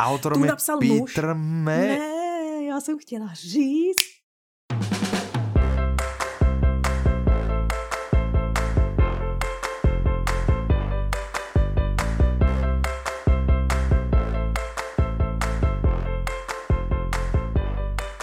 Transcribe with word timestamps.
Autorom 0.00 0.38
Tu 0.38 0.44
je 0.44 0.50
napsal 0.50 0.78
Peter. 0.78 1.36
Ne, 1.36 1.98
já 2.68 2.80
jsem 2.80 2.98
chtěla 2.98 3.28
říct. 3.34 4.10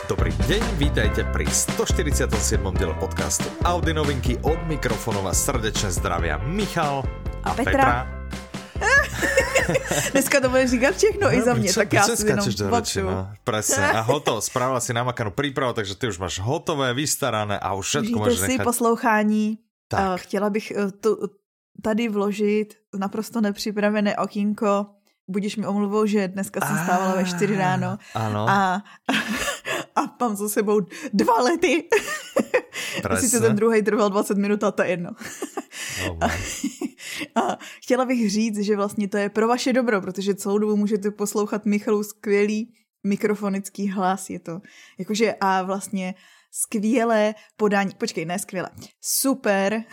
Dobrý 0.08 0.32
deň, 0.32 0.64
vítajte 0.80 1.24
pri 1.24 1.46
147. 1.52 2.74
diele 2.74 2.94
podcastu 2.94 3.44
Audi 3.64 3.94
novinky 3.94 4.38
od 4.42 4.56
mikrofonu 4.68 5.22
vás 5.22 5.46
srdečne 5.46 5.92
zdravia 5.92 6.38
Michal 6.38 7.04
A 7.44 7.54
Petra. 7.54 8.08
Dneska 10.12 10.40
to 10.40 10.50
budeš 10.50 10.70
říkat 10.72 10.96
všechno 10.96 11.34
i 11.34 11.42
za 11.42 11.54
mě, 11.54 11.74
tak 11.74 11.94
já 11.94 12.04
si 12.04 12.28
jenom 12.28 12.46
do 12.58 12.70
reči, 12.70 13.02
no. 13.02 13.30
Presne. 13.44 13.92
A 13.92 14.02
hotovo, 14.02 14.42
spravila 14.42 14.80
si 14.80 14.94
namakanú 14.94 15.32
prípravu, 15.32 15.74
takže 15.74 15.96
ty 15.96 16.08
už 16.08 16.18
máš 16.20 16.40
hotové, 16.40 16.94
vystarané 16.94 17.60
a 17.60 17.74
už 17.74 17.86
všetko 17.88 18.16
Užijte 18.16 18.20
môžeš 18.20 18.40
si 18.40 18.52
nechať. 18.58 18.66
poslouchání. 18.66 19.46
Tak. 19.88 20.00
Eh, 20.00 20.18
Chtěla 20.18 20.50
bych 20.50 20.72
eh, 20.72 20.92
tu, 20.92 21.18
tady 21.84 22.10
vložit 22.10 22.76
naprosto 22.98 23.42
nepřipravené 23.42 24.18
okýnko. 24.18 24.86
Budíš 25.28 25.58
mi 25.58 25.68
omluvou, 25.68 26.06
že 26.06 26.28
dneska 26.28 26.60
jsem 26.64 26.78
stávala 26.84 27.16
ve 27.16 27.26
4 27.26 27.58
ráno 27.58 27.98
Áno, 28.16 28.48
a, 28.50 28.80
a 29.98 30.16
mám 30.20 30.36
za 30.36 30.50
sebou 30.50 30.82
dva 31.14 31.42
lety. 31.42 31.90
Sice 33.20 33.40
ten 33.40 33.56
druhý 33.56 33.82
trval 33.82 34.10
20 34.10 34.38
minut, 34.38 34.64
a 34.64 34.72
to 34.72 34.82
je 34.84 34.90
jedno. 34.90 35.10
Oh, 36.10 36.18
A 37.36 37.58
chtěla 37.84 38.06
bych 38.06 38.32
říct, 38.32 38.60
že 38.60 38.76
vlastně 38.76 39.08
to 39.08 39.18
je 39.18 39.30
pro 39.30 39.48
vaše 39.48 39.74
dobro, 39.74 40.02
protože 40.02 40.36
celou 40.36 40.58
dobu 40.58 40.76
můžete 40.76 41.12
poslouchat 41.12 41.66
Michalu 41.66 42.04
skvělý 42.04 42.74
mikrofonický 43.04 43.90
hlas. 43.90 44.30
Je 44.30 44.40
to 44.40 44.62
jakože 45.00 45.36
a 45.42 45.62
vlastně 45.64 46.16
skvělé 46.52 47.36
podání, 47.58 47.92
počkej, 47.98 48.26
ne 48.26 48.40
skvělé, 48.40 48.70
super 49.02 49.58
super, 49.58 49.84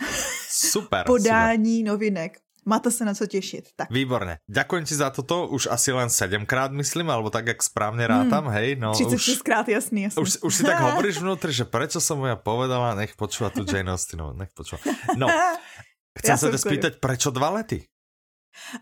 super. 0.49 1.03
podání 1.05 1.83
novinek. 1.83 2.44
Máte 2.65 2.91
se 2.91 3.05
na 3.05 3.13
co 3.13 3.25
těšit. 3.29 3.69
Tak, 3.77 3.93
Výborne. 3.93 4.41
Ďakujem 4.49 4.83
ti 4.89 4.97
za 4.97 5.13
toto, 5.13 5.45
už 5.53 5.69
asi 5.69 5.93
len 5.93 6.09
7 6.09 6.49
krát 6.49 6.73
myslím, 6.73 7.13
alebo 7.13 7.29
tak, 7.29 7.45
jak 7.47 7.61
správne 7.61 8.09
rátam, 8.09 8.49
hej? 8.49 8.73
No, 8.75 8.89
36 8.97 9.13
už, 9.13 9.41
krát, 9.45 9.69
jasný, 9.69 10.09
jasný. 10.09 10.17
už, 10.17 10.29
už 10.41 10.53
si 10.55 10.63
tak 10.65 10.81
hovoríš 10.89 11.21
vnútri, 11.21 11.53
že 11.53 11.69
prečo 11.69 12.01
som 12.01 12.17
mu 12.17 12.25
ja 12.25 12.33
povedala, 12.33 12.97
nech 12.97 13.13
počúva 13.13 13.53
tu 13.53 13.61
Jane 13.69 13.93
Austenovú, 13.93 14.33
nech 14.33 14.49
počúva. 14.57 14.81
No, 15.13 15.29
chcem 16.17 16.33
Já 16.33 16.41
sa 16.41 16.49
v 16.49 16.57
spýtať, 16.57 16.97
prečo 16.97 17.29
dva 17.29 17.61
lety? 17.61 17.85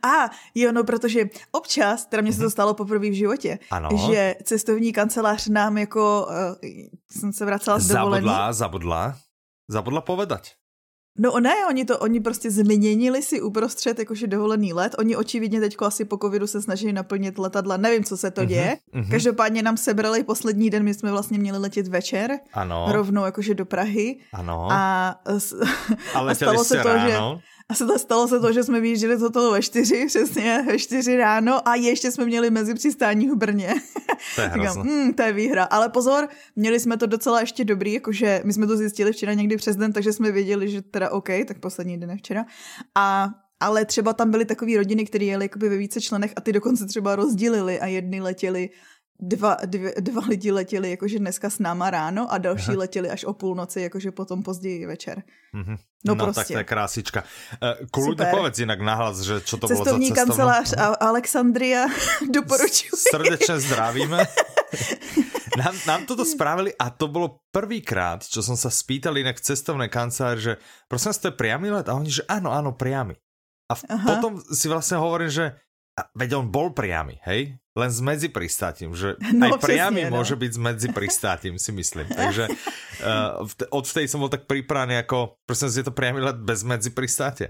A 0.05 0.29
jo, 0.55 0.71
no 0.71 0.83
protože 0.83 1.25
občas, 1.51 2.05
teda 2.05 2.21
mně 2.21 2.33
se 2.33 2.39
to 2.39 2.49
stalo 2.49 2.73
poprvé 2.73 3.09
v 3.09 3.13
životě, 3.17 3.59
Ano. 3.71 3.89
že 4.07 4.35
cestovní 4.43 4.93
kancelář 4.93 5.47
nám 5.47 5.77
jako, 5.77 6.27
uh, 6.29 6.55
jsem 7.11 7.33
se 7.33 7.45
vracela 7.45 7.79
z 7.79 7.87
dovolený. 7.87 8.25
Zabudla, 8.25 8.53
zabudla, 8.53 9.03
zabudla 9.69 10.01
povedať. 10.01 10.53
No 11.17 11.39
ne, 11.39 11.53
oni 11.69 11.85
to, 11.85 11.97
oni 11.99 12.19
prostě 12.19 12.51
změnili 12.51 13.21
si 13.21 13.41
uprostřed 13.41 13.99
jakože 13.99 14.27
dovolený 14.27 14.73
let. 14.73 14.95
Oni 14.99 15.15
očividně 15.15 15.59
teďko 15.59 15.85
asi 15.85 16.05
po 16.05 16.17
covidu 16.17 16.47
se 16.47 16.61
snaží 16.61 16.93
naplnit 16.93 17.37
letadla. 17.39 17.77
Nevím, 17.77 18.03
co 18.03 18.17
se 18.17 18.31
to 18.31 18.45
děje. 18.45 18.77
mhm. 18.93 19.11
Každopádně 19.11 19.63
nám 19.63 19.77
sebrali 19.77 20.23
poslední 20.23 20.69
den, 20.69 20.83
my 20.83 20.93
jsme 20.93 21.11
vlastně 21.11 21.39
měli 21.39 21.57
letět 21.57 21.87
večer, 21.87 22.31
Ano, 22.53 22.85
rovnou 22.91 23.25
jakože 23.25 23.53
do 23.55 23.65
Prahy. 23.65 24.17
ano. 24.33 24.67
A, 24.71 25.09
a 26.13 26.19
a 26.29 26.35
stalo 26.35 26.63
se 26.63 26.75
to, 26.77 26.89
že 26.89 27.13
ráno. 27.13 27.39
A 27.69 27.73
se 27.73 27.85
to 27.85 27.99
stalo 27.99 28.27
se 28.27 28.39
to, 28.39 28.53
že 28.53 28.63
jsme 28.63 28.79
vyjížděli 28.79 29.17
z 29.17 29.21
hotelu 29.21 29.51
ve 29.51 29.61
čtyři, 29.61 30.05
přesně 30.07 30.63
ve 30.67 30.79
čtyři 30.79 31.17
ráno 31.17 31.67
a 31.67 31.75
ještě 31.75 32.11
jsme 32.11 32.25
měli 32.25 32.49
mezi 32.49 32.73
přistání 32.73 33.29
v 33.29 33.35
Brně. 33.35 33.73
To 34.35 34.41
je 34.41 34.51
Říkám, 34.53 34.87
mm, 34.87 35.13
to 35.13 35.23
je 35.23 35.33
výhra. 35.33 35.63
Ale 35.63 35.89
pozor, 35.89 36.29
měli 36.55 36.79
jsme 36.79 36.97
to 36.97 37.05
docela 37.05 37.39
ještě 37.39 37.65
dobrý, 37.65 37.93
jakože 37.93 38.41
my 38.45 38.53
jsme 38.53 38.67
to 38.67 38.77
zjistili 38.77 39.11
včera 39.11 39.33
někdy 39.33 39.57
přes 39.57 39.75
den, 39.75 39.93
takže 39.93 40.13
jsme 40.13 40.31
věděli, 40.31 40.69
že 40.69 40.81
teda 40.81 41.09
OK, 41.09 41.29
tak 41.47 41.59
poslední 41.59 41.97
den 41.99 42.09
je 42.09 42.17
včera. 42.17 42.45
A 42.95 43.29
ale 43.59 43.85
třeba 43.85 44.13
tam 44.13 44.31
byly 44.31 44.45
takové 44.45 44.77
rodiny, 44.77 45.05
které 45.05 45.25
jeli 45.25 45.45
jakoby 45.45 45.69
ve 45.69 45.77
více 45.77 46.01
členech 46.01 46.33
a 46.35 46.41
ty 46.41 46.53
dokonce 46.53 46.85
třeba 46.85 47.15
rozdělili 47.15 47.79
a 47.79 47.85
jedny 47.85 48.21
letěli 48.21 48.69
Dva, 49.19 49.57
dvě, 49.65 49.93
dva 49.99 50.21
lidi 50.27 50.51
letěli 50.51 50.89
jakože 50.89 51.19
dneska 51.19 51.49
s 51.49 51.59
náma 51.59 51.89
ráno 51.89 52.31
a 52.31 52.37
další 52.37 52.71
Aha. 52.71 52.79
letěli 52.79 53.09
až 53.09 53.23
o 53.23 53.33
půlnoci, 53.33 53.81
jakože 53.81 54.11
potom 54.11 54.43
později 54.43 54.85
večer. 54.85 55.23
Mhm. 55.53 55.77
No 56.05 56.15
no 56.15 56.25
tak 56.25 56.33
prostě. 56.33 56.53
to 56.53 56.57
je 56.57 56.63
krásička. 56.63 57.23
Uh, 57.63 57.87
Kľudne 57.87 58.27
povedz 58.27 58.59
inak 58.59 58.83
nahlas, 58.83 59.23
že 59.23 59.39
čo 59.39 59.55
to 59.55 59.71
bolo 59.71 59.79
za 59.79 59.83
Cestovní 59.87 60.11
cestovnú... 60.11 60.35
kancelář 60.35 60.69
a 60.75 60.85
Alexandria 60.99 61.87
doporučuji. 62.35 62.91
Srdečne 62.91 63.55
zdravíme. 63.63 64.19
nám, 65.63 65.75
nám 65.87 66.01
toto 66.05 66.25
spravili 66.25 66.75
a 66.75 66.89
to 66.89 67.07
bolo 67.07 67.39
prvýkrát, 67.53 68.25
čo 68.25 68.43
som 68.43 68.57
sa 68.57 68.67
spýtal 68.67 69.15
inak 69.15 69.39
v 69.39 69.45
cestovnej 69.47 69.87
kancelári, 69.87 70.41
že 70.41 70.53
prosím 70.91 71.09
vás, 71.13 71.21
to 71.21 71.29
je 71.31 71.39
priamy 71.39 71.71
let? 71.71 71.87
A 71.87 71.95
oni, 71.95 72.09
že 72.11 72.27
áno, 72.27 72.51
áno, 72.51 72.75
priamy. 72.75 73.15
A 73.71 73.73
v, 73.79 73.81
Aha. 73.87 74.07
potom 74.07 74.43
si 74.43 74.67
vlastne 74.67 74.99
hovorím, 74.99 75.31
že 75.31 75.45
a, 75.95 76.01
veď 76.17 76.41
on 76.41 76.51
bol 76.51 76.75
priamy, 76.75 77.21
hej? 77.23 77.55
Len 77.73 77.89
s 77.89 78.05
medzipristátim, 78.05 78.93
že 78.93 79.17
No, 79.33 79.57
aj 79.57 79.65
priamy 79.65 80.05
presne, 80.05 80.13
no. 80.13 80.21
môže 80.21 80.35
byť 80.37 80.51
s 80.53 80.59
medzipristátim, 80.61 81.53
si 81.57 81.73
myslím. 81.73 82.05
Takže 82.21 82.45
uh, 83.01 83.43
od 83.73 83.85
vtedy 83.89 84.05
som 84.05 84.21
bol 84.21 84.29
tak 84.29 84.45
pripravený 84.45 85.01
ako, 85.01 85.41
prosím 85.49 85.73
je 85.73 85.85
to 85.89 85.93
priamy 85.93 86.21
let 86.21 86.37
bez 86.37 86.61
medzipristátia. 86.61 87.49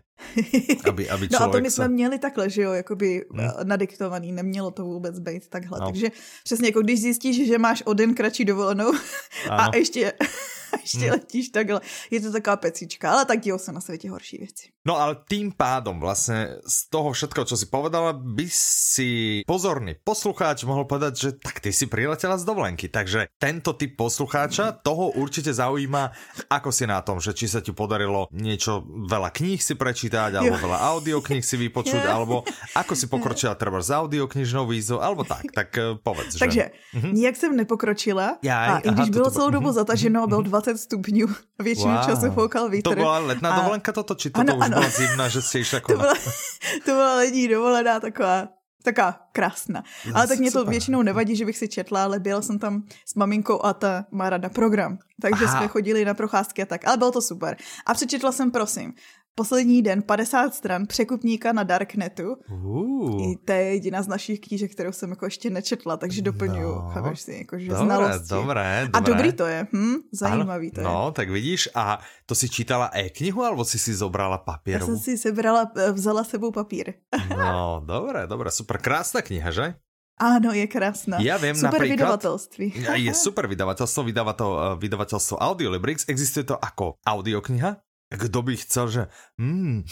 Aby, 0.88 1.10
aby 1.14 1.28
No 1.28 1.44
a 1.44 1.48
to 1.52 1.60
my 1.60 1.68
sa... 1.68 1.76
jsme 1.84 1.88
měli 1.88 2.20
takhle, 2.20 2.50
že 2.50 2.62
jo, 2.62 2.72
jakoby 2.72 3.26
Hmm. 3.34 3.68
nadiktovaný, 3.68 4.32
nemělo 4.32 4.72
to 4.72 4.84
vůbec 4.84 5.20
být 5.20 5.50
takhle. 5.50 5.80
No. 5.80 5.86
Takže 5.86 6.08
přesně 6.44 6.68
jako 6.68 6.82
když 6.82 7.02
zjistíš, 7.02 7.48
že 7.48 7.58
máš 7.58 7.84
o 7.86 7.94
den 7.94 8.16
kratší 8.16 8.46
dovolenou 8.46 8.92
a 9.50 9.68
Áno. 9.68 9.72
ještě, 9.76 10.12
a 10.12 10.24
ještě 10.24 10.63
Hmm. 10.94 11.02
hmm. 11.02 11.12
letíš 11.12 11.50
takhle, 11.50 11.82
je 12.12 12.20
to 12.22 12.32
taková 12.32 12.58
pecička, 12.58 13.12
ale 13.12 13.26
tak 13.26 13.40
dějou 13.40 13.58
se 13.58 13.72
na 13.72 13.82
světě 13.82 14.10
horší 14.10 14.38
věci. 14.38 14.68
No 14.84 15.00
ale 15.00 15.16
tým 15.16 15.56
pádom 15.56 16.04
vlastne 16.04 16.60
z 16.68 16.92
toho 16.92 17.16
všetkého, 17.16 17.48
čo 17.48 17.56
si 17.56 17.72
povedala, 17.72 18.12
by 18.12 18.44
si 18.52 19.40
pozorný 19.48 19.96
poslucháč 20.04 20.68
mohol 20.68 20.84
povedať, 20.84 21.14
že 21.16 21.30
tak 21.40 21.64
ty 21.64 21.72
si 21.72 21.88
priletela 21.88 22.36
z 22.36 22.44
dovolenky. 22.44 22.92
Takže 22.92 23.32
tento 23.40 23.72
typ 23.80 23.96
poslucháča, 23.96 24.76
toho 24.84 25.16
určite 25.16 25.56
zaujíma, 25.56 26.12
ako 26.52 26.76
si 26.76 26.84
na 26.84 27.00
tom, 27.00 27.24
že 27.24 27.32
či 27.32 27.48
sa 27.48 27.64
ti 27.64 27.72
podarilo 27.72 28.28
niečo, 28.36 28.84
veľa 28.84 29.32
kníh 29.32 29.56
si 29.64 29.72
prečítať, 29.80 30.36
alebo 30.36 30.60
Jo. 30.60 30.64
veľa 30.68 30.80
audiokníh 31.00 31.46
si 31.48 31.56
vypočuť, 31.56 32.04
alebo 32.04 32.44
ako 32.76 32.94
si 33.00 33.08
pokročila 33.08 33.56
treba 33.56 33.80
z 33.80 33.96
audioknižnou 33.96 34.68
výzvou, 34.68 35.00
alebo 35.00 35.24
tak. 35.24 35.48
Tak 35.48 35.70
eh, 35.80 35.96
povedz, 35.96 36.36
že... 36.36 36.44
Takže 36.44 36.64
nijak 37.08 37.36
jsem 37.40 37.56
nepokročila 37.56 38.44
Jaj, 38.44 38.68
a 38.68 38.78
i 38.84 38.88
aha, 38.92 38.96
když 39.00 39.10
bylo 39.10 39.32
celou 39.32 39.50
dobu 39.50 39.72
mhm, 39.72 39.76
zataženo, 39.80 40.28
bylo 40.28 40.42
20 40.42 40.63
stupňů 40.78 41.28
a 41.60 41.64
většinu 41.64 41.94
Wow. 41.94 42.06
času 42.06 42.32
foukal 42.32 42.70
vítr. 42.70 42.90
To 42.90 42.96
bola 42.96 43.18
letná 43.20 43.50
a- 43.54 43.56
dovolenka 43.60 43.92
toto, 43.92 44.16
či 44.16 44.30
toto 44.30 44.42
Ano, 44.42 44.56
už 44.58 44.66
ano. 44.66 44.76
bola 44.78 44.90
zimná, 44.90 45.26
že 45.30 45.42
ste 45.42 45.60
išli 45.60 45.78
ako 45.84 45.88
To 45.92 45.98
na... 45.98 46.02
byla, 46.04 46.14
to 46.86 46.92
byla 46.92 47.14
lední 47.16 47.48
dovolená 47.48 48.00
taková 48.00 48.48
taková 48.84 49.16
krásná. 49.32 49.84
No, 50.06 50.12
Ale 50.16 50.28
tak 50.28 50.40
mě 50.40 50.52
to 50.52 50.60
super. 50.60 50.72
většinou 50.72 51.02
nevadí, 51.02 51.36
že 51.36 51.46
bych 51.46 51.58
si 51.58 51.68
četla, 51.68 52.04
ale 52.04 52.20
byla 52.20 52.42
jsem 52.42 52.60
tam 52.60 52.84
s 53.08 53.16
maminkou 53.16 53.64
a 53.66 53.74
ta 53.74 54.06
má 54.12 54.30
rada 54.30 54.50
program. 54.50 54.98
Takže 55.22 55.46
Aha. 55.46 55.58
jsme 55.60 55.68
chodili 55.68 56.06
na 56.06 56.14
procházky 56.14 56.62
a 56.62 56.66
tak. 56.66 56.88
Ale 56.88 56.98
bylo 56.98 57.12
to 57.12 57.22
super. 57.22 57.56
A 57.86 57.94
přečetla 57.94 58.32
jsem, 58.32 58.52
prosím, 58.52 58.94
poslední 59.36 59.82
den 59.82 60.02
50 60.02 60.54
stran 60.56 60.86
překupníka 60.88 61.54
na 61.54 61.64
Darknetu. 61.64 62.36
Uh. 62.52 63.32
I 63.32 63.36
to 63.46 63.52
je 63.52 63.64
jediná 63.64 64.02
z 64.02 64.08
našich 64.08 64.40
knížek, 64.40 64.72
kterou 64.72 64.92
jsem 64.92 65.10
jako 65.10 65.26
ještě 65.26 65.50
nečetla, 65.50 65.98
takže 65.98 66.22
doplňuju, 66.22 66.76
No. 66.76 66.90
chápeš 66.94 67.20
si, 67.22 67.32
jakože 67.34 67.68
Dobré, 67.68 67.86
znalosti. 67.86 68.30
dobré, 68.30 68.82
A 68.94 69.00
dobré. 69.00 69.14
dobrý 69.14 69.30
to 69.34 69.46
je, 69.46 69.68
hm? 69.74 69.96
zajímavý 70.14 70.72
to 70.72 70.80
je. 70.80 70.84
No, 70.84 71.12
tak 71.12 71.30
vidíš, 71.30 71.70
a 71.76 72.00
to 72.26 72.36
si 72.36 72.50
čítala 72.50 72.90
e-knihu, 72.94 73.44
alebo 73.44 73.66
si 73.66 73.80
si 73.80 73.94
zobrala 73.94 74.36
Já 74.38 74.46
papierovú? 74.46 74.86
jsem 74.86 74.98
si 74.98 75.18
sebrala, 75.18 75.72
eh, 75.78 75.92
vzala 75.92 76.24
sebou 76.24 76.52
papír. 76.52 76.94
No, 77.38 77.82
dobré, 77.86 78.28
dobré, 78.28 78.52
super, 78.52 78.78
krásna 78.78 79.22
kniha, 79.22 79.52
že? 79.52 79.74
Ano, 80.14 80.54
je 80.54 80.68
krásná. 80.70 81.18
Ja 81.26 81.42
viem 81.42 81.58
super 81.58 81.74
napríklad- 81.82 81.98
vydavatelství. 82.22 82.86
Ja, 82.86 82.94
Je 83.02 83.10
super 83.18 83.50
vydavateľstvo, 83.50 84.06
vydáva 84.06 84.38
to 84.38 84.78
vydavateľstvo 84.78 85.42
Audiolibrix, 85.42 86.06
existuje 86.06 86.46
to 86.46 86.54
ako 86.54 87.02
audiokniha. 87.02 87.82
Kto 88.14 88.40
by 88.46 88.54
chcel, 88.62 88.86
že 88.90 89.04
mm, 89.42 89.90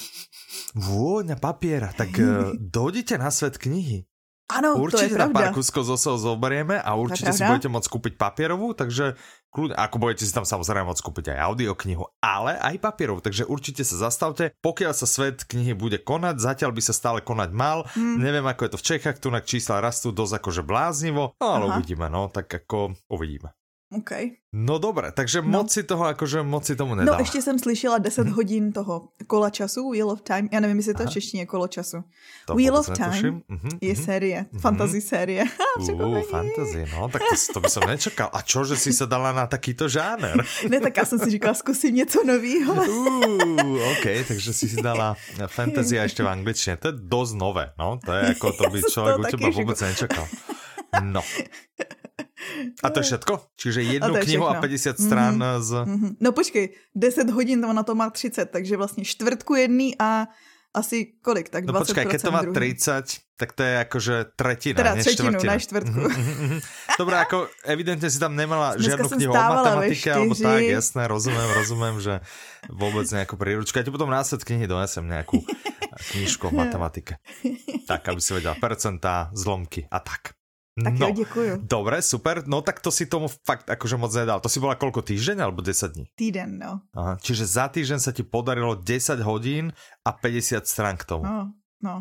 vôňa 0.77 1.35
papiera, 1.41 1.89
tak 1.89 2.13
uh, 2.21 2.53
dojdite 2.77 3.17
na 3.17 3.33
svet 3.33 3.57
knihy. 3.57 4.05
Ano, 4.51 4.75
to 4.75 4.99
je 4.99 5.07
Určite 5.07 5.15
na 5.15 5.31
pár 5.31 5.55
kuskov 5.55 5.87
zo 5.87 5.95
sebou 5.95 6.19
zoberieme 6.19 6.75
a 6.75 6.99
určite 6.99 7.31
si 7.31 7.39
budete 7.47 7.71
môcť 7.71 7.87
kúpiť 7.87 8.13
papierovú, 8.19 8.75
takže 8.75 9.15
kľudne, 9.47 9.79
ako 9.79 9.95
budete 9.95 10.27
si 10.27 10.35
tam 10.35 10.43
samozrejme 10.43 10.91
môcť 10.91 11.03
kúpiť 11.07 11.25
aj 11.31 11.39
audioknihu, 11.39 12.03
ale 12.19 12.59
aj 12.59 12.75
papierovú, 12.83 13.23
takže 13.23 13.47
určite 13.47 13.87
sa 13.87 14.11
zastavte, 14.11 14.51
pokiaľ 14.59 14.91
sa 14.91 15.07
svet 15.07 15.47
knihy 15.47 15.71
bude 15.71 16.03
konať, 16.03 16.43
zatiaľ 16.43 16.75
by 16.75 16.81
sa 16.83 16.91
stále 16.91 17.19
konať 17.23 17.49
mal, 17.55 17.87
Hmm. 17.95 18.19
neviem 18.19 18.43
ako 18.43 18.67
je 18.67 18.71
to 18.75 18.79
v 18.79 18.87
Čechách, 18.91 19.17
tu 19.23 19.31
čísla 19.31 19.79
rastú 19.79 20.11
dosť 20.11 20.43
akože 20.43 20.61
bláznivo, 20.67 21.33
no 21.39 21.47
ale 21.47 21.71
Aha. 21.71 21.79
uvidíme, 21.79 22.11
no, 22.11 22.27
tak 22.27 22.51
ako 22.51 22.95
uvidíme. 23.07 23.55
OK. 23.91 24.11
No 24.53 24.79
dobré, 24.79 25.11
takže 25.11 25.41
no. 25.41 25.47
moc 25.47 25.71
si 25.71 25.83
toho, 25.83 26.03
akože 26.11 26.43
moc 26.43 26.67
si 26.67 26.75
tomu 26.75 26.95
nedala. 26.95 27.17
No 27.17 27.21
ještě 27.23 27.41
jsem 27.41 27.59
slyšela 27.59 27.97
10 27.97 28.27
hmm. 28.27 28.35
hodin 28.35 28.71
toho 28.71 29.09
kola 29.27 29.49
času, 29.49 29.91
Wheel 29.91 30.09
of 30.09 30.21
Time. 30.21 30.49
Já 30.51 30.59
nevím, 30.59 30.77
jestli 30.77 30.93
to 30.93 31.03
v 31.03 31.09
češtině 31.09 31.45
kolo 31.45 31.67
času. 31.67 32.03
To 32.47 32.55
Wheel 32.55 32.77
of 32.77 32.89
Time 32.89 33.43
mm-hmm, 33.51 33.77
je 33.81 33.93
mm-hmm. 33.93 34.05
série, 34.05 34.37
mm-hmm. 34.43 34.59
fantasy 34.59 35.01
série. 35.01 35.43
Uh, 35.81 36.21
fantasy, 36.21 36.85
no, 36.91 37.09
tak 37.09 37.21
to, 37.21 37.53
to 37.53 37.59
by 37.59 37.69
som 37.69 37.87
nečakal. 37.87 38.29
A 38.33 38.43
čo, 38.43 38.67
že 38.67 38.75
si 38.75 38.91
sa 38.91 39.07
dala 39.07 39.31
na 39.31 39.47
takýto 39.47 39.87
žáner? 39.87 40.35
ne, 40.71 40.79
tak 40.79 40.97
já 40.97 41.05
jsem 41.05 41.19
si 41.19 41.29
říkala, 41.29 41.53
zkusím 41.53 41.95
něco 41.95 42.23
nového. 42.23 42.73
uh, 42.75 43.91
OK, 43.91 44.05
takže 44.27 44.53
si 44.53 44.69
si 44.69 44.77
dala 44.83 45.15
fantasy 45.47 45.99
a 45.99 46.03
ešte 46.03 46.23
v 46.23 46.27
angličtine. 46.27 46.75
To 46.77 46.91
je 46.91 46.95
dosť 47.07 47.33
nové, 47.39 47.65
no. 47.79 47.99
To 48.03 48.11
je 48.13 48.21
ako, 48.35 48.51
to 48.51 48.63
by 48.67 48.79
človek 48.83 49.13
u 49.19 49.23
teba 49.23 49.47
vôbec 49.49 49.79
nečakal. 49.79 50.27
No. 51.01 51.23
A 52.83 52.87
to 52.89 52.99
je 52.99 53.05
všetko? 53.13 53.33
Čiže 53.55 53.79
jednu 53.81 54.13
a 54.15 54.19
knihu 54.21 54.45
a 54.47 54.53
50 54.59 54.99
stran 54.99 55.35
mm-hmm. 55.37 55.61
z... 55.61 55.69
Mm-hmm. 55.71 56.11
No 56.19 56.29
počkej, 56.31 56.65
10 56.95 57.29
hodin 57.29 57.61
to 57.61 57.73
na 57.73 57.83
to 57.83 57.93
má 57.95 58.09
30, 58.09 58.51
takže 58.51 58.77
vlastně 58.77 59.05
čtvrtku 59.05 59.55
jedný 59.55 59.95
a 59.99 60.27
asi 60.71 61.19
kolik, 61.19 61.51
tak 61.51 61.67
20% 61.67 61.73
No 61.73 61.79
počkaj, 61.83 62.05
keď 62.07 62.21
to 62.23 62.31
má 62.31 62.41
druhý. 62.47 62.71
30, 62.79 63.35
tak 63.35 63.49
to 63.51 63.61
je 63.63 63.73
akože 63.83 64.15
tretina, 64.39 64.77
Teda 64.79 64.95
nie 64.95 65.03
třetinu, 65.03 65.35
štvrtina. 65.35 65.51
ne 65.51 65.59
štvrtku. 65.59 65.99
Mm-hmm. 65.99 66.59
Dobre, 67.01 67.15
ako 67.19 67.37
evidentne 67.67 68.07
si 68.07 68.19
tam 68.21 68.39
nemala 68.39 68.79
Dneska 68.79 69.03
žiadnu 69.03 69.07
knihu 69.19 69.31
o 69.33 69.35
matematike, 69.35 70.07
alebo 70.07 70.35
tak, 70.37 70.63
jasné, 70.63 71.01
rozumiem, 71.11 71.49
rozumiem, 71.59 71.95
že 71.99 72.13
vôbec 72.71 73.03
nejakú 73.11 73.35
príručku. 73.35 73.75
Ja 73.75 73.83
ti 73.83 73.91
potom 73.91 74.07
následky 74.07 74.55
knihy 74.55 74.69
donesem 74.71 75.03
nejakú 75.03 75.43
knižku 76.15 76.47
o 76.47 76.53
matematike. 76.55 77.19
Tak, 77.83 78.07
aby 78.07 78.21
si 78.23 78.31
vedela 78.31 78.55
percentá, 78.55 79.27
zlomky 79.35 79.83
a 79.91 79.99
tak. 79.99 80.39
Tak 80.83 80.93
no, 80.99 81.11
děkuju. 81.11 81.59
Dobre, 81.67 82.01
super. 82.01 82.47
No 82.47 82.61
tak 82.61 82.79
to 82.79 82.91
si 82.91 83.03
tomu 83.05 83.27
fakt 83.27 83.67
akože 83.67 83.97
moc 83.99 84.15
nedal. 84.15 84.39
To 84.39 84.47
si 84.49 84.59
bola 84.63 84.79
koľko 84.79 85.03
týždeň 85.03 85.43
alebo 85.43 85.59
10 85.59 85.91
dní? 85.91 86.05
Týden, 86.15 86.57
no. 86.63 86.79
Aha, 86.95 87.19
čiže 87.19 87.43
za 87.43 87.67
týždeň 87.67 87.99
sa 87.99 88.15
ti 88.15 88.23
podarilo 88.23 88.79
10 88.79 89.19
hodín 89.19 89.75
a 90.07 90.09
50 90.15 90.63
strán 90.63 90.95
k 90.95 91.03
tomu. 91.03 91.27
No, 91.27 91.51
no, 91.83 91.95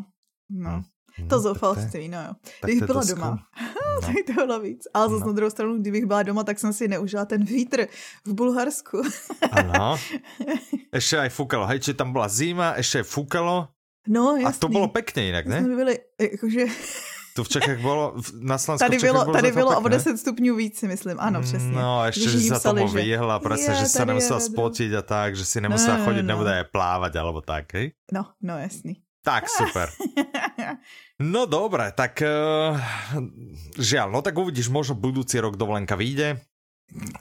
no. 0.55 0.87
Hm. 1.19 1.27
To 1.27 1.37
No, 1.37 1.43
zoufalství, 1.43 2.09
no 2.09 2.23
jo. 2.23 2.33
Kdybych 2.63 2.87
byla 2.87 3.03
doma, 3.05 3.29
cool. 3.59 4.01
tak 4.07 4.15
to 4.27 4.33
bylo 4.47 4.61
víc. 4.61 4.83
Ale 4.95 5.09
zase 5.11 5.21
No. 5.21 5.27
na 5.27 5.33
druhou 5.33 5.51
stranu, 5.51 5.79
kdybych 5.83 6.07
byla 6.07 6.23
doma, 6.23 6.43
tak 6.45 6.59
jsem 6.59 6.73
si 6.73 6.89
neužila 6.89 7.25
ten 7.25 7.45
vítr 7.45 7.87
v 8.27 8.33
Bulharsku. 8.33 9.03
Áno. 9.51 9.99
Ešte 10.95 11.19
aj 11.19 11.31
fúkalo. 11.35 11.67
Hej, 11.67 11.83
či 11.83 11.91
tam 11.99 12.15
bola 12.15 12.31
zima, 12.31 12.75
ešte 12.79 13.03
aj 13.03 13.07
fúkalo. 13.11 13.71
No, 14.11 14.35
A 14.39 14.43
jasný. 14.43 14.59
to 14.63 14.69
bolo 14.71 14.89
pekne 14.91 15.29
inak, 15.35 15.45
My 15.47 15.59
jsme 15.61 15.69
ne? 15.69 15.77
byli, 15.77 15.95
jakože, 16.19 16.63
Tu 17.31 17.45
v 17.45 17.49
Čechách 17.49 17.79
bolo, 17.79 18.19
v- 18.19 18.43
na 18.43 18.59
Slovensku 18.59 18.83
tady 18.85 18.99
bylo, 18.99 19.21
bolo 19.25 19.35
tady 19.35 19.51
bylo 19.53 19.71
o 19.79 19.83
pekné. 19.83 19.97
10 19.97 20.19
stupňů 20.19 20.53
víc, 20.57 20.79
si 20.79 20.87
myslím. 20.89 21.17
Ano, 21.21 21.43
přesně. 21.43 21.71
No, 21.73 22.03
ešte, 22.03 22.27
že 22.27 22.39
sa 22.51 22.59
tomu 22.59 22.91
že- 22.91 22.99
vyjehla, 22.99 23.39
presne, 23.39 23.75
Je, 23.79 23.81
že 23.81 23.89
sa 23.89 24.03
je 24.03 24.09
nemusela 24.11 24.39
vedro. 24.39 24.51
spotiť 24.51 24.91
a 24.99 25.03
tak, 25.03 25.31
že 25.39 25.45
si 25.47 25.59
nemusela 25.63 25.97
No, 25.99 26.05
chodiť, 26.11 26.25
no. 26.27 26.31
nebude 26.35 26.51
aj 26.51 26.67
plávať, 26.75 27.13
alebo 27.17 27.39
tak, 27.39 27.71
hej? 27.79 27.95
No, 28.11 28.35
no, 28.43 28.59
jasný. 28.59 28.99
Tak, 29.23 29.47
super. 29.47 29.89
No 31.21 31.45
dobre, 31.45 31.93
tak 31.93 32.25
uh, 32.25 32.73
žiaľ, 33.77 34.09
no 34.09 34.25
tak 34.25 34.33
uvidíš, 34.33 34.73
možno 34.73 34.97
budúci 34.97 35.37
rok 35.37 35.61
dovolenka 35.61 35.93
vyjde. 35.93 36.41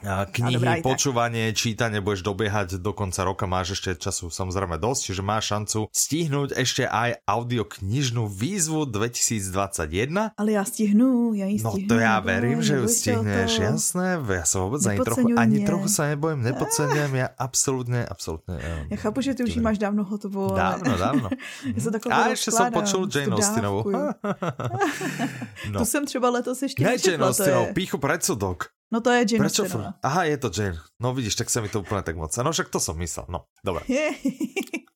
Knihy, 0.02 0.58
dobrá, 0.58 0.82
počúvanie, 0.82 1.54
čítanie 1.54 2.02
budeš 2.02 2.26
dobiehať 2.26 2.82
do 2.82 2.90
konca 2.90 3.22
roka, 3.22 3.46
máš 3.46 3.78
ešte 3.78 3.94
času 3.94 4.26
samozrejme 4.26 4.74
dosť, 4.82 5.00
čiže 5.12 5.22
máš 5.22 5.44
šancu 5.54 5.78
stihnúť 5.94 6.58
ešte 6.58 6.90
aj 6.90 7.22
audioknižnú 7.22 8.26
výzvu 8.26 8.90
2021. 8.90 10.34
Ale 10.34 10.50
já 10.52 10.64
stihnu, 10.64 11.34
já 11.34 11.46
ji 11.46 11.62
No 11.62 11.76
to 11.86 11.94
ja 11.94 12.18
verím, 12.18 12.62
že 12.62 12.82
ju 12.82 12.86
stihneš, 12.88 13.52
to. 13.56 13.62
jasné, 13.62 14.06
ja 14.18 14.44
sa 14.48 14.58
vôbec 14.58 14.82
ani 14.82 14.98
trochu, 15.06 15.26
ani 15.38 15.56
trochu 15.62 15.88
sa 15.92 16.10
nebojím, 16.10 16.40
nepodceňujem, 16.42 17.12
ja 17.14 17.28
absolútne, 17.38 18.02
absolútne. 18.02 18.58
Já 18.90 18.96
chápu, 18.96 19.20
že 19.20 19.34
ty 19.34 19.44
už 19.46 19.56
máš 19.62 19.78
dávno 19.78 20.02
hotovou, 20.02 20.50
ale... 20.50 20.58
Dávno, 20.58 20.92
dávno. 20.98 21.28
Se 21.78 21.90
takovou 21.90 22.14
A 22.14 22.34
ešte 22.34 22.50
som 22.50 22.72
počul 22.74 23.06
Jane 23.06 23.32
Austenovú. 23.38 23.86
no. 25.72 25.78
Tu 25.78 25.84
jsem 25.84 26.06
třeba 26.06 26.30
letos 26.30 26.62
ještě 26.62 26.84
Ne 26.84 26.96
Jane 26.98 27.24
Austenovú, 27.24 27.74
píchu 27.74 27.98
predsudok. 27.98 28.79
No 28.90 28.98
to 28.98 29.08
je 29.08 29.22
Jane 29.24 29.40
Prečo? 29.40 29.62
Austenová. 29.62 29.90
fr- 29.92 30.02
Aha, 30.02 30.22
je 30.26 30.36
to 30.36 30.48
Jane. 30.50 30.78
No 30.98 31.14
vidíš, 31.14 31.34
tak 31.36 31.46
sa 31.46 31.62
mi 31.62 31.70
to 31.70 31.80
úplne 31.80 32.02
tak 32.02 32.14
moc. 32.14 32.34
No 32.34 32.50
však 32.50 32.68
to 32.68 32.78
som 32.78 32.98
myslel. 32.98 33.26
No, 33.26 33.46
dobre. 33.62 33.86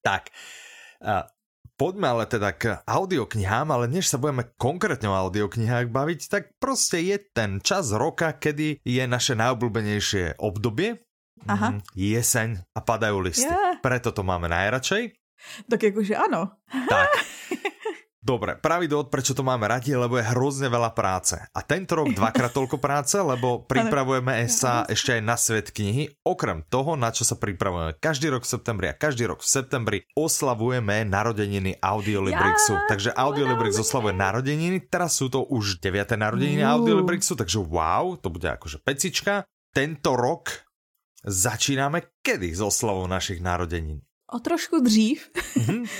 Tak, 0.03 0.29
a 1.01 1.31
poďme 1.75 2.07
ale 2.09 2.25
teda 2.27 2.53
k 2.53 2.77
audioknihám, 2.83 3.71
ale 3.71 3.87
než 3.87 4.07
sa 4.07 4.19
budeme 4.19 4.51
konkrétne 4.55 5.07
o 5.07 5.17
audioknihách 5.17 5.89
baviť, 5.89 6.21
tak 6.27 6.43
proste 6.59 7.01
je 7.01 7.17
ten 7.31 7.59
čas 7.59 7.89
roka, 7.91 8.31
kedy 8.31 8.83
je 8.83 9.05
naše 9.07 9.33
najobľúbenejšie 9.35 10.37
obdobie. 10.37 11.01
Aha. 11.45 11.77
Mm, 11.77 11.81
Jeseň 11.93 12.51
a 12.73 12.81
padajú 12.81 13.21
listy. 13.21 13.47
Yeah. 13.47 13.77
Preto 13.79 14.11
to 14.11 14.21
máme 14.21 14.49
najradšej. 14.49 15.13
Tak 15.69 15.81
jakože 15.83 16.17
ano. 16.17 16.57
Tak. 16.89 17.11
Dobre, 18.25 18.57
pravý 18.57 18.89
dôvod, 18.89 19.13
prečo 19.13 19.37
to 19.37 19.45
máme 19.45 19.69
radi, 19.69 19.93
lebo 19.93 20.17
je 20.17 20.25
hrozne 20.25 20.73
veľa 20.73 20.97
práce. 20.97 21.37
A 21.37 21.61
tento 21.61 22.01
rok 22.01 22.09
dvakrát 22.17 22.49
toľko 22.57 22.81
práce, 22.81 23.21
lebo 23.21 23.69
pripravujeme 23.69 24.49
sa 24.49 24.89
ešte 24.89 25.21
aj 25.21 25.23
na 25.29 25.37
svet 25.37 25.69
knihy. 25.69 26.09
Okrem 26.25 26.65
toho, 26.73 26.97
na 26.97 27.13
čo 27.13 27.29
sa 27.29 27.37
pripravujeme 27.37 28.01
každý 28.01 28.33
rok 28.33 28.49
v 28.49 28.57
septembri 28.57 28.87
a 28.89 28.97
každý 28.97 29.29
rok 29.29 29.45
v 29.45 29.49
septembri 29.53 29.99
oslavujeme 30.17 31.05
narodeniny 31.05 31.77
Audiolibrixu. 31.85 32.73
Ja, 32.73 32.89
takže 32.89 33.13
Audiolibrix 33.13 33.77
oslavuje 33.77 34.17
narodeniny, 34.17 34.89
teraz 34.89 35.21
sú 35.21 35.29
to 35.29 35.45
už 35.45 35.85
9. 35.85 36.17
narodeniny 36.17 36.65
Uh. 36.65 36.81
Audiolibrixu, 36.81 37.37
takže 37.37 37.61
wow, 37.61 38.17
to 38.17 38.33
bude 38.33 38.49
akože 38.49 38.81
pecička. 38.81 39.45
Tento 39.69 40.17
rok 40.17 40.65
začíname 41.29 42.25
kedy 42.25 42.57
s 42.57 42.65
oslavou 42.65 43.05
našich 43.05 43.45
narodenín? 43.45 44.01
O 44.33 44.41
trošku 44.41 44.81
dřív. 44.81 45.29
Mhm. 45.61 45.85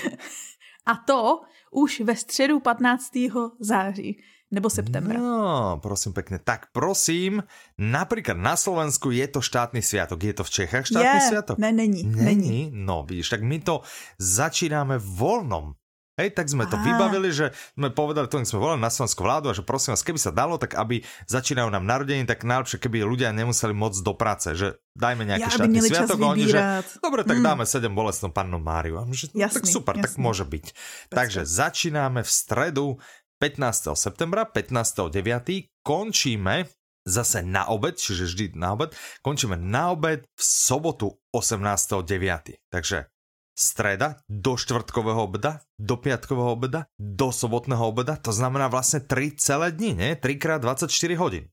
A 0.85 1.01
to 1.01 1.49
už 1.75 2.01
ve 2.07 2.15
středu 2.15 2.59
15. 2.59 3.11
září. 3.59 4.17
Nebo 4.51 4.69
septembra. 4.69 5.19
No, 5.19 5.79
prosím 5.81 6.13
pekne. 6.13 6.39
Tak 6.39 6.69
prosím, 6.71 7.43
napríklad 7.81 8.37
na 8.37 8.55
Slovensku 8.55 9.11
je 9.11 9.27
to 9.27 9.41
štátny 9.41 9.81
sviatok. 9.81 10.23
Je 10.23 10.33
to 10.37 10.43
v 10.45 10.49
Čechách 10.49 10.85
štátny 10.85 11.17
je, 11.17 11.27
sviatok? 11.27 11.57
Ne, 11.57 11.71
není. 11.73 12.03
není. 12.05 12.23
Není? 12.23 12.61
No, 12.71 13.03
vidíš, 13.03 13.29
tak 13.29 13.41
my 13.41 13.59
to 13.59 13.81
začíname 14.21 15.01
voľnom. 15.01 15.73
Hej, 16.15 16.31
tak 16.31 16.47
sme 16.47 16.63
to 16.63 16.79
Á. 16.79 16.81
vybavili, 16.81 17.27
že 17.27 17.51
sme 17.75 17.91
povedali, 17.91 18.31
to 18.31 18.39
sme 18.39 18.55
volali 18.55 18.79
na 18.79 18.87
slovenskú 18.87 19.19
vládu 19.19 19.51
a 19.51 19.53
že 19.53 19.61
prosím 19.61 19.91
vás, 19.91 19.99
keby 19.99 20.15
sa 20.15 20.31
dalo, 20.31 20.55
tak 20.55 20.71
aby 20.73 20.99
začínajú 21.27 21.67
nám 21.67 21.83
narodení, 21.83 22.23
tak 22.23 22.41
najlepšie, 22.41 22.79
keby 22.79 23.03
ľudia 23.03 23.29
nemuseli 23.29 23.75
moc 23.75 23.91
do 23.93 24.15
práce, 24.15 24.55
že 24.55 24.79
dajme 24.93 25.27
nejaký 25.27 25.43
Ja, 25.43 25.51
štátny 25.51 25.79
sviatok 25.81 26.17
a 26.17 26.27
oni, 26.31 26.45
že 26.47 26.59
dobre, 26.97 27.21
tak 27.21 27.35
Mm. 27.35 27.45
dáme 27.45 27.63
7 27.63 27.91
bolestnú 27.91 28.31
pannu 28.31 28.57
Máriu. 28.57 28.95
A 28.95 29.03
my, 29.03 29.11
že, 29.11 29.27
no, 29.29 29.43
tak 29.43 29.67
Jasný, 29.67 29.67
super, 29.67 29.93
tak 29.93 30.15
jasný. 30.15 30.23
môže 30.23 30.47
byť. 30.47 30.65
Takže 31.11 31.41
začíname 31.43 32.23
v 32.23 32.31
stredu 32.31 32.95
15. 33.35 33.99
septembra, 33.99 34.47
15.9. 34.47 35.67
končíme 35.83 36.71
zase 37.03 37.43
na 37.43 37.67
obed, 37.67 37.93
čiže 37.93 38.23
vždy 38.25 38.45
na 38.55 38.71
obed, 38.71 38.89
končíme 39.19 39.53
na 39.53 39.91
obed 39.91 40.23
v 40.25 40.41
sobotu 40.41 41.19
18.9. 41.29 42.55
Takže 42.71 43.11
streda 43.55 44.19
do 44.27 44.59
štvrtkového 44.59 45.31
obeda, 45.31 45.63
do 45.79 45.95
piatkového 45.95 46.51
obeda, 46.53 46.91
do 46.99 47.31
sobotného 47.31 47.81
obeda, 47.87 48.19
to 48.19 48.35
znamená 48.35 48.67
vlastne 48.67 48.99
3 48.99 49.39
celé 49.39 49.71
dni, 49.71 49.91
nie? 49.95 50.11
3 50.19 50.35
krát 50.35 50.59
24 50.59 50.91
hodín. 51.15 51.47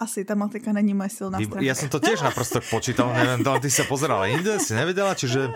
Asi 0.00 0.24
ta 0.24 0.34
matika 0.34 0.72
není 0.72 0.94
moje 0.94 1.10
silná 1.10 1.38
stránka. 1.38 1.62
ja 1.62 1.74
som 1.78 1.86
to 1.86 2.02
tiež 2.02 2.26
naprosto 2.26 2.58
počítal, 2.64 3.12
neviem, 3.18 3.38
ale 3.44 3.62
ty 3.62 3.70
sa 3.70 3.86
pozerala 3.86 4.26
inde, 4.26 4.58
si 4.58 4.74
nevedela, 4.74 5.14
čiže 5.14 5.52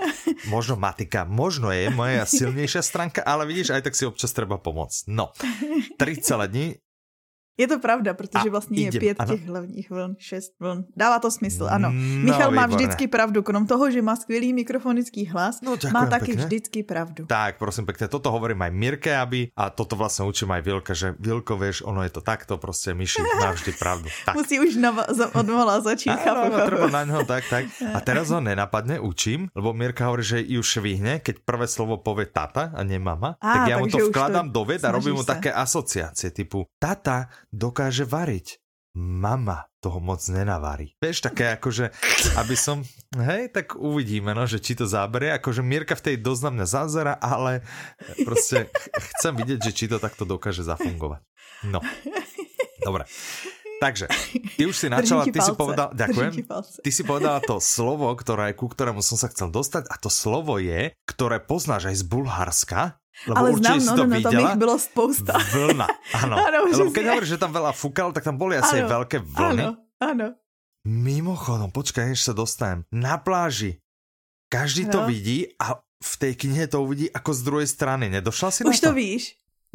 možno 0.47 0.79
matika, 0.79 1.27
možno 1.27 1.73
je 1.75 1.91
moja 1.91 2.23
silnejšia 2.29 2.83
stránka, 2.85 3.27
ale 3.27 3.49
vidíš, 3.49 3.75
aj 3.75 3.83
tak 3.91 3.99
si 3.99 4.07
občas 4.07 4.31
treba 4.37 4.61
pomôcť. 4.61 5.11
No, 5.11 5.35
3 5.99 5.99
celé 6.23 6.47
dni, 6.47 6.67
Je 7.57 7.67
to 7.67 7.81
pravda, 7.81 8.13
protože 8.15 8.49
A 8.49 8.53
vlastně 8.53 8.83
je 8.85 9.01
pět 9.01 9.17
ano. 9.21 9.33
těch 9.33 9.47
hlavních 9.49 9.91
vln, 9.91 10.15
šest 10.19 10.53
vln. 10.61 10.85
Dává 10.97 11.19
to 11.19 11.31
smysl, 11.31 11.65
ano. 11.73 11.89
No, 11.89 11.97
Michal 12.29 12.51
má 12.53 12.67
výborné. 12.67 12.77
vždycky 12.77 13.09
pravdu, 13.09 13.43
krom 13.43 13.65
toho, 13.67 13.91
že 13.91 14.03
má 14.03 14.17
skvělý 14.17 14.53
mikrofonický 14.53 15.27
hlas, 15.27 15.65
No, 15.65 15.77
ďakujem 15.77 15.93
má 15.93 16.05
taky 16.07 16.33
pekne. 16.33 16.45
vždycky 16.45 16.79
pravdu. 16.83 17.25
Tak, 17.27 17.57
prosím 17.57 17.87
pekne, 17.87 18.09
toto 18.09 18.29
hovorím 18.29 18.61
aj 18.61 18.73
Mirke, 18.73 19.13
aby, 19.17 19.49
a 19.53 19.73
toto 19.73 19.97
vlastne 19.97 20.25
učím 20.25 20.53
aj 20.53 20.63
Vilka, 20.63 20.93
že 20.93 21.17
Vilko, 21.17 21.57
vieš, 21.57 21.81
ono 21.81 22.05
je 22.05 22.13
to 22.13 22.21
takto, 22.21 22.61
proste 22.61 22.93
Myši 22.93 23.25
má 23.41 23.51
vždy 23.57 23.73
pravdu. 23.73 24.09
Tak. 24.25 24.37
Musí 24.37 24.61
už 24.61 24.77
nava- 24.77 25.09
za- 25.09 25.33
od 25.33 25.47
malá 25.49 25.81
začít, 25.81 26.13
Áno, 26.13 26.21
chápu, 26.21 26.43
áno, 26.45 26.53
chápu. 26.53 26.69
treba 26.69 26.87
na 26.93 27.03
ňo, 27.05 27.19
tak, 27.25 27.43
tak. 27.49 27.65
A 27.89 27.99
teraz 28.01 28.29
ho 28.29 28.39
nenapadne, 28.39 29.01
učím, 29.01 29.49
lebo 29.53 29.73
Mirka 29.73 30.05
hovorí, 30.07 30.23
že 30.23 30.39
ju 30.41 30.61
švihne, 30.61 31.19
keď 31.19 31.41
prvé 31.41 31.65
slovo 31.65 31.97
povie 31.97 32.29
tata 32.29 32.69
a 32.71 32.85
nie 32.85 33.01
mama, 33.01 33.41
Á, 33.41 33.49
tak 33.55 33.61
ja 33.67 33.77
mu 33.79 33.89
to 33.89 33.97
už 33.97 34.03
to 34.03 34.09
vkladám 34.13 34.53
do 34.53 34.63
ved 34.63 34.83
a 34.83 34.93
robím 34.93 35.17
mu 35.17 35.25
také 35.25 35.49
asociácie, 35.49 36.29
typu 36.31 36.69
tata 36.77 37.33
dokáže 37.57 38.05
variť, 38.05 38.61
mama 38.97 39.69
toho 39.81 40.01
moc 40.01 40.21
nenavarí. 40.29 40.97
Vieš, 41.01 41.29
také 41.29 41.57
akože, 41.57 41.93
aby 42.41 42.57
som, 42.57 42.85
hej, 43.17 43.53
tak 43.53 43.77
uvidíme, 43.77 44.33
no, 44.37 44.49
že 44.49 44.61
či 44.61 44.77
to 44.77 44.89
záberie, 44.89 45.33
akože 45.37 45.65
Mirka 45.65 45.97
v 45.97 46.13
tej 46.13 46.17
dosť 46.21 46.43
na 46.49 46.51
mňa 46.61 46.67
zazera, 46.69 47.15
ale 47.17 47.65
proste 48.25 48.69
ch- 48.69 48.89
chcem 49.17 49.33
vidieť, 49.37 49.61
že 49.69 49.73
či 49.73 49.85
to 49.89 49.97
takto 50.01 50.29
dokáže 50.29 50.65
zafungovať. 50.65 51.21
No, 51.69 51.81
dobre. 52.85 53.09
Takže, 53.77 54.09
ty 54.57 54.65
už 54.65 54.73
si 54.73 54.89
načala, 54.89 55.29
ty 55.29 55.37
si 55.37 55.53
povedal, 55.53 55.93
ďakujem, 55.93 56.49
ty 56.81 56.91
si 56.93 57.05
povedala 57.05 57.45
to 57.45 57.61
slovo, 57.61 58.09
ktoré, 58.17 58.57
ku 58.57 58.73
ktorému 58.73 59.05
som 59.05 59.21
sa 59.21 59.29
chcel 59.29 59.53
dostať 59.53 59.93
a 59.93 60.01
to 60.01 60.09
slovo 60.09 60.57
je, 60.57 60.97
ktoré 61.05 61.45
poznáš 61.45 61.93
aj 61.93 61.97
z 62.01 62.05
Bulharska, 62.09 62.97
lebo 63.25 63.37
Ale 63.39 63.49
znám, 63.57 63.79
no, 63.81 63.93
to 63.97 64.05
no, 64.05 64.13
no, 64.13 64.21
tam 64.21 64.33
ich 64.37 64.57
bylo 64.61 64.77
spousta. 64.77 65.33
Vlna, 65.41 65.89
áno. 66.21 66.35
Áno, 66.37 66.59
Lebo 66.69 66.93
keď 66.93 67.05
hovoríš, 67.11 67.31
že 67.33 67.41
tam 67.41 67.49
veľa 67.51 67.73
fúkal, 67.73 68.13
tak 68.13 68.23
tam 68.23 68.37
boli 68.37 68.61
asi 68.61 68.85
Áno, 68.85 68.93
veľké 68.93 69.25
vlny. 69.25 69.65
Ano, 69.65 69.71
ano. 69.99 70.27
Mimochodom, 70.85 71.73
počkaj, 71.73 72.13
než 72.13 72.21
sa 72.21 72.31
dostanem. 72.31 72.85
Na 72.91 73.17
pláži. 73.17 73.81
Každý 74.47 74.87
to 74.87 75.03
No. 75.03 75.09
vidí 75.09 75.51
a 75.57 75.81
v 75.97 76.15
tej 76.17 76.33
knihe 76.37 76.69
to 76.69 76.79
uvidí 76.79 77.09
ako 77.09 77.31
z 77.33 77.41
druhej 77.43 77.67
strany. 77.67 78.07
Nedošla 78.07 78.51
si 78.53 78.61
Už 78.63 78.79
na 78.79 78.81
to? 78.81 78.87
to 78.87 78.93
víš? 78.95 79.23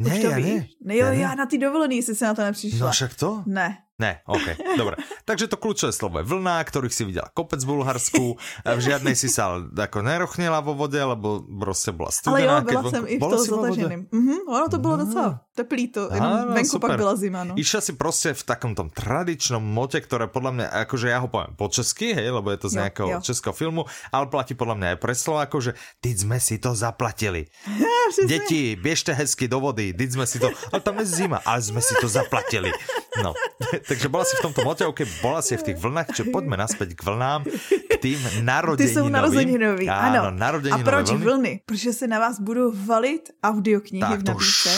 Ne, 0.00 0.08
Už 0.08 0.16
to 0.16 0.28
ja 0.30 0.36
víš? 0.38 0.46
nie. 0.46 0.58
Ne, 0.80 0.94
jo, 0.96 1.06
Ja 1.06 1.12
já 1.12 1.30
na 1.34 1.44
ty 1.46 1.58
dovolený 1.58 2.00
si 2.02 2.14
se 2.14 2.24
na 2.24 2.34
to 2.34 2.42
nepřišla. 2.42 2.86
No 2.86 2.92
však 2.92 3.12
to? 3.14 3.42
Ne. 3.46 3.68
Ne, 3.94 4.24
OK, 4.24 4.46
dobre. 4.74 4.96
Takže 5.28 5.46
to 5.46 5.54
kľúčové 5.54 5.92
slovo 5.92 6.18
je 6.18 6.26
vlna, 6.26 6.58
ktorých 6.58 6.90
si 6.90 7.04
videla 7.04 7.28
kopec 7.28 7.60
v 7.60 7.68
Bulharsku, 7.70 8.24
v 8.64 8.80
žiadnej 8.80 9.12
si 9.12 9.28
sa 9.28 9.60
ako 9.60 10.00
nerochnila 10.00 10.58
vo 10.58 10.72
vode, 10.72 10.96
lebo 10.96 11.38
proste 11.60 11.92
bola 11.92 12.08
Ale 12.08 12.16
studená. 12.16 12.40
jo, 12.42 12.64
keď 12.64 12.76
byla 12.78 12.90
jsem 12.90 13.04
i 13.06 13.16
v 13.16 13.20
toho 13.20 13.44
zataženým. 13.44 14.00
Mhm, 14.10 14.36
ono 14.48 14.66
to 14.68 14.78
bylo 14.78 14.96
No. 14.96 15.00
docela 15.04 15.28
teplý, 15.52 15.84
to 15.88 16.08
Áno, 16.08 16.50
venku 16.50 16.72
super. 16.72 16.90
pak 16.90 16.98
byla 16.98 17.14
zima, 17.16 17.40
no. 17.44 17.52
Išla 17.54 17.80
si 17.80 17.92
proste 17.92 18.32
v 18.32 18.42
takom 18.42 18.72
tom 18.72 18.88
tradičnom 18.88 19.60
mote, 19.60 20.00
ktoré 20.00 20.24
podľa 20.26 20.50
mňa, 20.50 20.66
akože 20.82 21.06
ja 21.06 21.20
ho 21.20 21.28
poviem 21.28 21.52
po 21.52 21.68
česky, 21.68 22.10
hej, 22.10 22.32
lebo 22.32 22.48
je 22.48 22.58
to 22.58 22.68
z 22.68 22.74
Jo, 22.74 22.80
nejakého 22.82 23.08
jo. 23.10 23.18
českého 23.20 23.52
filmu, 23.52 23.84
ale 24.08 24.26
platí 24.26 24.56
podľa 24.56 24.74
mňa 24.74 24.88
aj 24.88 24.98
pre 24.98 25.12
Slovákov, 25.12 25.60
že 25.62 25.72
teď 26.00 26.14
sme 26.18 26.38
si 26.38 26.56
to 26.56 26.72
zaplatili. 26.72 27.46
Deti, 28.24 28.74
biežte 28.74 29.12
hezky 29.12 29.44
do 29.44 29.60
vody, 29.60 29.92
teď 29.92 30.08
sme 30.10 30.24
si 30.24 30.36
to, 30.36 30.48
ale 30.68 30.80
tam 30.80 30.96
je 30.98 31.06
zima, 31.06 31.38
ale 31.42 31.60
sme 31.60 31.78
si 31.78 31.92
to 31.96 32.08
zaplatili. 32.08 32.72
No, 33.18 33.36
takže 33.88 34.08
bola 34.08 34.24
si 34.24 34.36
v 34.36 34.42
tomto 34.42 34.62
ok, 34.64 35.00
bola 35.22 35.42
si 35.42 35.56
v 35.56 35.62
tých 35.62 35.78
vlnách, 35.78 36.06
čiže 36.14 36.30
poďme 36.30 36.56
naspäť 36.56 36.94
k 36.94 37.02
vlnám, 37.04 37.40
k 37.88 37.94
tým 38.00 38.18
Ty 38.18 38.42
narodeninovým. 38.42 38.94
jsou 38.94 39.08
narozeninový, 39.08 39.86
Áno, 39.88 40.32
ano. 40.32 40.72
A 40.72 40.78
proč 40.78 41.10
vlny. 41.10 41.24
vlny? 41.24 41.52
Protože 41.66 41.92
se 41.92 42.06
na 42.06 42.18
vás 42.18 42.40
budou 42.40 42.72
valit 42.74 43.30
audioknihy 43.42 44.00
Tak 44.00 44.20
v 44.20 44.24
nabídce. 44.28 44.70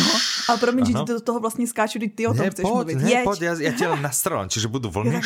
No, 0.00 0.06
a 0.48 0.56
promiň, 0.56 0.84
že 0.86 0.92
Ano. 0.92 1.04
ti 1.06 1.12
do 1.12 1.20
toho 1.20 1.40
vlastně 1.40 1.66
skáču, 1.66 1.98
když 1.98 2.12
ty 2.16 2.26
o 2.26 2.34
tom 2.34 2.44
Ne, 2.44 2.50
chceš 2.50 2.62
poď, 2.62 2.72
mluvit. 2.74 2.94
ne, 3.00 3.10
Jeď. 3.10 3.24
poď, 3.24 3.40
ja 3.64 3.72
ti 3.72 3.84
len 3.86 4.02
nastrelám, 4.08 4.48
čiže 4.48 4.68
budú 4.68 4.88
Jo, 4.92 5.00
vlny. 5.00 5.20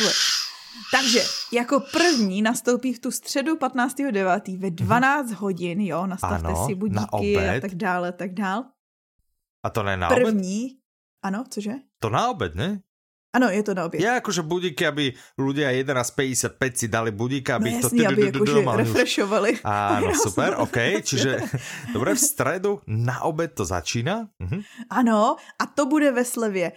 Takže 0.91 1.23
jako 1.51 1.79
první 1.91 2.41
nastoupí 2.41 2.93
v 2.93 2.99
tu 2.99 3.11
středu 3.11 3.55
15.9. 3.55 4.57
ve 4.59 4.71
12 4.71 5.31
hodin, 5.31 5.81
jo, 5.81 6.07
nastavte 6.07 6.47
Ano, 6.47 6.65
si 6.67 6.71
na 6.71 6.79
budíky 6.79 7.37
a 7.37 7.41
obed. 7.51 7.61
tak 7.61 7.75
dále, 7.75 8.11
tak 8.11 8.31
dál. 8.33 8.63
A 9.65 9.69
to 9.69 9.83
ne 9.83 9.97
na 9.97 10.07
obed? 10.09 10.23
První, 10.23 10.77
ano, 11.23 11.43
cože? 11.49 11.71
To 11.99 12.09
na 12.09 12.29
obed, 12.29 12.55
ne? 12.55 12.79
Ano, 13.35 13.51
je 13.51 13.63
to 13.63 13.75
na 13.75 13.91
oběd. 13.91 13.99
Ja 13.99 14.23
akože 14.23 14.47
budíky, 14.47 14.87
aby 14.87 15.11
ľudia 15.35 15.67
11.55 15.75 16.79
si 16.79 16.87
dali 16.87 17.11
budíka, 17.11 17.59
aby 17.59 17.75
no 17.75 17.83
to... 17.83 17.91
jasný, 17.91 18.07
aby 18.07 18.31
už. 18.31 18.79
refreshovali. 18.79 19.51
Áno, 19.67 20.15
super, 20.25 20.55
OK, 20.63 21.03
čiže 21.03 21.43
dobre, 21.95 22.15
v 22.15 22.21
stredu 22.23 22.71
na 22.87 23.27
obed 23.27 23.51
to 23.51 23.67
začína. 23.67 24.31
Mhm. 24.39 24.63
Ano, 24.87 25.35
a 25.35 25.63
to 25.67 25.83
bude 25.85 26.11
ve 26.15 26.23
slevě. 26.23 26.71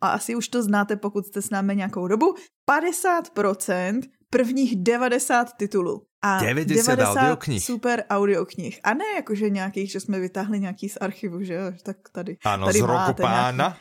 A 0.00 0.08
asi 0.08 0.32
už 0.32 0.48
to 0.48 0.62
znáte, 0.62 0.96
pokud 0.96 1.26
jste 1.26 1.42
s 1.42 1.50
námi 1.50 1.76
nějakou 1.76 2.08
dobu. 2.08 2.34
50% 2.70 4.00
prvních 4.30 4.76
90 4.76 5.56
titulů. 5.56 6.02
A 6.22 6.42
90 6.42 6.98
audioknih. 6.98 7.62
super 7.64 8.04
audioknih. 8.10 8.80
A 8.84 8.94
ne 8.94 9.04
jakože 9.16 9.50
nějakých, 9.50 9.90
že 9.90 10.00
jsme 10.00 10.20
vytáhli 10.20 10.60
nějaký 10.60 10.88
z 10.88 10.96
archivu, 10.96 11.42
že 11.42 11.54
jo, 11.54 11.62
tak 11.82 11.96
tady. 12.12 12.36
Áno, 12.44 12.66
tady 12.66 12.78
z 12.78 12.82
roku 12.82 13.14
pána. 13.22 13.76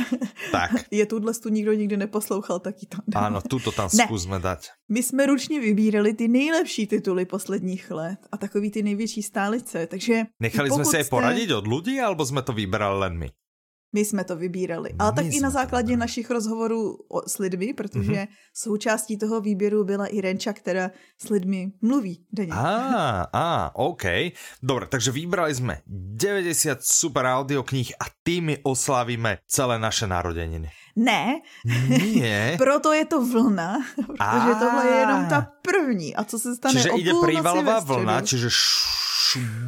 tak, 0.52 0.70
Je 0.90 1.06
tuhle 1.06 1.32
tu 1.34 1.48
nikdo 1.48 1.72
nikdy 1.72 1.96
neposlouchal, 1.96 2.58
tak 2.60 2.74
ji 2.82 2.88
tam 2.88 3.00
dám. 3.08 3.24
áno, 3.24 3.38
túto 3.44 3.72
tam 3.72 3.88
Ne. 3.92 4.04
skúsme 4.04 4.40
dať. 4.40 4.68
My 4.88 5.02
jsme 5.02 5.26
ručně 5.26 5.60
vybírali 5.60 6.12
ty 6.14 6.28
nejlepší 6.28 6.86
tituly 6.86 7.24
posledních 7.24 7.90
let 7.90 8.18
a 8.32 8.36
takový 8.36 8.70
ty 8.70 8.82
největší 8.82 9.22
stálice, 9.22 9.86
takže 9.86 10.22
Nechali 10.40 10.68
sme 10.72 10.84
pokud 10.84 10.90
si 10.90 10.96
aj 10.96 11.04
jste- 11.04 11.12
poradiť 11.12 11.48
od 11.52 11.66
ľudí, 11.68 11.94
alebo 12.00 12.24
sme 12.24 12.40
to 12.44 12.52
vyberali 12.52 12.98
len 13.00 13.14
my? 13.20 13.28
My 13.92 14.04
jsme 14.04 14.24
to 14.24 14.36
vybírali. 14.36 14.90
Ale 14.98 15.12
My 15.12 15.16
tak 15.16 15.26
i 15.26 15.40
na 15.40 15.50
základě 15.50 15.96
našich 15.96 16.30
rozhovorů 16.30 16.96
o, 17.08 17.28
s 17.28 17.38
lidmi, 17.38 17.74
protože 17.74 18.00
Mhm. 18.00 18.12
mm-hmm. 18.12 18.28
součástí 18.54 19.18
toho 19.18 19.40
výběru 19.40 19.84
byla 19.84 20.06
i 20.06 20.20
Renča, 20.20 20.52
která 20.52 20.90
s 21.18 21.28
lidmi 21.28 21.72
mluví 21.82 22.24
denně. 22.32 22.52
Á, 22.52 23.26
á, 23.32 23.70
OK. 23.74 24.02
Dobre, 24.62 24.86
takže 24.86 25.10
vybrali 25.12 25.54
sme 25.54 25.82
90 25.86 26.80
super 26.84 27.24
audiokníh 27.26 27.92
a 28.00 28.04
tými 28.24 28.58
oslavíme 28.64 29.38
celé 29.46 29.78
naše 29.78 30.06
narodeniny. 30.06 30.68
Ne, 30.96 31.40
Nie. 31.88 32.56
proto 32.60 32.92
je 32.92 33.04
to 33.04 33.24
vlna, 33.24 33.80
protože 33.96 34.52
Á. 34.52 34.60
tohle 34.60 34.82
je 34.86 34.96
jenom 34.96 35.26
ta 35.26 35.40
první. 35.62 36.16
A 36.16 36.24
co 36.24 36.38
se 36.38 36.56
stane 36.56 36.74
Čiže 36.74 36.90
o 36.90 36.98
ide 36.98 37.12
prívalová 37.22 37.80
vlna, 37.80 38.20
čiže 38.20 38.46
š- 38.52 38.84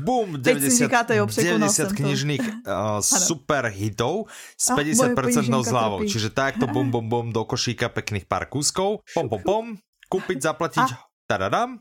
bum, 0.03 0.43
Teď 0.43 0.55
si 0.55 0.61
90, 0.61 0.85
říkáte, 0.85 1.17
jo, 1.17 1.27
překonal 1.27 1.59
90 1.59 1.75
jsem 1.77 1.89
to. 1.89 1.95
knižných 1.95 2.41
uh, 2.67 3.01
super 3.01 3.67
hitov 3.67 4.27
s 4.59 4.71
A, 4.71 4.77
50% 4.77 4.97
moje 4.97 5.15
peněženka 5.15 5.63
zľavou. 5.63 6.01
Čiže 6.05 6.29
takto 6.31 6.67
bum, 6.67 6.91
bum, 6.91 7.09
bum, 7.09 7.27
do 7.33 7.45
košíka 7.45 7.89
pekných 7.89 8.25
pár 8.25 8.47
kúskov, 8.47 9.01
pom, 9.15 9.29
pom, 9.29 9.41
pom, 9.43 9.65
kúpiť, 10.09 10.43
zaplatiť, 10.43 10.87
tadadam, 11.25 11.81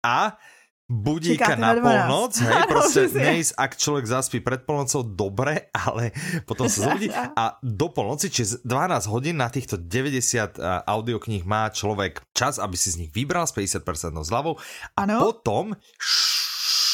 a 0.00 0.34
budíka 0.90 1.54
Čekáte 1.54 1.62
na 1.62 1.70
na 1.70 1.78
12. 1.78 1.86
polnoc, 1.86 2.32
hej, 2.34 2.62
proste 2.74 3.00
nejsť, 3.14 3.52
ak 3.54 3.72
človek 3.78 4.04
zaspí 4.10 4.38
pred 4.42 4.66
polnocou, 4.66 5.06
dobre, 5.06 5.70
ale 5.70 6.10
potom 6.42 6.66
sa 6.66 6.90
zobudí 6.90 7.06
a 7.38 7.54
do 7.62 7.86
polnoci, 7.86 8.26
čiže 8.26 8.66
12 8.66 9.06
hodín 9.06 9.38
na 9.38 9.46
týchto 9.46 9.78
90 9.78 10.58
uh, 10.58 10.82
audiokníh 10.82 11.46
má 11.46 11.70
človek 11.70 12.26
čas, 12.34 12.58
aby 12.58 12.74
si 12.74 12.90
z 12.90 13.06
nich 13.06 13.10
vybral 13.10 13.46
s 13.46 13.54
50% 13.54 13.86
zľavou 14.26 14.58
a 14.98 15.06
Ano. 15.06 15.22
potom 15.22 15.78
š- 15.94 16.49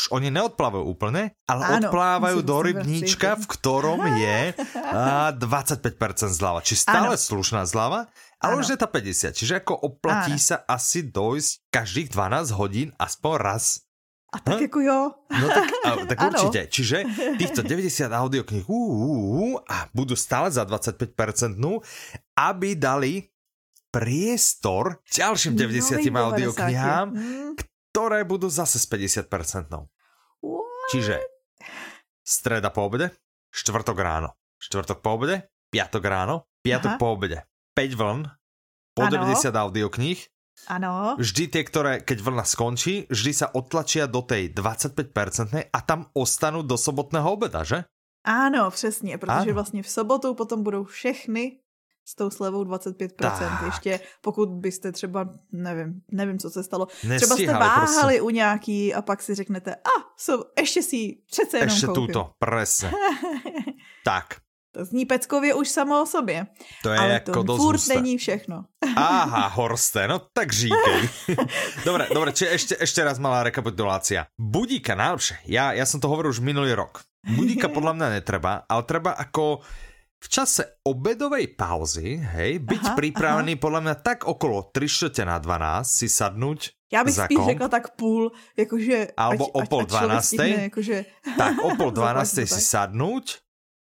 oni 0.08 0.30
neodplávajú 0.30 0.82
úplne, 0.82 1.34
ale 1.44 1.62
Áno, 1.66 1.86
odplávajú 1.86 2.38
do 2.40 2.56
rybníčka, 2.60 3.34
v 3.34 3.44
ktorom 3.46 4.00
je 4.14 4.38
a, 4.94 5.30
25% 5.30 5.82
zľava. 6.30 6.60
Či 6.60 6.74
stále 6.78 7.12
Áno. 7.12 7.20
slušná 7.20 7.62
zľava, 7.62 8.06
ale 8.36 8.52
Áno. 8.52 8.60
už 8.60 8.72
je 8.72 8.78
tá 8.78 8.86
50. 8.86 9.32
Čiže 9.32 9.54
ako 9.58 9.74
oplatí 9.76 10.32
Áno. 10.32 10.42
sa 10.42 10.62
asi 10.62 11.02
dojsť 11.02 11.50
každých 11.68 12.08
12 12.10 12.52
hodín 12.52 12.88
aspoň 12.94 13.34
raz. 13.36 13.82
A 14.28 14.38
tak 14.38 14.58
Hm? 14.58 14.62
jako 14.64 14.80
jo. 14.80 14.98
No 15.32 15.46
tak, 15.48 15.66
a, 15.80 15.90
tak 16.04 16.18
určite. 16.28 16.60
Čiže 16.68 16.96
týchto 17.34 17.62
90 17.62 18.06
audiokníh 18.06 18.66
ú, 18.66 18.76
ú, 18.76 19.10
ú, 19.32 19.46
a 19.60 19.86
budú 19.90 20.12
stále 20.12 20.50
za 20.50 20.62
25%, 20.62 21.56
aby 22.36 22.68
dali 22.74 23.26
priestor 23.90 25.00
ďalším 25.08 25.56
90 25.56 25.64
Nových 25.96 26.06
90. 26.06 26.26
audioknihám, 26.28 27.06
Hm. 27.08 27.50
ktoré 27.88 28.20
budú 28.22 28.46
zase 28.46 28.76
s 28.76 28.84
50%. 28.84 29.88
Čiže 30.86 31.18
streda 32.22 32.70
po 32.70 32.86
obede, 32.86 33.10
štvrtok 33.50 33.98
ráno, 33.98 34.38
štvrtok 34.62 35.02
po 35.02 35.18
obede, 35.18 35.50
piatok 35.74 36.02
ráno, 36.06 36.46
piatok 36.62 36.94
Aha. 36.94 37.00
po 37.02 37.06
obede, 37.10 37.42
5 37.74 37.98
vln, 37.98 38.20
po 38.94 39.02
Áno. 39.02 39.34
90 39.34 39.50
audiokníh, 39.50 40.20
Ano. 40.70 41.18
vždy 41.18 41.52
tie, 41.52 41.62
ktoré, 41.66 41.92
keď 42.06 42.18
vlna 42.22 42.44
skončí, 42.46 43.10
vždy 43.10 43.32
sa 43.34 43.46
odtlačia 43.50 44.06
do 44.06 44.22
tej 44.22 44.54
25% 44.54 45.68
a 45.74 45.78
tam 45.82 46.06
ostanú 46.14 46.62
do 46.62 46.78
sobotného 46.78 47.28
obeda, 47.34 47.66
že? 47.66 47.84
Ano, 48.24 48.70
přesně, 48.70 49.18
protože 49.18 49.50
Ano. 49.50 49.54
vlastně 49.54 49.82
v 49.82 49.88
sobotu 49.90 50.34
potom 50.34 50.62
budou 50.62 50.84
všechny 50.84 51.58
s 52.06 52.14
tou 52.14 52.30
slevou 52.30 52.64
25%. 52.64 53.08
Tak. 53.16 53.62
Ještě 53.66 54.00
pokud 54.20 54.48
byste 54.48 54.92
třeba, 54.92 55.28
nevím, 55.52 56.00
nevím, 56.10 56.38
co 56.38 56.50
se 56.50 56.62
stalo, 56.62 56.86
třeba 56.86 57.18
jste 57.18 57.26
Nestíhali 57.26 57.58
váhali 57.58 58.20
u 58.20 58.30
nějaký 58.30 58.94
a 58.94 59.02
pak 59.02 59.22
si 59.22 59.34
řeknete, 59.34 59.74
a 59.74 59.94
so, 60.16 60.44
ještě 60.58 60.82
si 60.82 60.96
ji 60.96 61.22
přece 61.26 61.58
jenom 61.58 61.76
Ešte 61.76 61.86
koupím. 61.86 62.06
túto, 62.06 62.20
presne. 62.38 62.92
tak, 64.04 64.46
To 64.76 64.84
zní 64.84 65.08
peckově 65.08 65.54
už 65.54 65.68
samo 65.68 66.02
o 66.02 66.06
sobě, 66.06 66.46
to 66.84 66.92
je 66.92 66.98
ale 66.98 67.16
ako 67.24 67.44
to 67.44 67.56
furt 67.56 67.80
není 67.88 68.20
všechno. 68.20 68.68
Aha, 68.96 69.48
Horste, 69.48 70.04
no 70.08 70.20
tak 70.20 70.52
říkej. 70.52 71.00
dobre, 71.88 72.12
dobre, 72.12 72.36
či 72.36 72.44
ešte, 72.44 72.76
ešte 72.76 73.00
raz 73.00 73.16
malá 73.16 73.40
rekapitulácia. 73.40 74.28
Budíka 74.36 74.92
najlepšie, 74.92 75.48
ja, 75.48 75.72
ja 75.72 75.88
som 75.88 75.96
to 75.96 76.12
hovoril 76.12 76.28
už 76.28 76.44
minulý 76.44 76.76
rok. 76.76 77.08
Budíka 77.24 77.72
podľa 77.72 77.96
mňa 77.96 78.08
netreba, 78.20 78.68
ale 78.68 78.82
treba 78.84 79.16
ako 79.16 79.64
v 80.16 80.26
čase 80.28 80.80
obedovej 80.82 81.54
pauzy, 81.54 82.16
hej, 82.16 82.58
byť 82.64 82.82
Aha, 82.82 82.96
pripravený 82.96 83.60
podľa 83.60 83.80
mňa 83.84 83.96
tak 84.00 84.24
okolo 84.24 84.72
3 84.72 84.88
čtvrte 84.88 85.22
na 85.28 85.36
12 85.36 85.84
si 85.84 86.08
sadnúť 86.08 86.60
Já 86.92 87.04
bych 87.04 87.14
spíš 87.14 87.36
komp. 87.36 87.50
řekla 87.50 87.68
tak 87.68 87.84
půl, 87.96 88.32
jakože... 88.56 89.06
Alebo 89.16 89.46
o 89.46 89.66
pol 89.66 89.82
ať 89.82 89.88
člověk 89.88 90.06
dvanáctej. 90.06 90.38
stihne, 90.38 90.62
Jakože... 90.62 90.96
tak 91.36 91.52
o 91.58 91.70
pol 91.74 91.90
Zaplať 91.94 92.14
12 92.30 92.30
to 92.30 92.46
si 92.46 92.62
tak. 92.62 92.70
sadnúť 92.70 93.26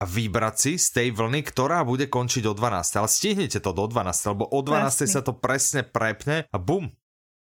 a 0.01 0.03
vybrať 0.05 0.55
si 0.57 0.71
z 0.77 0.87
tej 0.93 1.07
vlny, 1.13 1.41
ktorá 1.45 1.81
bude 1.81 2.05
končiť 2.09 2.45
o 2.45 2.53
12. 2.53 2.97
Ale 3.01 3.09
stihnete 3.09 3.57
to 3.57 3.73
do 3.73 3.85
12, 3.89 4.29
lebo 4.33 4.45
o 4.49 4.59
12 4.61 4.85
Presne. 4.85 5.05
sa 5.09 5.21
to 5.25 5.33
presne 5.33 5.81
prepne 5.81 6.45
a 6.45 6.57
bum. 6.61 6.93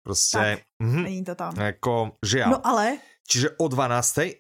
Proste, 0.06 0.62
mhm, 0.78 1.02
Není 1.04 1.24
to 1.26 1.34
tam. 1.36 1.52
ako 1.58 2.22
žiaľ. 2.22 2.50
No 2.54 2.60
ale 2.62 3.02
Čiže 3.28 3.58
o 3.58 3.66
12. 3.68 4.40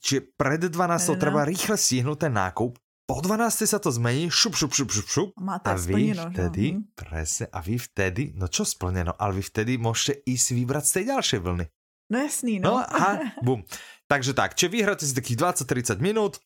Čiže 0.00 0.20
pred 0.36 0.60
12. 0.60 0.72
Ne, 0.72 0.88
ne, 0.88 1.14
ne. 1.16 1.20
treba 1.20 1.40
rýchle 1.44 1.76
stihnúť 1.76 2.18
ten 2.28 2.32
nákup 2.32 2.76
po 3.06 3.22
12. 3.22 3.38
sa 3.64 3.78
to 3.78 3.88
zmení, 3.88 4.26
šup, 4.26 4.58
šup, 4.58 4.74
šup, 4.74 4.90
šup, 4.90 5.06
šup. 5.06 5.28
Máte 5.38 5.70
a 5.70 5.78
vy 5.78 6.10
splneno, 6.10 6.24
vtedy, 6.34 6.64
že? 6.74 6.82
presne, 6.98 7.44
a 7.48 7.58
vy 7.62 7.74
vtedy, 7.78 8.34
no 8.34 8.50
čo 8.50 8.66
splneno, 8.66 9.14
ale 9.14 9.38
vy 9.38 9.42
vtedy 9.46 9.78
môžete 9.78 10.26
ísť 10.26 10.46
vybrať 10.52 10.84
z 10.84 10.92
tej 10.92 11.04
ďalšej 11.14 11.38
vlny. 11.38 11.66
No 12.06 12.16
jasný, 12.18 12.52
No 12.58 12.78
no. 12.78 12.82
a 12.82 13.06
bum. 13.46 13.62
Takže 14.06 14.34
tak, 14.34 14.58
čiže 14.58 14.74
vyhráte 14.74 15.06
si 15.06 15.14
takých 15.14 15.38
20-30 15.38 16.02
minút, 16.02 16.42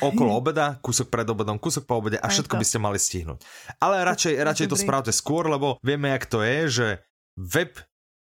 okolo 0.00 0.36
obeda, 0.40 0.80
kúsok 0.80 1.12
pred 1.12 1.28
obedom, 1.28 1.60
kúsok 1.60 1.84
po 1.84 2.00
obede 2.00 2.16
a 2.16 2.28
všetko 2.32 2.56
to. 2.56 2.60
by 2.60 2.64
ste 2.64 2.78
mali 2.80 2.96
stihnúť. 2.96 3.38
Ale 3.76 4.00
radšej, 4.08 4.40
radšej 4.40 4.68
to 4.68 4.76
dobrý. 4.76 4.84
spravte 4.88 5.12
skôr, 5.12 5.48
lebo 5.48 5.76
vieme, 5.84 6.08
jak 6.16 6.24
to 6.24 6.40
je, 6.40 6.58
že 6.68 6.86
web 7.36 7.76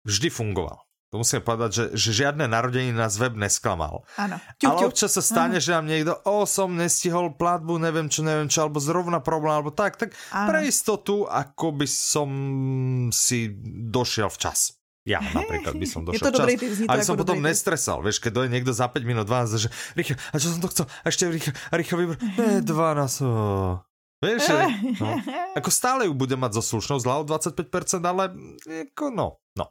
vždy 0.03 0.27
fungoval. 0.27 0.83
To 1.09 1.17
musím 1.17 1.41
povedať, 1.41 1.69
že, 1.73 1.83
že 1.97 2.09
žiadne 2.21 2.45
narodenie 2.45 2.93
nás 2.93 3.17
web 3.17 3.33
nesklamal. 3.33 4.05
Áno. 4.13 4.37
ale 4.37 4.61
Ťup, 4.61 4.73
ťup. 4.77 4.89
občas 4.93 5.17
sa 5.17 5.25
stane, 5.25 5.57
že 5.57 5.73
nám 5.73 5.89
niekto, 5.89 6.13
o, 6.21 6.45
som 6.45 6.69
nestihol 6.77 7.33
platbu, 7.33 7.81
neviem 7.81 8.13
čo, 8.13 8.21
neviem 8.21 8.45
čo, 8.45 8.69
alebo 8.69 8.77
zrovna 8.77 9.17
problém, 9.17 9.57
alebo 9.57 9.73
tak, 9.73 9.97
tak 9.97 10.13
Áno. 10.29 10.53
pre 10.53 10.69
istotu, 10.69 11.25
ako 11.25 11.81
by 11.81 11.87
som 11.89 12.29
si 13.09 13.49
došiel 13.89 14.29
včas. 14.29 14.77
Ja 15.07 15.17
napríklad 15.33 15.73
by 15.73 15.87
som 15.89 16.05
Je 16.05 16.21
došiel 16.21 16.29
to 16.29 16.45
zní 16.45 16.85
to 16.85 16.91
ale 16.93 17.01
ako 17.01 17.07
som 17.09 17.17
potom 17.17 17.41
tip. 17.41 17.47
nestresal, 17.49 17.97
vieš, 18.05 18.21
keď 18.21 18.31
dojde 18.35 18.49
niekto 18.53 18.69
za 18.69 18.85
5 18.85 19.01
minút 19.09 19.25
12, 19.25 19.65
že 19.65 19.69
rýchlo, 19.97 20.13
a 20.13 20.35
čo 20.37 20.47
som 20.53 20.61
to 20.61 20.69
chcel, 20.69 20.85
a 20.85 21.05
ešte 21.09 21.25
rýchlo, 21.25 21.51
a 21.57 21.73
rýchlo 21.73 21.95
vybr... 22.05 22.15
Ne, 22.37 22.61
12, 22.61 23.25
oh. 23.25 23.81
Vieš, 24.19 24.51
že, 24.51 24.55
no. 24.99 25.15
Ako 25.57 25.71
stále 25.71 26.05
ju 26.05 26.13
bude 26.13 26.35
mať 26.35 26.59
so 26.59 26.77
slušnou 26.77 26.99
zľavou 26.99 27.23
25%, 27.25 28.03
ale 28.03 28.35
ako 28.91 29.15
no, 29.15 29.39
no. 29.55 29.65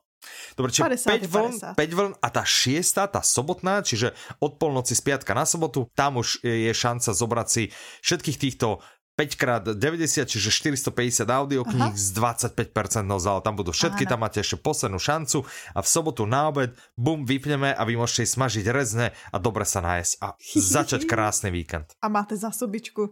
Dobre, 0.58 0.74
čiže 0.74 0.84
5 0.84 1.28
50 1.28 1.34
vln, 1.34 1.52
50. 1.74 1.78
5 1.78 1.98
vln 1.98 2.12
a 2.18 2.28
tá 2.28 2.42
šiesta, 2.42 3.06
tá 3.06 3.22
sobotná, 3.22 3.80
čiže 3.86 4.12
od 4.42 4.58
polnoci 4.58 4.98
z 4.98 5.02
piatka 5.02 5.32
na 5.32 5.46
sobotu, 5.46 5.86
tam 5.94 6.18
už 6.18 6.42
je 6.42 6.72
šanca 6.74 7.10
zobrať 7.14 7.46
si 7.46 7.62
všetkých 8.02 8.38
týchto 8.38 8.82
5x90, 9.18 10.30
čiže 10.30 10.48
450 10.94 11.26
audiokníh 11.26 11.90
s 11.98 12.14
25% 12.14 12.70
zala. 13.18 13.42
Tam 13.42 13.58
budú 13.58 13.74
všetky, 13.74 14.06
Áno. 14.06 14.10
tam 14.14 14.18
máte 14.22 14.38
ešte 14.38 14.62
poslednú 14.62 15.02
šancu 15.02 15.42
a 15.74 15.82
v 15.82 15.88
sobotu 15.90 16.22
na 16.22 16.46
obed, 16.46 16.70
bum, 16.94 17.26
vypneme 17.26 17.74
a 17.74 17.82
vy 17.82 17.98
môžete 17.98 18.30
smažiť 18.30 18.70
rezne 18.70 19.10
a 19.34 19.36
dobre 19.42 19.66
sa 19.66 19.82
nájsť 19.82 20.12
a 20.22 20.38
začať 20.78 21.10
krásny 21.10 21.50
víkend. 21.50 21.90
A 21.98 22.06
máte 22.06 22.38
zásobičku. 22.38 23.10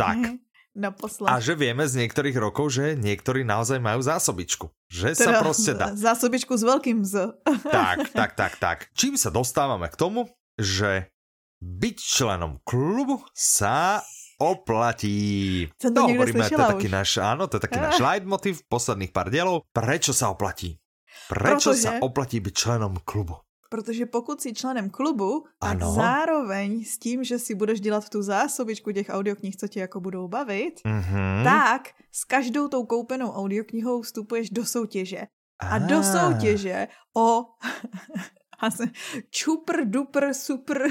Tak. 0.00 0.40
Na 0.78 0.94
poslať. 0.94 1.26
A 1.26 1.42
že 1.42 1.58
vieme 1.58 1.82
z 1.82 2.06
niektorých 2.06 2.38
rokov, 2.38 2.70
že 2.70 2.94
niektorí 2.94 3.42
naozaj 3.42 3.82
majú 3.82 3.98
zásobičku. 3.98 4.70
Že 4.86 5.08
sa 5.18 5.22
Teda 5.26 5.40
proste 5.42 5.72
dá. 5.74 5.90
Zásobičku 6.06 6.54
s 6.54 6.62
veľkým 6.62 7.02
Z. 7.02 7.34
Tak, 7.74 8.14
tak, 8.14 8.38
tak, 8.38 8.52
tak. 8.62 8.78
Čím 8.94 9.18
sa 9.18 9.34
dostávame 9.34 9.90
k 9.90 9.98
tomu, 9.98 10.30
že 10.54 11.10
byť 11.58 11.96
členom 11.98 12.62
klubu 12.62 13.26
sa 13.34 14.06
oplatí. 14.38 15.66
Som 15.82 15.98
to 15.98 16.06
niekde 16.06 16.14
hovoríme, 16.14 16.44
to 16.46 16.54
je 16.54 16.70
taký 16.78 16.88
už. 16.88 16.94
náš, 16.94 17.10
áno, 17.18 17.50
to 17.50 17.58
je 17.58 17.62
taký 17.66 17.78
náš 17.82 17.98
leitmotiv 18.06 18.54
posledných 18.70 19.10
pár 19.10 19.34
dielov. 19.34 19.66
Prečo 19.74 20.14
sa 20.14 20.30
oplatí? 20.30 20.78
Prečo 21.26 21.74
Protože- 21.74 21.82
sa 21.82 21.90
oplatí 21.98 22.38
byť 22.38 22.54
členom 22.54 23.02
klubu? 23.02 23.34
Protože 23.68 24.06
pokud 24.06 24.40
si 24.40 24.54
členem 24.54 24.90
klubu, 24.90 25.44
tak 25.60 25.82
Ano. 25.82 25.92
zároveň 25.92 26.84
s 26.84 26.98
tím, 26.98 27.24
že 27.24 27.38
si 27.38 27.54
budeš 27.54 27.80
dělat 27.80 28.08
tu 28.08 28.22
zásobičku 28.22 28.92
těch 28.92 29.06
audioknih, 29.10 29.56
co 29.56 29.68
tě 29.68 29.80
jako 29.80 30.00
budou 30.00 30.28
bavit, 30.28 30.80
Mhm. 30.84 31.44
tak 31.44 31.88
s 32.12 32.24
každou 32.24 32.68
tou 32.68 32.86
koupenou 32.86 33.30
audioknihou 33.32 34.02
vstupuješ 34.02 34.50
do 34.50 34.66
soutěže. 34.66 35.22
A 35.60 35.78
do 35.78 35.98
Á. 35.98 36.02
soutěže 36.02 36.88
o 37.16 37.44
čupr, 39.30 39.84
dupr, 39.84 40.34
super. 40.34 40.88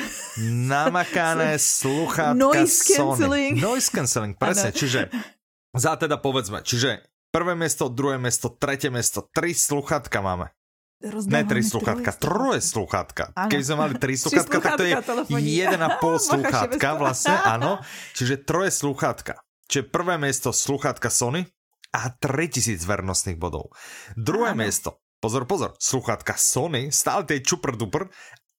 namakané 0.51 1.59
sluchátka 1.59 2.33
Noise 2.33 2.83
Sony. 2.83 2.97
cancelling. 3.07 3.61
Noise 3.61 3.89
cancelling, 3.91 4.37
presne. 4.37 4.71
Čiže 4.71 5.09
za 5.83 5.95
teda 5.95 6.17
povedzme, 6.17 6.61
čiže 6.63 7.03
prvé 7.31 7.55
miesto, 7.55 7.89
druhé 7.91 8.17
miesto, 8.17 8.49
tretie 8.49 8.89
miesto, 8.89 9.21
tri 9.33 9.53
sluchátka 9.53 10.21
máme. 10.21 10.49
Ne 11.03 11.45
tri 11.45 11.61
sluchátka, 11.61 12.09
troje 12.17 12.57
sluchátka. 12.57 13.29
Áno. 13.37 13.53
Keď 13.53 13.61
sme 13.61 13.75
mali 13.77 13.93
tri 14.01 14.17
sluchátka, 14.17 14.57
tak 14.57 14.81
to 14.81 14.83
je 14.83 14.97
jeden 15.37 15.81
a 15.85 15.93
pol 16.01 16.17
sluchátka 16.17 16.97
vlastne, 16.97 17.37
áno. 17.37 17.77
Čiže 18.17 18.41
troje 18.41 18.73
sluchátka. 18.73 19.45
Čiže 19.69 19.93
prvé 19.93 20.17
miesto 20.17 20.49
sluchátka 20.49 21.13
Sony 21.13 21.45
a 21.93 22.09
3000 22.09 22.81
vernostných 22.81 23.37
bodov. 23.37 23.69
Druhé 24.17 24.57
Áno. 24.57 24.65
miesto, 24.65 24.89
pozor, 25.21 25.45
pozor, 25.45 25.77
sluchátka 25.77 26.33
Sony, 26.33 26.89
stále 26.89 27.29
tej 27.29 27.45
čupr 27.45 27.77
dupr 27.77 28.09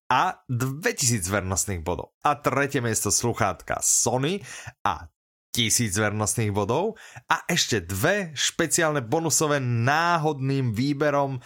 a 0.07 0.39
2000 0.47 1.27
vernostných 1.27 1.83
bodov. 1.83 2.15
A 2.23 2.39
tretie 2.39 2.79
miesto 2.79 3.11
sluchátka 3.11 3.83
Sony 3.83 4.39
a 4.87 5.11
1000 5.59 5.91
vernostných 5.91 6.53
bodov 6.55 6.95
a 7.27 7.43
ešte 7.51 7.83
dve 7.83 8.31
špeciálne 8.37 9.03
bonusové 9.03 9.59
náhodným 9.59 10.77
výberom 10.77 11.41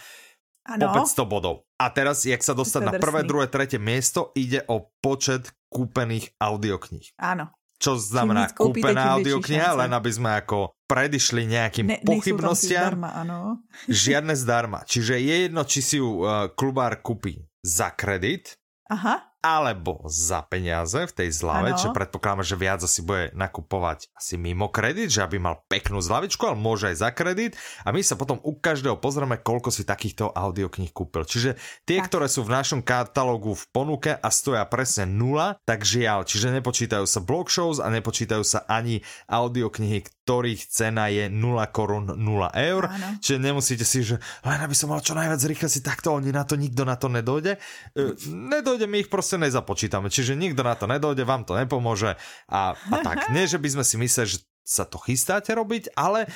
Ano, 0.63 0.95
po 0.95 1.03
500 1.03 1.27
bodov. 1.27 1.55
A 1.75 1.91
teraz, 1.91 2.23
jak 2.23 2.39
sa 2.39 2.55
dostať 2.55 2.81
na 2.87 2.93
prvé, 2.95 3.27
druhé, 3.27 3.51
tretie 3.51 3.75
miesto, 3.75 4.31
ide 4.33 4.63
o 4.71 4.87
počet 5.03 5.51
kúpených 5.67 6.31
audiokníh. 6.39 7.11
ano. 7.19 7.51
Čo 7.73 7.99
znamená 7.99 8.47
koupíte, 8.47 8.95
kúpená 8.95 9.19
audiokniha, 9.19 9.75
len 9.75 9.91
aby 9.91 10.07
sme 10.07 10.39
ako 10.39 10.71
predišli 10.87 11.43
nejakým 11.51 11.91
Ne, 11.91 11.99
pochybnostiam. 11.99 12.95
zdarma, 12.95 13.11
ano. 13.11 13.59
Žiadne 13.91 14.39
zdarma. 14.39 14.87
Čiže 14.87 15.19
je 15.19 15.35
jedno, 15.51 15.67
či 15.67 15.79
si 15.83 15.99
ju 15.99 16.23
uh, 16.23 16.47
klubár 16.55 17.03
kúpi 17.03 17.43
za 17.59 17.91
kredit, 17.91 18.55
Aha, 18.87 19.32
alebo 19.43 19.99
za 20.07 20.39
peniaze 20.47 21.03
v 21.03 21.11
tej 21.11 21.29
zlave, 21.35 21.75
Áno. 21.75 21.79
čo 21.79 21.91
predpokladám, 21.91 22.47
že 22.47 22.55
viac 22.55 22.79
asi 22.79 23.03
bude 23.03 23.35
nakupovať 23.35 24.07
asi 24.15 24.39
mimo 24.39 24.71
kredit, 24.71 25.11
že 25.11 25.19
aby 25.19 25.35
mal 25.35 25.59
peknú 25.67 25.99
zlavičku, 25.99 26.47
ale 26.47 26.55
môže 26.55 26.87
aj 26.87 27.03
za 27.03 27.09
kredit 27.11 27.59
a 27.83 27.91
my 27.91 27.99
sa 27.99 28.15
potom 28.15 28.39
u 28.39 28.55
každého 28.55 28.95
pozrieme, 29.03 29.35
koľko 29.35 29.67
si 29.67 29.83
takýchto 29.83 30.31
audiokníh 30.31 30.95
kúpil. 30.95 31.27
Čiže 31.27 31.59
tie, 31.83 31.99
Tak. 31.99 32.07
ktoré 32.07 32.31
sú 32.31 32.47
v 32.47 32.55
našom 32.55 32.79
katalógu 32.79 33.51
v 33.51 33.65
ponuke 33.75 34.15
a 34.15 34.27
stoja 34.31 34.63
presne 34.63 35.03
nula, 35.03 35.59
tak 35.67 35.83
žiaľ, 35.83 36.23
čiže 36.23 36.55
nepočítajú 36.55 37.03
sa 37.03 37.19
blog 37.19 37.51
shows 37.51 37.83
a 37.83 37.91
nepočítajú 37.91 38.47
sa 38.47 38.63
ani 38.71 39.03
audioknihy, 39.27 40.22
ktorých 40.23 40.71
cena 40.71 41.11
je 41.11 41.27
0 41.27 41.59
korun 41.75 42.15
0 42.15 42.19
eur. 42.55 42.83
Áno. 42.87 43.19
Čiže 43.19 43.37
nemusíte 43.43 43.83
si, 43.83 44.07
že 44.07 44.23
len 44.47 44.59
aby 44.63 44.71
som 44.71 44.87
mal 44.87 45.03
čo 45.03 45.11
najviac 45.11 45.43
rýchle 45.43 45.67
si 45.67 45.83
takto, 45.83 46.15
oni 46.15 46.31
na 46.31 46.47
to, 46.47 46.55
nikto 46.55 46.87
na 46.87 46.95
to 46.95 47.11
nedojde. 47.11 47.59
E, 47.91 48.01
nedojde, 48.31 48.87
my 48.87 49.03
ich 49.03 49.11
proste 49.11 49.35
nezapočítame. 49.35 50.07
Čiže 50.07 50.39
nikto 50.39 50.63
na 50.63 50.79
to 50.79 50.87
nedojde, 50.87 51.27
vám 51.27 51.43
to 51.43 51.59
nepomôže. 51.59 52.15
A, 52.47 52.71
a 52.71 52.95
tak, 53.03 53.27
nie, 53.35 53.43
že 53.43 53.59
by 53.59 53.67
sme 53.67 53.83
si 53.83 53.99
mysleli, 53.99 54.39
že 54.39 54.39
sa 54.63 54.87
to 54.87 54.95
chystáte 54.95 55.51
robiť, 55.51 55.91
ale 55.99 56.31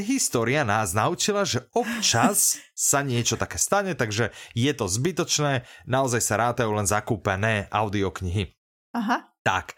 história 0.00 0.62
nás 0.62 0.94
naučila, 0.94 1.42
že 1.42 1.66
občas 1.74 2.56
sa 2.72 3.02
niečo 3.02 3.34
také 3.34 3.58
stane, 3.58 3.92
takže 3.98 4.30
je 4.54 4.72
to 4.72 4.86
zbytočné, 4.86 5.66
naozaj 5.84 6.22
sa 6.22 6.38
rátajú 6.38 6.70
len 6.70 6.86
zakúpené 6.86 7.66
audioknihy. 7.68 8.54
aha. 8.94 9.28
Tak, 9.44 9.76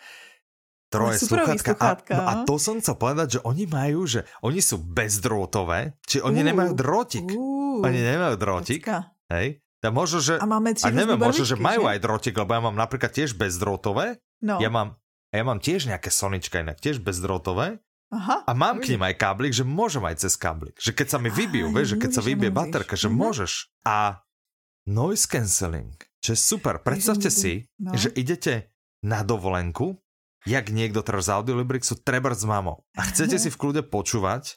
troje 0.96 1.12
Ale 1.12 1.20
superový 1.20 1.59
sluchátka. 1.59 2.11
A, 2.11 2.16
no 2.16 2.22
a 2.22 2.32
no. 2.32 2.42
to 2.44 2.54
som 2.56 2.76
chcel 2.76 2.96
povedať, 2.96 3.28
že 3.28 3.40
oni 3.42 3.64
majú, 3.64 4.00
že 4.04 4.20
oni 4.40 4.61
sú 4.61 4.80
bezdrôtové, 4.80 5.94
či 6.02 6.18
oni 6.18 6.40
Ú, 6.40 6.46
nemajú 6.46 6.72
drotik. 6.72 7.26
ú, 7.28 7.80
Oni 7.80 7.98
nemajú 7.98 8.35
drotik, 8.35 8.80
pecka. 8.80 9.12
hej? 9.28 9.61
Tak 9.76 9.92
možno, 9.92 10.18
že... 10.18 10.35
A 10.37 10.46
máme 10.46 10.72
A 10.74 10.88
neviem, 10.88 11.14
možno, 11.14 11.44
že 11.44 11.54
majú 11.54 11.85
aj 11.85 11.98
drotik, 11.98 12.32
lebo 12.32 12.48
ja 12.48 12.61
mám 12.61 12.74
napríklad 12.74 13.12
tiež 13.12 13.35
bezdrôtové. 13.35 14.16
No, 14.38 14.56
Ja 14.56 14.66
mám, 14.66 14.96
ja 15.28 15.42
mám 15.42 15.59
tiež 15.59 15.87
nejaké 15.87 16.09
sonička 16.09 16.59
inak, 16.59 16.76
tiež 16.76 16.98
bezdrôtové. 16.98 17.78
aha. 18.09 18.42
A 18.42 18.52
mám 18.52 18.78
k 18.78 18.96
nim 18.96 19.02
aj 19.02 19.14
káblik, 19.14 19.50
že 19.50 19.62
môžem 19.62 20.00
aj 20.02 20.24
cez 20.24 20.35
káblik. 20.35 20.74
Že 20.76 20.92
keď 20.94 21.06
sa 21.06 21.18
mi 21.18 21.28
vybijú, 21.28 21.68
vieš, 21.68 21.88
že 21.92 21.98
keď 21.98 22.11
sa 22.11 22.22
vybije 22.22 22.50
baterka, 22.50 22.94
že 22.94 23.06
Mhm. 23.06 23.16
môžeš. 23.16 23.52
A 23.82 24.24
noise 24.87 25.26
cancelling, 25.26 25.92
čo 26.18 26.32
je 26.32 26.40
super. 26.40 26.78
Predstavte 26.78 27.28
si, 27.28 27.66
No. 27.76 27.92
že 27.92 28.09
idete 28.12 28.72
na 29.02 29.20
dovolenku, 29.20 29.98
jak 30.46 30.70
niekto 30.70 31.02
teraz 31.02 31.28
z 31.28 31.35
Audiolibrixu, 31.35 31.98
treba 32.00 32.32
s 32.32 32.46
mamou. 32.46 32.87
A 32.94 33.04
chcete 33.11 33.37
si 33.37 33.50
v 33.50 33.59
kľude 33.59 33.82
počúvať, 33.85 34.56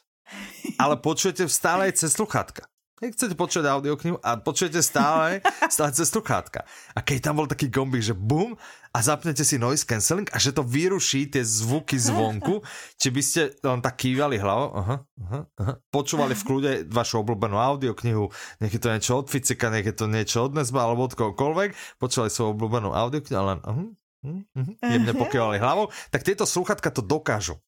ale 0.78 0.96
počujete 0.96 1.50
stále 1.50 1.90
aj 1.90 2.06
cez 2.06 2.14
sluchátka. 2.14 2.70
Keď 3.00 3.16
chcete 3.16 3.34
počuť 3.40 3.64
audioknihu 3.64 4.20
a 4.20 4.36
počujete 4.36 4.84
stále, 4.84 5.40
stále 5.72 5.88
cez 5.96 6.12
sluchátka. 6.12 6.68
A 6.92 7.00
keď 7.00 7.32
tam 7.32 7.40
bol 7.40 7.48
taký 7.48 7.72
gombík, 7.72 8.04
že 8.04 8.12
bum, 8.12 8.60
a 8.92 8.98
zapnete 9.00 9.40
si 9.40 9.56
noise 9.56 9.88
cancelling 9.88 10.28
a 10.28 10.36
že 10.36 10.52
to 10.52 10.60
vyruší 10.60 11.32
tie 11.32 11.40
zvuky 11.40 11.96
zvonku, 11.96 12.60
či 13.00 13.08
by 13.08 13.22
ste 13.24 13.40
len 13.64 13.80
tak 13.80 14.04
kývali 14.04 14.36
hlavou, 14.36 14.68
aha, 14.76 14.96
aha, 15.16 15.40
aha, 15.48 15.72
počúvali 15.88 16.36
v 16.36 16.44
kľude 16.44 16.70
vašu 16.92 17.24
obľúbenú 17.24 17.56
audioknihu, 17.56 18.28
nech 18.60 18.74
je 18.74 18.82
to 18.82 18.92
niečo 18.92 19.22
od 19.22 19.32
Ficika, 19.32 19.72
nech 19.72 19.88
je 19.88 19.96
to 19.96 20.04
niečo 20.04 20.50
od 20.50 20.58
Nesba 20.58 20.84
alebo 20.84 21.08
od 21.08 21.16
kohokoľvek, 21.16 22.02
počúvali 22.02 22.28
svoju 22.28 22.52
obľúbenú 22.52 22.92
audioknihu 22.92 23.38
a 23.38 23.48
len 23.54 23.58
uh, 23.64 23.88
uh, 24.24 24.44
uh, 24.56 24.90
jemne 24.92 25.12
pokývali 25.22 25.60
hlavou, 25.60 25.88
tak 26.12 26.24
tieto 26.24 26.44
sluchatka 26.44 26.88
to 26.92 27.02
dokážu. 27.04 27.58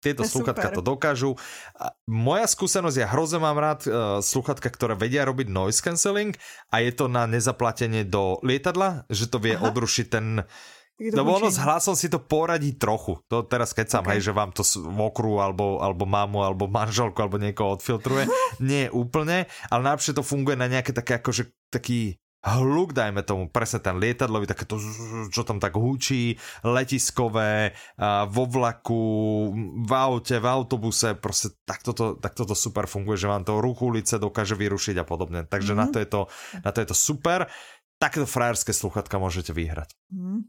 Tieto 0.00 0.24
To 0.24 0.32
super. 0.32 0.56
to 0.56 0.80
dokážu. 0.80 1.36
Moja 2.08 2.48
skúsenosť, 2.48 3.04
ja 3.04 3.08
hrozne 3.12 3.36
mám 3.36 3.60
rád 3.60 3.84
uh, 3.84 3.92
sluchatka, 4.24 4.72
ktoré 4.72 4.96
vedia 4.96 5.28
robiť 5.28 5.52
noise 5.52 5.84
cancelling 5.84 6.32
a 6.72 6.80
je 6.80 6.92
to 6.96 7.04
na 7.12 7.28
nezaplatenie 7.28 8.08
do 8.08 8.40
lietadla, 8.40 9.04
že 9.12 9.28
to 9.28 9.36
vie 9.36 9.60
Aha. 9.60 9.68
odrušiť 9.68 10.06
ten 10.08 10.48
Lebo 11.00 11.32
ono 11.32 11.48
s 11.48 11.56
hlasom 11.56 11.96
si 11.96 12.12
to 12.12 12.20
poradí 12.20 12.76
trochu. 12.76 13.16
To 13.32 13.40
teraz 13.40 13.72
keď 13.72 13.86
sa 13.88 13.98
okay. 14.04 14.20
hej, 14.20 14.28
že 14.28 14.36
vám 14.36 14.52
to 14.52 14.60
mokru 14.84 15.40
alebo, 15.40 15.80
alebo 15.80 16.04
mamu, 16.04 16.44
alebo 16.44 16.68
manželku, 16.68 17.16
alebo 17.16 17.40
niekoho 17.40 17.80
odfiltruje. 17.80 18.28
Nie 18.60 18.92
úplne, 18.92 19.48
ale 19.72 19.80
najlepšie 19.80 20.12
to 20.12 20.20
funguje 20.20 20.60
na 20.60 20.68
nejaké 20.68 20.92
také 20.92 21.16
akože 21.16 21.56
taký 21.72 22.19
hluk, 22.40 22.96
dajme 22.96 23.20
tomu, 23.20 23.52
presne 23.52 23.84
ten 23.84 24.00
lietadlový, 24.00 24.48
také 24.48 24.64
to, 24.64 24.80
čo 25.28 25.44
tam 25.44 25.60
tak 25.60 25.76
húčí, 25.76 26.40
letiskové, 26.64 27.76
vo 28.32 28.44
vlaku, 28.48 29.04
v 29.84 29.92
aute, 29.92 30.40
v 30.40 30.46
autobuse, 30.48 31.12
proste 31.20 31.52
takto 31.68 31.92
to, 31.92 32.16
takto 32.16 32.48
to 32.48 32.56
super 32.56 32.88
funguje, 32.88 33.20
že 33.20 33.28
vám 33.28 33.44
to 33.44 33.60
ruch 33.60 33.84
ulice 33.84 34.16
dokáže 34.16 34.56
vyrušiť 34.56 34.96
a 35.00 35.04
podobne. 35.04 35.44
Takže 35.44 35.76
mm-hmm. 35.76 35.84
na, 35.84 35.92
to 35.92 35.98
je 36.00 36.08
to, 36.08 36.20
na 36.64 36.70
to 36.72 36.78
je 36.80 36.88
to 36.88 36.96
super. 36.96 37.44
Takéto 38.00 38.24
frajerské 38.24 38.72
sluchatka 38.72 39.20
môžete 39.20 39.52
vyhrať. 39.52 39.92
Mm. 40.08 40.48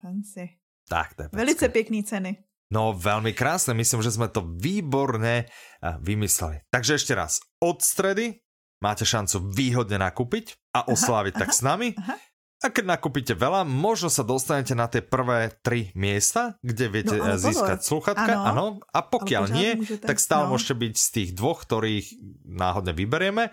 Fancy. 0.00 0.56
Tak, 0.88 1.12
to 1.12 1.20
je 1.24 1.28
Velice 1.36 1.68
pěkný 1.68 2.00
ceny. 2.04 2.32
No, 2.72 2.96
veľmi 2.96 3.36
krásne. 3.36 3.76
Myslím, 3.76 4.00
že 4.00 4.16
sme 4.16 4.26
to 4.26 4.42
výborne 4.42 5.46
vymysleli. 6.00 6.66
Takže 6.72 6.98
ešte 6.98 7.12
raz. 7.14 7.38
Od 7.62 7.78
stredy 7.78 8.45
máte 8.80 9.08
šancu 9.08 9.52
výhodne 9.52 10.00
nakúpiť 10.00 10.56
a 10.76 10.86
osláviť 10.88 11.34
aha, 11.36 11.40
tak 11.40 11.50
aha, 11.52 11.56
s 11.56 11.60
nami. 11.64 11.88
Aha. 11.96 12.16
A 12.64 12.72
keď 12.72 12.96
nakúpite 12.96 13.36
veľa, 13.36 13.68
možno 13.68 14.08
sa 14.08 14.24
dostanete 14.24 14.72
na 14.72 14.88
tie 14.88 15.04
prvé 15.04 15.52
tri 15.60 15.92
miesta, 15.92 16.56
kde 16.64 16.88
viete 16.88 17.16
no, 17.20 17.36
eh, 17.36 17.36
získať 17.36 17.84
sluchatka. 17.84 18.32
Áno. 18.32 18.80
A 18.96 19.04
pokiaľ 19.04 19.44
nie, 19.52 19.76
tak 20.00 20.16
stále 20.16 20.48
no. 20.48 20.56
môžete 20.56 20.72
byť 20.72 20.94
z 20.96 21.08
tých 21.12 21.30
dvoch, 21.36 21.68
ktorých 21.68 22.16
náhodne 22.48 22.96
vyberieme. 22.96 23.52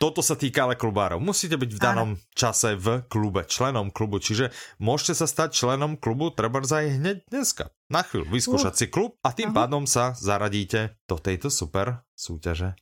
Toto 0.00 0.24
sa 0.24 0.32
týka 0.32 0.64
ale 0.64 0.80
klubárov. 0.80 1.20
Musíte 1.20 1.60
byť 1.60 1.70
v 1.76 1.80
danom 1.80 2.10
Áno. 2.16 2.32
čase 2.32 2.72
v 2.72 3.04
klube, 3.12 3.44
členom 3.44 3.92
klubu. 3.92 4.16
Čiže 4.16 4.48
môžete 4.80 5.12
sa 5.12 5.28
stať 5.28 5.52
členom 5.52 6.00
klubu 6.00 6.32
treba 6.32 6.64
aj 6.64 6.96
hneď 6.96 7.16
dneska. 7.28 7.68
Na 7.92 8.00
chvíľu 8.00 8.32
vyskúšať 8.32 8.72
uh. 8.74 8.78
si 8.80 8.86
klub 8.88 9.20
a 9.20 9.36
tým 9.36 9.52
Aha. 9.52 9.56
pádom 9.60 9.84
sa 9.84 10.16
zaradíte 10.16 10.96
do 11.04 11.20
tejto 11.20 11.52
super 11.52 12.00
súťaže. 12.16 12.80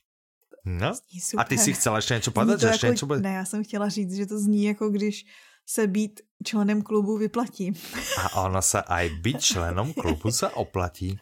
No. 0.65 0.91
A 1.37 1.43
ty 1.43 1.55
si 1.57 1.73
chcela 1.73 1.99
ešte 1.99 2.15
niečo 2.15 2.35
povedať? 2.35 2.57
Že 2.59 2.67
ešte 2.69 2.85
jako, 2.87 2.93
niečo 2.93 3.07
bude... 3.07 3.19
Ne, 3.21 3.33
já 3.33 3.45
jsem 3.45 3.63
chtěla 3.63 3.89
říct, 3.89 4.13
že 4.15 4.25
to 4.25 4.39
zní 4.39 4.63
jako 4.63 4.89
když 4.89 5.25
se 5.69 5.87
být 5.87 6.21
členem 6.45 6.81
klubu 6.81 7.17
vyplatí. 7.17 7.73
A 8.17 8.41
ono 8.41 8.57
sa 8.57 8.81
aj 8.89 9.21
byť 9.21 9.37
členom 9.37 9.93
klubu 9.93 10.33
sa 10.33 10.49
oplatí. 10.57 11.13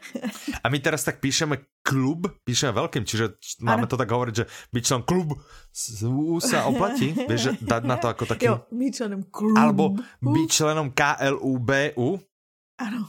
A 0.63 0.71
my 0.71 0.80
teraz 0.80 1.04
tak 1.04 1.19
píšeme 1.19 1.84
klub, 1.84 2.32
píšeme 2.47 2.71
veľkým, 2.71 3.04
čiže 3.04 3.36
máme 3.60 3.84
ano. 3.84 3.91
to 3.91 4.00
tak 4.00 4.08
hovoriť, 4.08 4.34
že 4.39 4.45
byť 4.47 4.84
členom 4.88 5.04
klub 5.04 5.36
sa 6.39 6.63
oplatí. 6.71 7.12
Vieš, 7.12 7.60
dať 7.60 7.84
na 7.84 8.00
to 8.00 8.08
ako 8.08 8.23
taký... 8.32 8.47
Jo, 8.47 8.63
byť 8.71 8.91
členom 8.95 9.21
klubu. 9.28 9.60
Alebo 9.60 9.84
byť 10.23 10.47
členom 10.47 10.88
KLUBU. 10.95 12.10
Áno. 12.78 13.04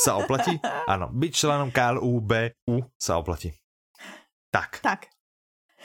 sa 0.00 0.16
oplatí? 0.16 0.56
Áno, 0.88 1.12
byť 1.12 1.32
členom 1.34 1.68
KLUBU 1.76 2.88
sa 2.96 3.20
oplatí. 3.20 3.52
Tak. 4.48 4.80
Tak. 4.80 5.13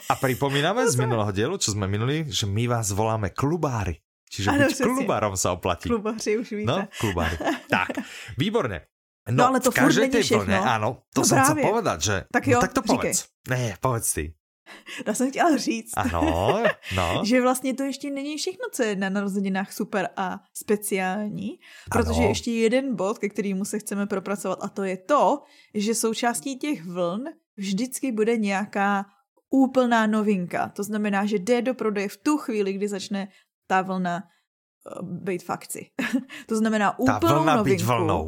A 0.08 0.14
pripomíname 0.16 0.86
z 0.88 0.94
minulého 0.96 1.32
dielu, 1.34 1.56
čo 1.60 1.76
sme 1.76 1.84
minuli, 1.90 2.24
že 2.30 2.48
my 2.48 2.70
vás 2.70 2.94
voláme 2.94 3.34
klubári. 3.34 4.00
Čiže 4.30 4.48
ano, 4.54 4.70
byť 4.70 4.78
klubárom 4.78 5.34
sa 5.34 5.58
oplatí. 5.58 5.90
Klubáři 5.90 6.38
už 6.38 6.48
víte. 6.54 6.70
No, 6.70 6.86
klubári. 7.02 7.34
Tak, 7.66 7.98
výborne. 8.38 8.86
No, 9.26 9.36
no 9.36 9.44
ale 9.52 9.58
to 9.60 9.74
v 9.74 9.84
každej 9.84 10.08
tej 10.08 10.22
vlne, 10.38 10.58
áno, 10.58 11.04
to 11.12 11.22
no 11.22 11.26
som 11.26 11.36
chcel 11.44 11.58
povedať, 11.60 11.98
že... 12.00 12.16
Tak 12.32 12.44
no, 12.46 12.50
jo, 12.50 12.56
no, 12.56 12.62
tak 12.62 12.72
to 12.72 12.80
říkej. 12.80 12.94
povedz. 12.94 13.18
Ne, 13.50 13.62
povedz 13.82 14.08
ty. 14.14 14.24
To 15.04 15.14
jsem 15.14 15.30
chtěla 15.30 15.56
říct. 15.56 15.92
Ano, 15.96 16.62
no. 16.96 17.20
že 17.24 17.40
vlastně 17.40 17.74
to 17.74 17.82
ještě 17.82 18.10
není 18.10 18.36
všechno, 18.36 18.64
co 18.72 18.82
je 18.82 18.96
na 18.96 19.08
narozeninách 19.08 19.72
super 19.72 20.08
a 20.16 20.40
speciální, 20.54 21.58
protože 21.90 22.20
ano. 22.20 22.28
ještě 22.28 22.50
jeden 22.50 22.96
bod, 22.96 23.18
ke 23.18 23.28
kterému 23.28 23.64
se 23.64 23.78
chceme 23.78 24.06
propracovat 24.06 24.58
a 24.62 24.68
to 24.68 24.84
je 24.84 24.96
to, 24.96 25.42
že 25.74 25.94
součástí 25.94 26.58
těch 26.58 26.84
vln 26.84 27.24
vždycky 27.56 28.12
bude 28.12 28.36
nějaká 28.36 29.06
úplná 29.50 30.06
novinka. 30.06 30.70
To 30.78 30.82
znamená, 30.86 31.26
že 31.26 31.42
jde 31.42 31.62
do 31.62 31.74
prodeje 31.74 32.08
v 32.08 32.20
tu 32.22 32.38
chvíli, 32.38 32.78
kdy 32.78 32.86
začne 32.88 33.22
ta 33.66 33.82
vlna 33.82 34.22
uh, 34.22 35.02
být 35.02 35.42
fakci. 35.42 35.90
to 36.50 36.54
znamená 36.56 36.98
úplnou 36.98 37.20
tá 37.20 37.42
vlna 37.42 37.54
novinku. 37.60 37.82
byť 37.82 37.82
vlnou. 37.84 38.24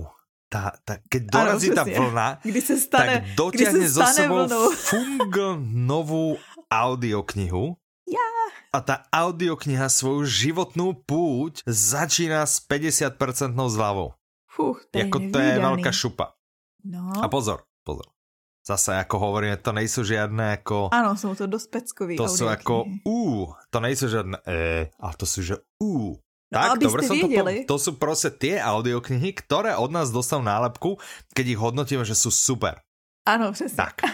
Tá, 0.52 0.76
tá, 0.84 1.00
keď 1.08 1.22
dorazí 1.32 1.72
ano, 1.72 1.76
tá 1.80 1.84
vlna, 1.88 2.28
kdy 2.52 2.60
se 2.60 2.76
stane, 2.76 3.24
tak 3.24 3.40
dotiahne 3.40 3.88
so 3.88 4.04
sebou 4.04 4.44
fungl 4.92 5.56
novú 5.64 6.36
audioknihu. 6.68 7.72
Ja. 8.04 8.28
A 8.74 8.84
tá 8.84 9.08
audiokniha 9.08 9.88
svoju 9.88 10.28
životnú 10.28 10.92
púť 11.08 11.64
začína 11.64 12.44
s 12.44 12.60
50% 12.60 13.16
zľavou. 13.56 14.12
Fuh, 14.52 14.76
to 14.92 15.00
je, 15.00 15.08
Jako 15.08 15.18
to 15.32 15.38
je 15.40 15.52
veľká 15.56 15.92
šupa. 15.92 16.36
No. 16.84 17.08
A 17.16 17.32
pozor, 17.32 17.64
pozor. 17.86 18.12
Zase 18.62 18.94
ako 18.94 19.18
hovoríme, 19.18 19.58
to 19.58 19.74
nejsou 19.74 20.06
žiadne 20.06 20.62
ako... 20.62 20.94
Áno, 20.94 21.18
sú 21.18 21.34
to 21.34 21.50
dosť 21.50 21.66
peckový 21.66 22.14
To 22.14 22.30
sú 22.30 22.46
ako 22.46 22.86
ú, 23.02 23.50
to 23.74 23.78
nejsou 23.82 24.06
žiadne 24.06 24.38
e, 24.46 24.86
a 24.86 25.08
to 25.18 25.26
sú 25.26 25.42
že 25.42 25.58
ú. 25.82 26.14
No, 26.52 26.56
tak, 26.62 26.78
dobre 26.78 27.02
som 27.02 27.18
vedeli. 27.18 27.66
to 27.66 27.74
To 27.74 27.76
sú 27.82 27.90
proste 27.98 28.30
tie 28.30 28.62
audioknihy, 28.62 29.34
ktoré 29.34 29.74
od 29.74 29.90
nás 29.90 30.14
dostanú 30.14 30.46
nálepku, 30.46 31.00
keď 31.34 31.44
ich 31.48 31.58
hodnotíme, 31.58 32.06
že 32.06 32.14
sú 32.14 32.30
super. 32.30 32.78
Áno, 33.26 33.50
presne. 33.50 33.82
Tak, 33.82 34.06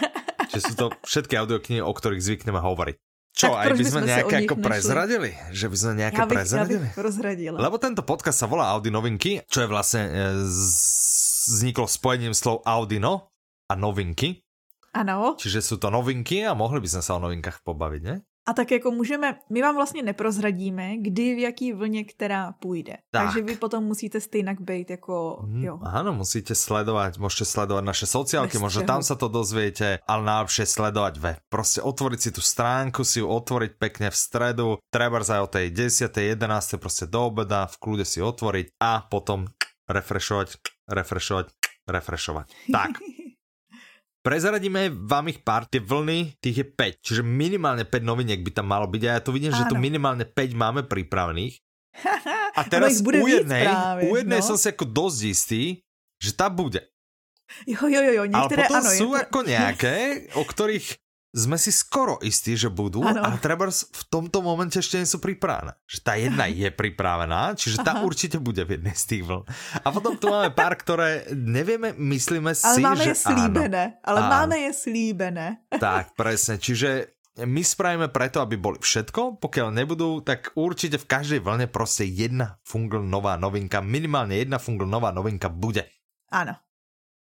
že 0.49 0.59
sú 0.65 0.73
to 0.73 0.85
všetky 1.05 1.37
audioknihy, 1.37 1.85
o 1.85 1.93
ktorých 1.93 2.23
zvykneme 2.23 2.57
hovoriť. 2.57 2.97
Čo, 3.37 3.53
tak, 3.53 3.61
aj 3.61 3.69
by 3.77 3.83
sme 3.85 4.01
nejaké 4.01 4.35
ako 4.43 4.55
nešli? 4.57 4.65
prezradili? 4.65 5.31
Že 5.53 5.65
by 5.69 5.77
sme 5.77 5.91
nejaké 5.95 6.19
ja 6.19 6.25
bych, 6.25 6.37
prezradili? 6.41 6.81
Ja 6.81 6.85
bych 6.89 6.97
rozradila. 6.97 7.57
Lebo 7.61 7.75
tento 7.77 8.01
podcast 8.01 8.37
sa 8.41 8.47
volá 8.49 8.73
Audi 8.73 8.89
novinky, 8.89 9.45
čo 9.45 9.63
je 9.63 9.67
vlastne 9.69 10.01
e, 10.09 10.11
z, 10.49 10.69
vzniklo 11.53 11.85
spojením 11.85 12.33
slov 12.33 12.65
Audino, 12.65 13.28
a 13.69 13.75
novinky. 13.75 14.41
Ano. 14.93 15.35
Čiže 15.37 15.61
jsou 15.61 15.77
to 15.77 15.89
novinky 15.89 16.47
a 16.47 16.53
mohli 16.53 16.81
bychom 16.81 17.01
se 17.01 17.13
o 17.13 17.19
novinkách 17.19 17.59
pobavit, 17.63 18.03
ne? 18.03 18.21
A 18.49 18.53
tak 18.53 18.71
jako 18.71 18.91
můžeme, 18.91 19.35
my 19.49 19.61
vám 19.61 19.75
vlastně 19.75 20.03
neprozradíme, 20.03 20.97
kdy 20.97 21.35
v 21.35 21.39
jaký 21.39 21.73
vlně 21.73 22.03
která 22.03 22.51
půjde. 22.51 22.97
Tak. 23.11 23.25
Takže 23.25 23.41
vy 23.41 23.55
potom 23.55 23.83
musíte 23.83 24.21
stejnak 24.21 24.61
být 24.61 24.89
jako, 24.89 25.45
mm, 25.45 25.63
jo. 25.63 25.79
Áno, 25.83 26.13
musíte 26.13 26.55
sledovat, 26.55 27.17
můžete 27.17 27.45
sledovat 27.45 27.85
naše 27.85 28.05
sociálky, 28.05 28.57
možno 28.57 28.89
tam 28.89 29.05
sa 29.05 29.13
to 29.15 29.29
dozviete, 29.29 30.01
ale 30.07 30.25
najlepšie 30.25 30.65
sledovat 30.65 31.17
ve. 31.17 31.37
Prostě 31.49 31.81
otvoriť 31.81 32.19
si 32.21 32.31
tu 32.31 32.41
stránku, 32.41 33.05
si 33.05 33.19
ju 33.19 33.27
otvoriť 33.27 33.71
pekne 33.77 34.09
v 34.09 34.17
stredu, 34.17 34.77
treba 34.89 35.21
aj 35.21 35.41
o 35.41 35.47
tej 35.47 35.69
10. 35.69 36.17
11. 36.17 36.77
prostě 36.77 37.05
do 37.05 37.25
obeda, 37.25 37.65
v 37.65 37.77
kľude 37.77 38.05
si 38.05 38.21
otvoriť 38.21 38.67
a 38.81 39.05
potom 39.09 39.45
refrešovať, 39.89 40.57
refrešovať, 40.89 41.45
refrešovať. 41.87 42.47
Tak. 42.73 42.91
Prezradíme 44.29 44.93
vám 44.93 45.33
ich 45.33 45.41
pár, 45.41 45.65
tie 45.65 45.81
vlny, 45.81 46.37
tých 46.37 46.61
je 46.61 46.65
5, 46.69 47.01
čiže 47.01 47.21
minimálne 47.25 47.81
5 47.81 47.97
noviniek 48.05 48.37
by 48.45 48.61
tam 48.61 48.69
malo 48.69 48.85
byť 48.85 49.01
a 49.09 49.17
ja 49.17 49.21
tu 49.25 49.33
vidím, 49.33 49.49
Áno. 49.49 49.57
že 49.57 49.65
tu 49.65 49.73
minimálne 49.73 50.21
5 50.21 50.53
máme 50.53 50.85
pripravených. 50.85 51.57
A 52.59 52.61
teraz 52.69 53.01
bude 53.01 53.25
u 53.25 53.25
jednej, 53.25 53.65
práve, 53.65 54.05
u 54.05 54.13
jednej 54.13 54.37
no. 54.37 54.45
som 54.45 54.53
si 54.53 54.69
ako 54.69 54.85
dosť 54.85 55.19
istý, 55.25 55.63
že 56.21 56.37
tá 56.37 56.45
bude. 56.45 56.85
Jo, 57.65 57.89
jo, 57.89 58.01
jo, 58.05 58.23
niektoré, 58.29 58.69
Ale 58.69 58.69
potom 58.69 58.85
áno, 58.85 58.91
sú 58.93 59.07
to... 59.09 59.17
ako 59.17 59.39
nejaké, 59.49 59.95
o 60.37 60.45
ktorých 60.45 60.87
sme 61.29 61.61
si 61.61 61.69
skoro 61.69 62.17
istí, 62.25 62.57
že 62.57 62.73
budú, 62.73 63.05
ano. 63.05 63.21
ale 63.21 63.37
treba 63.37 63.69
v 63.69 64.03
tomto 64.09 64.41
momente 64.41 64.81
ešte 64.81 64.97
nie 64.97 65.05
sú 65.05 65.21
pripravené. 65.21 65.77
Že 65.85 65.97
tá 66.01 66.13
jedna 66.17 66.45
je 66.65 66.69
pripravená, 66.73 67.53
čiže 67.53 67.85
tá 67.85 68.01
Aha. 68.01 68.03
určite 68.05 68.41
bude 68.41 68.65
v 68.65 68.79
jednej 68.81 68.95
z 68.97 69.05
tých 69.05 69.23
vln. 69.29 69.45
A 69.85 69.87
potom 69.93 70.17
tu 70.17 70.33
máme 70.33 70.49
pár, 70.57 70.73
ktoré 70.73 71.29
nevieme, 71.33 71.93
myslíme 71.93 72.51
si, 72.57 72.65
ale 72.65 72.81
máme 72.81 73.05
že 73.05 73.13
je 73.13 73.17
slíbené, 73.29 73.83
áno. 74.01 74.05
Ale 74.09 74.19
áno. 74.25 74.29
máme 74.33 74.55
je 74.69 74.71
slíbené. 74.73 75.47
Tak, 75.79 76.11
presne. 76.19 76.59
Čiže 76.59 77.15
my 77.39 77.63
spravíme 77.63 78.11
preto, 78.11 78.43
aby 78.43 78.59
boli 78.59 78.83
všetko. 78.83 79.39
Pokiaľ 79.39 79.67
nebudú, 79.71 80.19
tak 80.19 80.51
určite 80.59 80.99
v 80.99 81.07
každej 81.07 81.39
vlne 81.39 81.71
proste 81.71 82.03
jedna 82.03 82.59
fungl 82.67 82.99
nová 82.99 83.39
novinka, 83.39 83.79
minimálne 83.79 84.35
jedna 84.35 84.59
fungl 84.59 84.83
nová 84.83 85.15
novinka 85.15 85.47
bude. 85.47 85.87
Áno. 86.33 86.57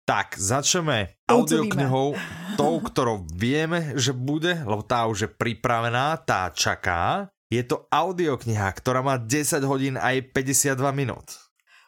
Tak, 0.08 0.39
začneme 0.39 1.20
audioknihou, 1.28 2.15
tou, 2.56 2.80
ktorou 2.80 3.28
vieme, 3.28 3.91
že 4.00 4.15
bude, 4.15 4.56
lebo 4.56 4.80
tá 4.80 5.04
už 5.04 5.28
je 5.28 5.30
pripravená, 5.36 6.15
tá 6.24 6.48
čaká. 6.56 7.28
Je 7.52 7.60
to 7.60 7.91
audiokniha, 7.91 8.72
ktorá 8.72 9.04
má 9.04 9.20
10 9.20 9.60
hodín 9.67 10.00
aj 10.00 10.32
52 10.32 10.80
minút. 10.96 11.36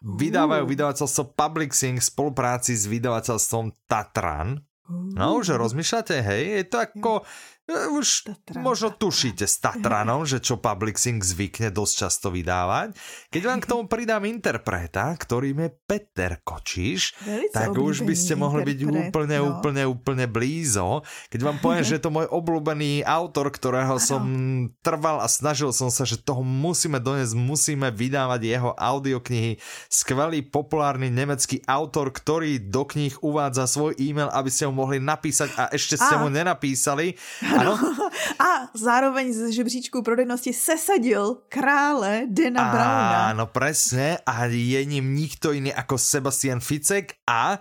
Vydávajú 0.03 0.67
vydavateľstvo 0.67 1.31
Public 1.31 1.71
Sing 1.71 1.95
v 1.95 2.03
spolupráci 2.11 2.75
s 2.75 2.91
vydavateľstvom 2.91 3.87
Tatran. 3.87 4.67
No, 5.15 5.39
už 5.39 5.55
rozmýšľate, 5.55 6.19
hej, 6.19 6.43
je 6.59 6.63
to 6.67 6.77
ako 6.83 7.23
E, 7.23 7.23
už 7.69 8.07
Tatran, 8.25 8.61
možno 8.65 8.89
tušíte 8.89 9.45
s 9.45 9.61
Tatranom, 9.61 10.25
že 10.25 10.41
čo 10.41 10.57
Publixing 10.57 11.21
zvykne 11.21 11.69
dosť 11.69 11.93
často 12.05 12.27
vydávať. 12.33 12.97
Keď 13.29 13.41
vám 13.45 13.59
k 13.61 13.69
tomu 13.69 13.83
pridám 13.85 14.25
interpreta, 14.25 15.13
ktorým 15.13 15.65
je 15.65 15.69
Peter 15.85 16.41
Kočiš, 16.41 17.13
Velice 17.21 17.53
tak 17.53 17.77
už 17.77 18.01
by 18.03 18.15
ste 18.17 18.33
mohli 18.33 18.65
byť 18.65 18.79
úplne, 18.89 19.37
no. 19.37 19.45
úplne, 19.53 19.83
úplne 19.85 20.25
blízo. 20.25 21.05
Keď 21.29 21.39
vám 21.45 21.57
poviem, 21.61 21.85
že 21.89 22.01
je 22.01 22.03
to 22.03 22.13
môj 22.13 22.27
obľúbený 22.31 23.05
autor, 23.05 23.53
ktorého 23.53 24.01
ano. 24.01 24.03
som 24.03 24.23
trval 24.81 25.21
a 25.21 25.27
snažil 25.29 25.69
som 25.69 25.93
sa, 25.93 26.07
že 26.07 26.17
toho 26.17 26.41
musíme 26.41 26.97
doniesť, 26.97 27.37
musíme 27.37 27.93
vydávať 27.93 28.41
jeho 28.49 28.71
audioknihy. 28.73 29.61
Skvelý, 29.91 30.41
populárny 30.41 31.13
nemecký 31.13 31.61
autor, 31.69 32.09
ktorý 32.09 32.57
do 32.57 32.87
kníh 32.87 33.13
uvádza 33.21 33.69
svoj 33.69 33.93
e-mail, 34.01 34.33
aby 34.33 34.49
ste 34.49 34.65
ho 34.65 34.73
mohli 34.73 34.97
napísať 34.97 35.53
a 35.53 35.63
ešte 35.69 35.99
ste 35.99 36.15
a. 36.17 36.21
mu 36.21 36.27
nenapísali. 36.33 37.13
Ano. 37.59 37.73
A 38.49 38.69
zároveň 38.73 39.33
z 39.33 39.51
žebříčku 39.51 40.01
prodejnosti 40.01 40.53
sesadil 40.53 41.37
krále 41.49 42.23
Dena 42.27 42.63
Browna. 42.71 43.19
Áno, 43.33 43.45
presne. 43.51 44.17
A 44.23 44.45
je 44.47 44.81
ním 44.85 45.15
nikto 45.15 45.51
iný 45.51 45.73
ako 45.73 45.97
Sebastian 45.97 46.59
Ficek 46.59 47.19
a 47.27 47.59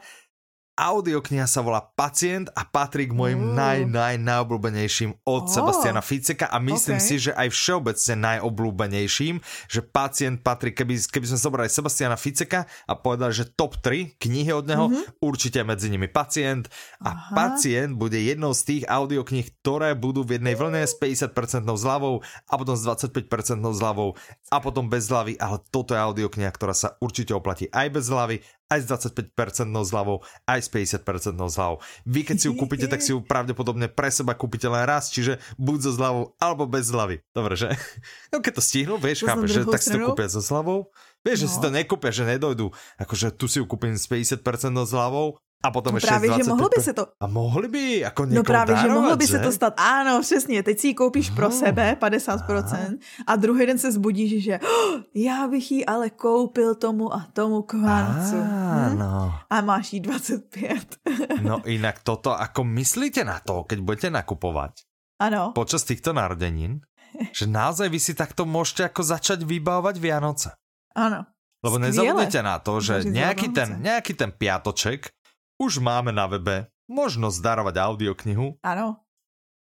Audiokniha 0.79 1.51
sa 1.51 1.59
volá 1.59 1.83
Pacient 1.83 2.47
a 2.55 2.62
patrí 2.62 3.11
k 3.11 3.12
mojim 3.12 3.51
mm. 3.51 3.51
naj, 3.51 3.79
naj, 3.91 4.14
najobľúbenejším 4.23 5.27
od 5.27 5.43
oh. 5.43 5.51
Sebastiana 5.51 5.99
Ficeka 5.99 6.47
a 6.47 6.62
myslím 6.62 7.03
okay. 7.03 7.09
si, 7.11 7.14
že 7.19 7.35
aj 7.35 7.51
všeobecne 7.51 8.14
najobľúbenejším, 8.14 9.43
že 9.67 9.81
Pacient 9.83 10.38
patrí, 10.47 10.71
keby, 10.71 10.95
keby 11.11 11.27
sme 11.35 11.38
zobrali 11.43 11.67
Sebastiana 11.67 12.14
Ficeka 12.14 12.71
a 12.87 12.95
povedali, 12.95 13.35
že 13.35 13.51
top 13.51 13.83
3 13.83 14.23
knihy 14.23 14.55
od 14.55 14.71
neho, 14.71 14.87
mm-hmm. 14.87 15.19
určite 15.19 15.67
medzi 15.67 15.91
nimi 15.91 16.07
Pacient 16.07 16.71
a 17.03 17.11
Aha. 17.11 17.35
Pacient 17.35 17.99
bude 17.99 18.23
jednou 18.23 18.55
z 18.55 18.62
tých 18.62 18.83
audiokníh, 18.87 19.51
ktoré 19.59 19.99
budú 19.99 20.23
v 20.23 20.38
jednej 20.38 20.55
vlne 20.55 20.87
s 20.87 20.95
50% 20.95 21.67
zľavou 21.75 22.23
a 22.23 22.55
potom 22.55 22.79
s 22.79 22.87
25% 22.87 23.27
zľavou 23.67 24.14
a 24.55 24.57
potom 24.62 24.87
bez 24.87 25.11
zľavy, 25.11 25.35
ale 25.43 25.59
toto 25.75 25.99
je 25.99 26.01
audiokniha, 26.07 26.55
ktorá 26.55 26.71
sa 26.71 26.95
určite 27.03 27.35
oplatí 27.35 27.67
aj 27.75 27.99
bez 27.99 28.07
zľavy, 28.07 28.37
aj 28.68 28.85
s 28.85 28.87
25% 29.09 29.33
zľavou, 29.64 30.20
aj 30.44 30.61
s 30.61 30.68
50% 30.68 31.40
zľavou. 31.40 31.81
Vy 32.04 32.20
keď 32.28 32.37
si 32.37 32.46
ju 32.48 32.54
kúpite, 32.54 32.85
tak 32.85 33.00
si 33.00 33.16
ju 33.16 33.24
pravdepodobne 33.24 33.88
pre 33.88 34.12
seba 34.12 34.37
kúpite 34.37 34.68
len 34.68 34.85
raz, 34.85 35.09
čiže 35.09 35.40
buď 35.57 35.78
so 35.88 35.92
zľavou, 35.96 36.24
alebo 36.37 36.68
bez 36.68 36.92
zľavy. 36.92 37.24
Dobre, 37.33 37.57
že? 37.57 37.72
No 38.28 38.44
keď 38.44 38.61
to 38.61 38.62
stihnú, 38.62 38.94
vieš, 39.00 39.24
chápeš, 39.24 39.50
že 39.57 39.62
tak 39.64 39.81
si 39.81 39.88
to 39.88 40.12
kúpia 40.12 40.28
so 40.28 40.44
zľavou. 40.44 40.92
Vieš, 41.29 41.38
no. 41.38 41.45
že 41.45 41.53
si 41.53 41.59
to 41.61 41.69
nekúpia, 41.69 42.09
že 42.09 42.25
nedojdu. 42.25 42.73
Akože 42.97 43.37
tu 43.37 43.45
si 43.45 43.61
ju 43.61 43.69
kúpim 43.69 43.93
s 43.93 44.09
50% 44.09 44.41
zľavou 44.88 45.37
a 45.59 45.75
potom 45.75 45.91
no 45.91 45.99
ešte 45.99 46.07
právě, 46.07 46.31
že 46.38 46.45
mohlo 46.47 46.71
by 46.71 46.79
se 46.83 46.93
to... 46.95 47.07
A 47.21 47.27
mohli 47.27 47.69
by 47.69 47.99
jako 47.99 48.27
No 48.27 48.43
právě, 48.43 48.75
darovat, 48.75 48.95
že 48.95 48.95
mohlo 48.95 49.17
by 49.17 49.27
že? 49.27 49.33
se 49.33 49.38
to 49.38 49.53
stát. 49.53 49.75
Áno, 49.77 50.21
přesně. 50.23 50.62
Teď 50.62 50.79
si 50.79 50.87
ji 50.87 50.95
koupíš 50.95 51.31
no. 51.31 51.37
pro 51.37 51.51
sebe 51.51 51.97
50% 52.01 52.64
Aha. 52.64 52.88
a 53.27 53.37
druhý 53.37 53.67
den 53.67 53.79
se 53.79 53.93
zbudíš, 53.93 54.45
že 54.45 54.59
oh, 54.59 55.03
já 55.14 55.49
bych 55.49 55.73
ji 55.73 55.87
ale 55.87 56.11
koupil 56.11 56.75
tomu 56.75 57.14
a 57.14 57.27
tomu 57.33 57.62
k 57.62 57.75
Vánocu. 57.75 58.37
Hm? 58.38 59.03
A 59.51 59.61
máš 59.61 59.93
jí 59.93 60.01
25. 60.01 60.97
no 61.43 61.61
inak 61.67 62.07
toto, 62.07 62.31
ako 62.38 62.64
myslíte 62.64 63.27
na 63.27 63.43
to, 63.43 63.67
keď 63.67 63.79
budete 63.83 64.09
nakupovať? 64.14 64.87
Ano. 65.19 65.51
Počas 65.51 65.83
týchto 65.83 66.14
narodenín, 66.14 66.87
že 67.35 67.51
naozaj 67.51 67.91
vy 67.91 67.99
si 67.99 68.14
takto 68.14 68.47
môžete 68.47 68.87
ako 68.87 69.03
začať 69.03 69.43
vybávať 69.43 69.99
Vianoce. 69.99 70.55
Áno. 70.98 71.20
Lebo 71.62 71.76
nezabudnete 71.78 72.42
na 72.42 72.58
to, 72.58 72.78
že 72.82 73.06
nejaký 73.06 73.50
ten, 73.54 73.78
nejaký 73.82 74.14
ten 74.14 74.30
piatoček 74.30 75.11
už 75.58 75.82
máme 75.82 76.14
na 76.14 76.26
webe 76.30 76.70
možnosť 76.87 77.38
darovať 77.38 77.74
audioknihu. 77.78 78.58
Áno. 78.62 79.02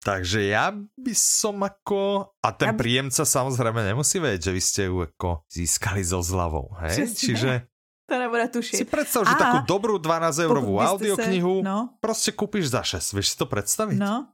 Takže 0.01 0.49
ja 0.49 0.73
by 0.73 1.13
som 1.13 1.61
ako... 1.61 2.33
A 2.41 2.57
ten 2.57 2.73
ja 2.73 2.77
by... 2.77 2.81
príjemca 2.81 3.21
samozrejme 3.21 3.85
nemusí 3.85 4.17
vedieť, 4.17 4.49
že 4.49 4.53
vy 4.57 4.63
ste 4.65 4.83
ju 4.89 4.97
ako 5.05 5.45
získali 5.53 6.01
so 6.01 6.25
zľavou. 6.25 6.73
Hej? 6.85 7.13
Čiže... 7.13 7.51
To 8.11 8.19
nebude 8.19 8.43
tušiť. 8.51 8.75
Si 8.75 8.87
predstav, 8.91 9.23
že 9.23 9.31
a 9.31 9.39
takú 9.39 9.59
dobrú 9.71 10.03
12-eurovú 10.03 10.83
audioknihu 10.83 11.63
sa... 11.63 11.67
no. 11.71 11.79
proste 12.03 12.35
kúpiš 12.35 12.75
za 12.75 12.83
6. 12.83 13.15
Vieš 13.15 13.27
si 13.31 13.37
to 13.39 13.47
predstaviť? 13.47 14.03
No. 14.03 14.27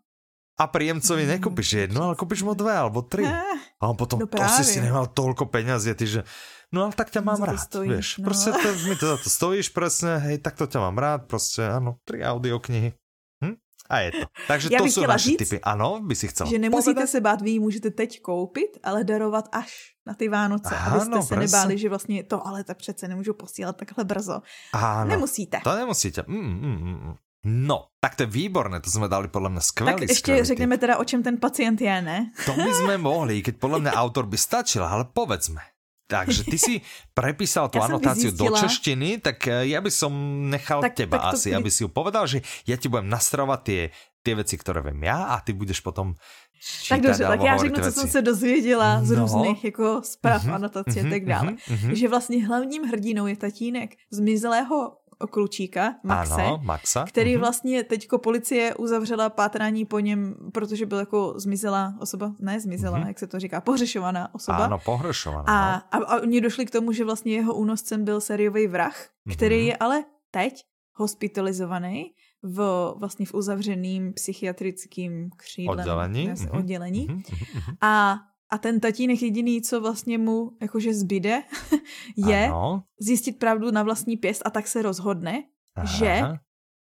A 0.57 0.65
príjemcovi 0.65 1.29
nekúpiš 1.29 1.85
jednu, 1.85 2.01
ale 2.01 2.17
kúpiš 2.17 2.41
mu 2.41 2.57
dve 2.57 2.73
alebo 2.73 3.05
tri. 3.05 3.29
A 3.29 3.85
on 3.85 3.93
potom, 3.93 4.17
no 4.17 4.25
proste 4.25 4.65
si 4.65 4.81
nemal 4.81 5.13
toľko 5.13 5.53
peňazí, 5.53 5.93
ty, 5.93 6.09
že 6.09 6.25
no 6.73 6.89
ale 6.89 6.93
tak 6.95 7.11
ťa 7.11 7.21
mám 7.23 7.43
rád, 7.43 7.61
stojí, 7.63 7.89
vieš. 7.91 8.19
No. 8.19 8.31
Proste 8.31 8.51
to, 8.55 8.69
mi 8.89 8.97
to 8.97 9.07
za 9.07 9.17
to 9.23 9.29
stojíš 9.39 9.69
presne, 9.71 10.19
hej, 10.19 10.39
tak 10.43 10.59
to 10.59 10.67
ťa 10.67 10.81
mám 10.83 10.97
rád, 10.99 11.31
proste, 11.31 11.63
áno, 11.67 11.99
tri 12.03 12.23
audioknihy. 12.27 12.91
Hm? 13.45 13.55
A 13.87 13.95
je 14.03 14.11
to. 14.23 14.27
Takže 14.51 14.67
ja 14.75 14.83
to 14.83 14.91
sú 14.91 15.07
naše 15.07 15.35
říct, 15.35 15.41
typy. 15.47 15.57
Ano, 15.63 16.03
by 16.03 16.15
si 16.19 16.27
chcela 16.29 16.51
Že 16.51 16.59
nemusíte 16.59 17.07
povedať? 17.07 17.11
se 17.11 17.21
bát, 17.21 17.39
vy 17.43 17.51
ji 17.51 17.61
můžete 17.61 17.91
teď 17.91 18.21
koupit, 18.23 18.83
ale 18.83 19.05
darovat 19.05 19.47
až 19.53 19.95
na 20.07 20.15
ty 20.15 20.29
Vánoce, 20.29 20.75
ano, 20.75 20.97
abyste 20.97 21.23
se 21.23 21.35
presne. 21.35 21.59
nebáli, 21.59 21.79
že 21.79 21.89
vlastně 21.89 22.25
to, 22.25 22.47
ale 22.47 22.65
tak 22.65 22.77
přece 22.79 23.09
nemůžu 23.09 23.35
posílat 23.35 23.77
takhle 23.77 24.05
brzo. 24.05 24.43
Áno, 24.75 25.11
Nemusíte. 25.11 25.61
To 25.65 25.77
nemusíte. 25.77 26.25
Mm, 26.27 26.39
mm, 26.39 26.79
mm. 26.83 26.99
mm. 27.07 27.15
No, 27.47 27.95
tak 28.03 28.19
to 28.19 28.23
je 28.23 28.27
výborné, 28.27 28.81
to 28.83 28.91
jsme 28.91 29.07
dali 29.09 29.29
podle 29.29 29.47
mě 29.51 29.61
skvělý. 29.61 29.93
Tak 29.93 30.09
ještě 30.09 30.45
řekneme 30.45 30.79
teda, 30.79 30.99
o 30.99 31.05
čem 31.05 31.23
ten 31.23 31.39
pacient 31.39 31.81
je, 31.81 32.03
ne? 32.03 32.35
To 32.47 32.53
by 32.59 32.75
sme 32.75 32.99
mohli, 33.07 33.39
keď 33.43 33.55
podle 33.57 33.79
mě 33.79 33.91
autor 33.95 34.27
by 34.27 34.35
stačil, 34.39 34.83
ale 34.83 35.07
povedzme. 35.15 35.63
Takže 36.07 36.47
ty 36.47 36.55
si 36.55 36.75
prepísal 37.19 37.67
tú 37.67 37.83
ja 37.83 37.91
anotáciu 37.91 38.31
do 38.31 38.55
češtiny, 38.55 39.19
tak 39.19 39.43
eh, 39.51 39.75
ja 39.75 39.83
by 39.83 39.91
som 39.91 40.13
nechal 40.47 40.79
tak, 40.79 40.95
teba 40.95 41.19
tak 41.19 41.35
asi, 41.35 41.51
aby 41.51 41.67
si 41.67 41.83
ju 41.83 41.91
povedal, 41.91 42.31
že 42.31 42.47
ja 42.63 42.79
ti 42.79 42.87
budem 42.87 43.11
nastravovať 43.11 43.61
tie, 43.67 43.83
tie 44.23 44.35
veci, 44.39 44.55
ktoré 44.55 44.87
viem 44.87 45.03
ja 45.03 45.35
a 45.35 45.43
ty 45.43 45.51
budeš 45.51 45.83
potom 45.83 46.15
čítať, 46.63 46.89
Tak 46.89 47.01
dobře, 47.01 47.25
tak 47.25 47.41
já 47.43 47.57
řeknu, 47.57 47.83
co 47.83 47.93
jsem 47.93 48.09
se 48.09 48.23
dozvěděla 48.23 49.05
z 49.05 49.11
no. 49.11 49.21
různých 49.21 49.65
jako 49.65 50.01
zpráv, 50.05 50.45
uh-huh, 50.45 50.55
anotací 50.55 50.91
uh-huh, 50.91 51.07
a 51.07 51.11
tak 51.11 51.25
dále. 51.25 51.53
Uh-huh, 51.53 51.93
Že 51.93 52.09
vlastně 52.09 52.47
hlavním 52.47 52.83
hrdinou 52.83 53.27
je 53.27 53.37
tatínek 53.37 53.91
zmizelého 54.11 54.97
klučíka, 55.31 55.95
Maxe, 56.03 56.35
ano, 56.35 56.61
Maxa. 56.63 57.05
který 57.05 57.35
mm-hmm. 57.35 57.41
vlastně 57.41 57.85
teďko 57.85 58.19
policie 58.19 58.75
uzavřela 58.75 59.31
pátrání 59.31 59.85
po 59.85 59.99
něm, 59.99 60.35
protože 60.53 60.87
byl 60.87 60.99
jako 60.99 61.35
zmizela 61.37 61.95
osoba, 62.01 62.33
ne 62.39 62.61
zmizela, 62.61 62.99
mm-hmm. 62.99 63.07
jak 63.07 63.19
se 63.19 63.27
to 63.27 63.41
říká, 63.41 63.61
pohřešovaná 63.61 64.35
osoba. 64.35 64.65
Ano, 64.65 64.79
pohřešovaná. 64.79 65.45
A, 65.47 65.99
no. 65.99 66.07
a, 66.07 66.11
a 66.11 66.21
oni 66.21 66.41
došli 66.41 66.67
k 66.67 66.71
tomu, 66.71 66.93
že 66.93 67.05
vlastně 67.05 67.35
jeho 67.35 67.55
únoscem 67.55 68.05
byl 68.05 68.21
sériový 68.21 68.67
vrah, 68.67 69.09
který 69.33 69.57
mm-hmm. 69.57 69.67
je 69.67 69.77
ale 69.77 70.05
teď 70.31 70.65
hospitalizovaný 70.93 72.05
v 72.43 72.95
vlastně 72.99 73.27
v 73.27 73.35
uzavřeným 73.35 74.13
psychiatrickým 74.13 75.31
křídlem. 75.37 75.79
Oddělení. 75.79 76.29
Mm-hmm. 76.29 76.59
oddělení. 76.59 77.09
Mm-hmm. 77.09 77.77
A 77.81 78.19
a 78.51 78.59
ten 78.59 78.81
tatínek 78.81 79.23
jediný, 79.23 79.63
co 79.63 79.81
vlastně 79.81 80.19
mu 80.19 80.57
jakože 80.63 80.95
zbyde, 80.95 81.43
je 82.17 82.47
ano. 82.47 82.83
zjistit 83.01 83.39
pravdu 83.39 83.71
na 83.71 83.83
vlastní 83.83 84.17
pěst 84.17 84.43
a 84.45 84.51
tak 84.51 84.69
se 84.69 84.83
rozhodne, 84.83 85.43
Aha. 85.77 85.87
že 85.87 86.23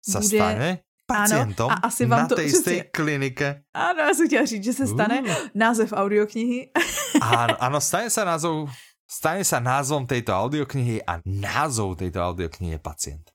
se 0.10 0.19
bude... 0.19 0.38
stane 0.38 0.80
pacientom 1.06 1.71
ano, 1.71 1.80
a 1.84 1.88
asi 1.88 2.06
vám 2.06 2.19
na 2.19 2.28
to, 2.28 2.36
té 2.36 2.84
klinike. 2.84 3.63
Ano, 3.73 3.99
já 3.99 4.13
jsem 4.13 4.28
chtěla 4.28 4.45
říct, 4.45 4.63
že 4.63 4.73
se 4.73 4.88
stane 4.88 5.21
uh. 5.21 5.36
název 5.54 5.93
audioknihy. 5.93 6.71
ano, 7.21 7.63
ano, 7.63 7.82
stane 7.82 8.10
se 8.10 8.25
názov, 8.25 8.69
stane 9.10 9.43
se 9.43 9.60
názvom 9.60 10.08
tejto 10.08 10.34
audioknihy 10.34 11.04
a 11.06 11.21
názov 11.25 11.97
tejto 11.97 12.19
audioknihy 12.19 12.71
je 12.71 12.80
pacient. 12.80 13.32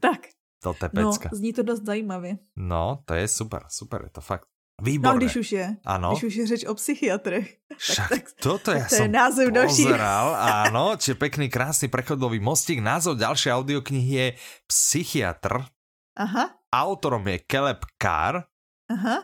Tak. 0.00 0.20
To 0.62 0.74
je 0.82 0.88
pecka. 0.88 1.28
No, 1.32 1.36
zní 1.36 1.52
to 1.52 1.62
dost 1.62 1.84
zajímavě. 1.84 2.38
No, 2.56 3.02
to 3.04 3.14
je 3.14 3.28
super, 3.28 3.62
super, 3.68 4.02
je 4.04 4.10
to 4.10 4.20
fakt. 4.20 4.48
Výborné. 4.76 5.14
No, 5.14 5.18
když 5.18 5.36
už 5.36 5.48
je. 5.52 5.66
Ano. 5.84 6.12
Když 6.12 6.24
už 6.24 6.34
je 6.34 6.46
řeč 6.46 6.62
o 6.64 6.74
psychiatrech. 6.74 7.56
Však 7.76 8.08
tak, 8.08 8.22
tak, 8.22 8.24
toto 8.36 8.70
ja 8.76 8.84
to 8.84 9.00
som 9.00 9.08
názov 9.08 9.48
pozeral, 9.48 10.36
áno, 10.68 11.00
čiže 11.00 11.16
pekný, 11.16 11.48
krásny 11.48 11.88
prechodový 11.88 12.44
mostík. 12.44 12.84
Názov 12.84 13.16
ďalšej 13.16 13.56
audioknihy 13.56 14.12
je 14.12 14.26
Psychiatr. 14.68 15.64
Aha. 16.20 16.60
Autorom 16.68 17.24
je 17.24 17.40
Keleb 17.48 17.88
Kár. 17.96 18.44
Aha. 18.92 19.16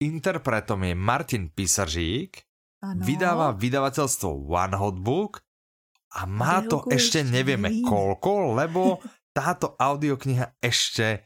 Interpretom 0.00 0.80
je 0.88 0.94
Martin 0.96 1.52
Pisařík. 1.52 2.40
Ano. 2.80 3.04
Vydáva 3.04 3.52
vydavateľstvo 3.52 4.48
One 4.48 4.76
Hot 4.80 4.96
Book. 4.96 5.44
A 6.16 6.24
má 6.24 6.64
to 6.64 6.88
ešte 6.88 7.20
nevieme 7.20 7.84
koľko, 7.84 8.56
lebo 8.56 8.96
táto 9.36 9.76
audiokniha 9.76 10.56
ešte 10.58 11.22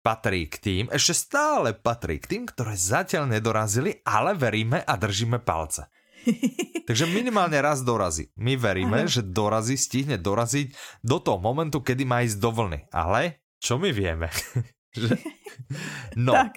patrí 0.00 0.48
k 0.48 0.56
tým, 0.58 0.84
ešte 0.88 1.28
stále 1.28 1.76
patrí 1.76 2.16
k 2.20 2.36
tým, 2.36 2.42
ktoré 2.48 2.76
zatiaľ 2.76 3.28
nedorazili, 3.28 4.00
ale 4.04 4.32
veríme 4.36 4.80
a 4.80 4.94
držíme 4.96 5.40
palce. 5.44 5.88
Takže 6.88 7.08
minimálne 7.08 7.56
raz 7.60 7.80
dorazí. 7.80 8.28
My 8.36 8.56
veríme, 8.56 9.06
Aha. 9.06 9.12
že 9.12 9.22
dorazí, 9.24 9.76
stihne 9.76 10.20
doraziť 10.20 10.72
do 11.04 11.16
toho 11.20 11.40
momentu, 11.40 11.80
kedy 11.80 12.04
má 12.04 12.24
ísť 12.24 12.38
do 12.40 12.50
vlny. 12.52 12.80
Ale 12.92 13.40
čo 13.60 13.76
my 13.76 13.92
vieme? 13.92 14.28
že... 14.96 15.08
No, 16.16 16.32
tak. 16.32 16.52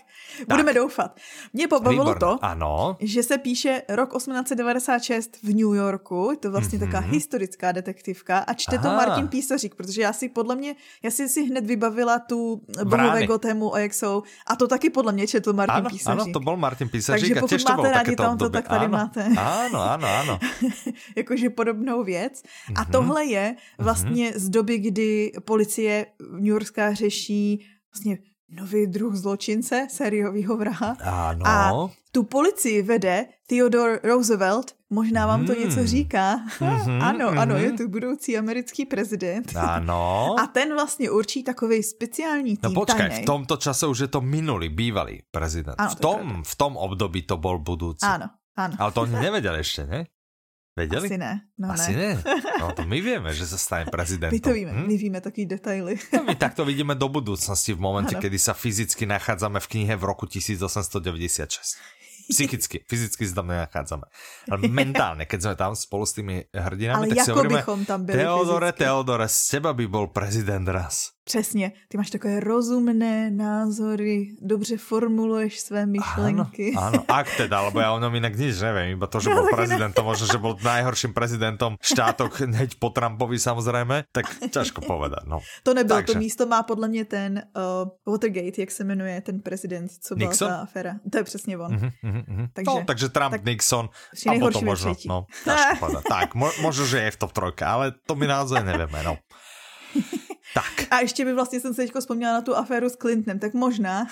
Budeme 0.50 0.74
doufat. 0.74 1.20
Mě 1.54 1.68
pobavilo 1.68 2.04
Výborné. 2.04 2.20
to, 2.20 2.38
Ano. 2.42 2.98
že 3.00 3.24
se 3.24 3.38
píše 3.38 3.82
rok 3.90 4.10
1896 4.18 5.38
v 5.44 5.48
New 5.54 5.74
Yorku, 5.78 6.28
je 6.32 6.38
to 6.38 6.52
vlastně 6.52 6.80
mm-hmm. 6.80 6.92
taková 6.92 7.12
historická 7.12 7.72
detektivka 7.72 8.38
a 8.40 8.54
čte 8.54 8.78
to 8.78 8.88
Aha. 8.88 8.96
Martin 8.98 9.28
Písařík, 9.28 9.76
protože 9.76 10.02
já 10.02 10.14
si 10.14 10.30
podle 10.30 10.56
mě, 10.56 10.76
já 11.04 11.12
si 11.12 11.30
si 11.30 11.44
hned 11.46 11.66
vybavila 11.66 12.20
tu 12.20 12.62
bohové. 12.84 13.28
Gothemu 13.28 13.76
a 13.76 13.80
jak 13.80 13.94
jsou 13.94 14.24
a 14.48 14.56
to 14.56 14.68
taky 14.68 14.90
podle 14.90 15.12
mě 15.12 15.28
četl 15.28 15.54
Martin 15.54 15.76
Áno, 15.76 15.90
Písařík. 15.90 16.22
áno, 16.22 16.34
to 16.34 16.40
bol 16.40 16.58
Martin 16.58 16.90
Písařík 16.90 17.22
Takže 17.22 17.36
a 17.36 17.40
pokud 17.40 17.64
to 17.64 17.76
máte 17.78 17.92
rádi 17.92 18.16
tamto, 18.16 18.32
obdobie. 18.46 18.62
tak 18.62 18.70
tady 18.70 18.86
áno, 18.86 18.98
máte. 18.98 19.22
Áno, 19.38 19.80
áno, 19.94 20.08
áno. 20.10 20.36
jakože 21.16 21.50
podobnou 21.50 22.04
věc. 22.04 22.42
A 22.76 22.82
Mhm. 22.84 22.92
tohle 22.92 23.26
je 23.26 23.56
vlastně 23.78 24.34
z 24.36 24.50
doby, 24.50 24.78
kdy 24.78 25.32
policie 25.46 26.06
New 26.34 26.46
Yorkská 26.58 26.94
řeší 26.94 27.66
vlastně 27.94 28.18
nový 28.50 28.88
druh 28.88 29.16
zločince, 29.16 29.88
sériového 29.90 30.58
vraha. 30.58 30.94
Áno. 31.02 31.42
A 31.48 31.56
tu 32.14 32.24
policii 32.24 32.82
vede 32.86 33.26
Theodore 33.50 34.00
Roosevelt, 34.04 34.78
možná 34.90 35.26
vám 35.26 35.46
to 35.46 35.54
Hmm. 35.54 35.62
něco 35.62 35.88
říká. 35.88 36.38
Mhm, 36.62 37.02
ano, 37.02 37.28
ano, 37.30 37.56
mhm. 37.56 37.64
je 37.64 37.72
to 37.72 37.84
budoucí 37.88 38.38
americký 38.38 38.86
prezident. 38.86 39.50
Áno. 39.58 40.36
A 40.40 40.46
ten 40.48 40.74
vlastně 40.74 41.10
určí 41.10 41.44
takový 41.44 41.84
speciální 41.84 42.58
No 42.64 42.70
tým 42.70 42.76
počkaj, 42.76 43.10
tajnej. 43.10 43.24
v 43.24 43.26
tomto 43.26 43.58
čase 43.58 43.88
už 43.88 44.00
je 44.00 44.08
to 44.08 44.22
minulý, 44.22 44.70
bývalý 44.70 45.22
prezident. 45.32 45.76
Áno, 45.78 45.90
v, 45.90 45.96
to 45.96 46.02
tom, 46.02 46.44
v 46.46 46.54
tom 46.56 46.74
období 46.78 47.22
to 47.26 47.38
bol 47.42 47.58
budúci. 47.58 48.06
Áno, 48.06 48.30
áno. 48.54 48.76
Ale 48.78 48.92
to 48.94 49.02
oni 49.02 49.18
nevedeli 49.34 49.66
ešte, 49.66 49.90
ne? 49.90 50.06
Vedeli? 50.74 51.06
Asi 51.06 51.18
ne. 51.18 51.34
No 51.54 51.70
Asi 51.70 51.94
ne. 51.94 52.18
ne. 52.18 52.26
No 52.60 52.74
to 52.74 52.82
my 52.82 52.98
vieme, 52.98 53.30
že 53.30 53.46
sa 53.46 53.56
stane 53.56 53.86
prezidentom. 53.88 54.34
My 54.34 54.42
to 54.42 54.52
víme, 54.52 54.72
Hm? 54.74 54.86
my 54.86 54.96
víme 54.98 55.20
taký 55.20 55.46
detaily. 55.46 56.02
No, 56.12 56.26
my 56.26 56.34
takto 56.34 56.66
vidíme 56.66 56.94
do 56.94 57.06
budúcnosti 57.08 57.72
v 57.72 57.80
momente, 57.80 58.12
Áno. 58.12 58.20
kedy 58.20 58.36
sa 58.36 58.52
fyzicky 58.52 59.06
nachádzame 59.06 59.60
v 59.60 59.68
knihe 59.70 59.94
v 59.94 60.04
roku 60.04 60.26
1896. 60.26 61.78
Psychicky, 62.26 62.82
fyzicky 62.82 63.22
sa 63.24 63.38
tam 63.38 63.52
nenachádzame. 63.52 64.06
Ale 64.48 64.60
mentálne, 64.66 65.24
keď 65.24 65.40
sme 65.44 65.54
tam 65.54 65.72
spolu 65.76 66.04
s 66.04 66.14
tými 66.16 66.36
hrdinami, 66.50 67.06
Ale 67.06 67.14
tak 67.14 67.22
si 67.22 67.30
hovoríme, 67.30 67.62
tam 67.86 68.02
Teodore, 68.02 68.72
fyzicky. 68.72 68.82
Teodore, 68.82 69.26
z 69.28 69.40
teba 69.52 69.72
by 69.76 69.86
bol 69.86 70.06
prezident 70.10 70.66
raz. 70.66 71.13
Přesně, 71.24 71.72
ty 71.88 71.98
máš 71.98 72.10
takové 72.10 72.40
rozumné 72.40 73.32
názory, 73.32 74.36
dobře 74.42 74.78
formuluješ 74.78 75.60
své 75.60 75.86
myšlenky. 75.86 76.76
Áno, 76.76 77.00
áno, 77.00 77.00
ak 77.08 77.28
teda, 77.40 77.64
lebo 77.72 77.80
ja 77.80 77.96
o 77.96 78.00
ňom 78.04 78.12
inak 78.20 78.36
nič 78.36 78.60
neviem, 78.60 79.00
iba 79.00 79.08
to, 79.08 79.24
že 79.24 79.32
bol 79.38 79.48
prezidentom, 79.48 80.04
možno, 80.04 80.28
že 80.28 80.36
bol 80.36 80.60
najhorším 80.60 81.16
prezidentom 81.16 81.80
štátok 81.80 82.36
hneď 82.44 82.76
po 82.76 82.92
Trumpovi 82.92 83.40
samozrejme, 83.40 84.12
tak 84.12 84.28
ťažko 84.52 84.84
povedať, 84.84 85.24
no. 85.24 85.40
To 85.64 85.72
nebyl, 85.72 86.04
Takže. 86.04 86.14
to 86.14 86.20
místo 86.20 86.44
má 86.44 86.60
podle 86.64 86.92
mě 86.92 87.06
ten 87.08 87.40
uh, 87.56 87.88
Watergate, 88.04 88.60
jak 88.62 88.72
se 88.72 88.84
jmenuje 88.84 89.22
ten 89.22 89.40
prezident, 89.40 89.88
co 89.92 90.16
byla 90.16 90.30
Nixon? 90.30 90.48
ta 90.48 90.58
aféra. 90.60 91.00
To 91.12 91.18
je 91.18 91.24
přesně 91.24 91.58
on. 91.58 91.72
Uh-huh, 91.72 91.92
uh-huh, 92.04 92.24
uh-huh. 92.28 92.48
Takže- 92.54 92.68
no, 92.68 92.84
takže 92.86 93.10
Trump, 93.10 93.32
tak- 93.32 93.46
Nixon 93.46 93.90
a 94.28 94.40
potom 94.40 94.66
možno, 94.66 94.92
třetí. 94.96 95.08
no, 95.08 95.26
ťažko 95.44 95.76
povedať. 95.80 96.04
Tak, 96.14 96.36
mo- 96.36 96.56
možno, 96.62 96.84
že 96.86 97.00
je 97.00 97.12
v 97.16 97.18
top 97.18 97.32
trojke, 97.32 97.64
ale 97.64 97.96
to 98.06 98.14
my 98.20 98.28
naozaj 98.28 98.60
nevieme, 98.64 99.00
no. 99.08 99.16
Tak, 100.54 100.88
A 100.92 101.00
ještě 101.00 101.26
by 101.26 101.34
vlastně 101.34 101.60
jsem 101.60 101.74
se 101.74 101.82
teďko 101.82 102.00
vzpomněla 102.00 102.34
na 102.34 102.42
tu 102.42 102.56
aféru 102.56 102.90
s 102.90 102.96
Clintonem, 102.98 103.40
tak 103.40 103.54
možná. 103.54 104.08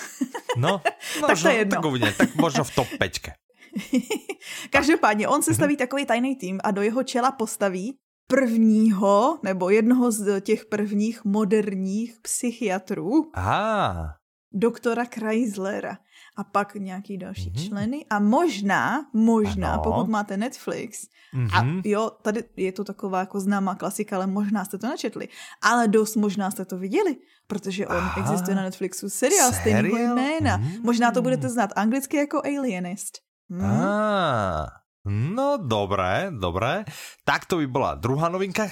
no, 0.58 0.80
Tak 0.84 0.94
to 1.22 1.28
možno, 1.28 1.50
je 1.52 1.58
jedno. 1.58 1.76
tak 1.76 1.86
uvidíme, 1.86 2.14
tak 2.18 2.36
možno 2.36 2.64
v 2.64 2.76
top 2.76 2.88
5. 3.00 3.20
Každopádně, 4.70 5.28
on 5.28 5.34
Mhm. 5.36 5.44
se 5.44 5.54
staví 5.54 5.78
takový 5.78 6.06
tajný 6.06 6.36
tým 6.36 6.60
a 6.64 6.72
do 6.72 6.82
jeho 6.82 7.04
čela 7.04 7.32
postaví 7.32 7.98
prvního, 8.28 9.40
nebo 9.44 9.70
jednoho 9.70 10.12
z 10.12 10.42
těch 10.42 10.66
prvních 10.66 11.26
moderních 11.26 12.16
psychiatrů, 12.22 13.32
Á, 13.36 14.14
doktora 14.54 15.04
Chryslera 15.06 15.98
a 16.42 16.44
pak 16.44 16.74
nějaký 16.76 17.18
další 17.22 17.50
Mhm. 17.50 17.54
mm-hmm. 17.54 17.68
členy 17.70 18.00
a 18.10 18.18
možná, 18.20 19.06
možná, 19.14 19.78
Ano. 19.78 19.84
pokud 19.86 20.10
máte 20.10 20.38
Netflix, 20.38 21.06
mhm. 21.34 21.50
a 21.54 21.58
jo, 21.86 22.10
tady 22.22 22.44
je 22.58 22.72
to 22.72 22.84
taková 22.84 23.20
jako 23.30 23.40
známá 23.40 23.76
klasika, 23.78 24.18
ale 24.18 24.26
možná 24.28 24.66
jste 24.66 24.78
to 24.82 24.88
nečetli, 24.90 25.30
ale 25.62 25.88
dost 25.88 26.16
možná 26.18 26.52
jste 26.52 26.66
to 26.66 26.78
viděli, 26.82 27.16
protože 27.48 27.88
on 27.88 27.98
Aha. 28.02 28.18
existuje 28.22 28.56
na 28.58 28.64
Netflixu 28.66 29.10
seriál 29.10 29.54
stejného 29.54 30.16
jména. 30.16 30.58
Mm. 30.58 30.82
Možná 30.84 31.12
to 31.12 31.22
budete 31.22 31.50
znát 31.50 31.70
anglicky 31.76 32.18
jako 32.18 32.42
Alienist. 32.42 33.22
Mm. 33.50 33.62
Á, 33.64 34.68
no 35.06 35.58
dobré, 35.62 36.32
dobré. 36.32 36.86
Tak 37.26 37.46
to 37.46 37.58
by 37.58 37.68
bola 37.68 37.96
druhá 38.00 38.30
novinka, 38.32 38.70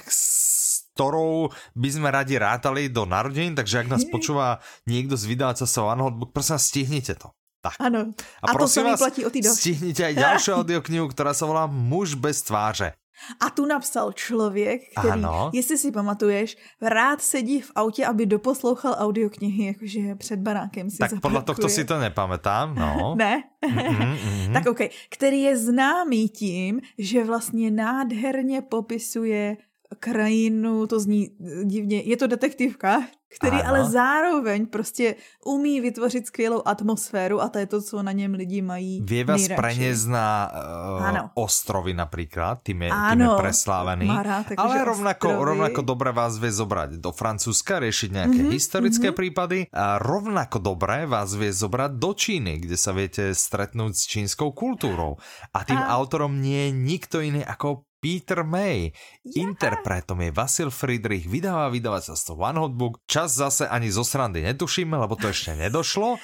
ktorou 0.94 1.52
by 1.76 1.88
sme 1.90 2.08
radi 2.12 2.36
rátali 2.36 2.88
do 2.92 3.04
narodenín, 3.08 3.56
takže 3.56 3.84
ak 3.84 3.88
nás 3.88 4.04
počúva 4.08 4.60
niekto 4.84 5.16
z 5.16 5.24
vydávateľstva 5.32 5.68
sa 5.68 5.88
One 5.96 6.02
Hotbook, 6.04 6.32
prosím 6.32 6.54
vás, 6.56 6.64
stihnite 6.68 7.14
to. 7.16 7.28
Tak. 7.60 7.76
Ano. 7.80 8.16
A, 8.42 8.50
A 8.50 8.58
to 8.58 8.68
samý 8.68 8.90
vás, 8.90 9.00
platí 9.00 9.20
o 9.24 9.30
další. 9.30 9.52
stihnite 9.52 10.00
aj 10.00 10.14
ďalšiu 10.16 10.52
audioknihu, 10.64 11.04
ktorá 11.12 11.36
sa 11.36 11.44
volá 11.44 11.68
Muž 11.68 12.16
bez 12.16 12.40
tváře. 12.42 12.96
A 13.40 13.50
tu 13.52 13.68
napsal 13.68 14.12
člověk, 14.16 14.80
který, 14.96 15.12
Ano. 15.20 15.50
jestli 15.52 15.78
si 15.78 15.92
pamatuješ, 15.92 16.56
rád 16.80 17.20
sedí 17.20 17.60
v 17.60 17.72
autě, 17.76 18.06
aby 18.06 18.26
doposlouchal 18.26 18.96
audioknihy, 18.98 19.64
jakože 19.76 20.14
před 20.14 20.40
barákem 20.40 20.88
si 20.90 20.96
Tak 20.96 21.20
podľa 21.20 21.44
tohto 21.44 21.68
zaparkuje. 21.68 21.76
si 21.76 21.84
to 21.84 22.00
nepamätám, 22.00 22.72
no. 22.74 23.12
Ne? 23.20 23.44
Mhm, 23.60 24.16
mhm. 24.48 24.52
Tak 24.56 24.66
OK. 24.72 24.80
Který 25.12 25.40
je 25.52 25.56
známý 25.68 26.28
tím, 26.32 26.80
že 26.98 27.24
vlastně 27.24 27.70
nádherně 27.70 28.62
popisuje 28.64 29.56
krajinu, 29.98 30.86
to 30.86 31.00
zní 31.00 31.30
divně, 31.64 32.00
je 32.02 32.16
to 32.16 32.26
detektivka, 32.26 33.02
který 33.38 33.62
Ano. 33.62 33.68
ale 33.68 33.80
zároveň 33.90 34.66
prostě 34.66 35.14
umí 35.46 35.80
vytvořit 35.80 36.26
skvělou 36.26 36.62
atmosféru 36.66 37.38
a 37.42 37.48
to 37.48 37.58
je 37.58 37.66
to, 37.66 37.82
co 37.82 38.02
na 38.02 38.12
něm 38.12 38.34
lidi 38.34 38.58
mají 38.62 39.02
Vie 39.06 39.22
vás 39.24 39.46
preniesť 39.54 40.04
na 40.10 40.50
uh, 40.50 41.38
ostrovy 41.38 41.94
napríklad, 41.94 42.58
tým 42.66 42.82
je, 42.82 42.90
tým 42.90 43.20
je 43.22 43.28
preslávený. 43.38 44.06
akože 44.10 44.58
Ale 44.58 44.82
rovnako, 44.82 45.26
ostrovy. 45.30 45.46
rovnako 45.46 45.80
dobre 45.82 46.10
vás 46.10 46.42
vie 46.42 46.50
zobrať 46.50 46.90
do 46.98 47.10
Francúzska, 47.14 47.78
riešiť 47.78 48.10
nejaké 48.10 48.40
Mhm, 48.42 48.50
historické 48.50 49.08
prípady 49.14 49.70
a 49.70 50.02
rovnako 50.02 50.58
dobre 50.58 51.06
vás 51.06 51.30
vie 51.38 51.54
zobrať 51.54 51.90
do 52.02 52.10
Číny, 52.10 52.58
kde 52.66 52.74
sa 52.74 52.90
viete 52.90 53.30
stretnúť 53.30 53.94
s 53.94 54.10
čínskou 54.10 54.50
kultúrou. 54.50 55.22
A 55.54 55.62
tým 55.62 55.78
A- 55.78 55.86
autorom 55.94 56.34
nie 56.42 56.66
je 56.66 56.72
nikto 56.74 57.22
iný 57.22 57.46
ako 57.46 57.86
Peter 58.00 58.40
May. 58.42 58.88
Interpretom 59.26 60.18
je 60.18 60.30
Vasil 60.30 60.68
Friedrich, 60.68 61.24
vydáva 61.24 61.68
vydavateľstvo 61.68 62.32
One 62.34 62.58
Hotbook. 62.58 63.04
Čas 63.04 63.32
zase 63.32 63.64
ani 63.64 63.88
zo 63.88 64.02
srandy 64.02 64.40
netušíme, 64.42 64.96
lebo 64.96 65.14
to 65.14 65.28
ešte 65.28 65.52
nedošlo. 65.54 66.16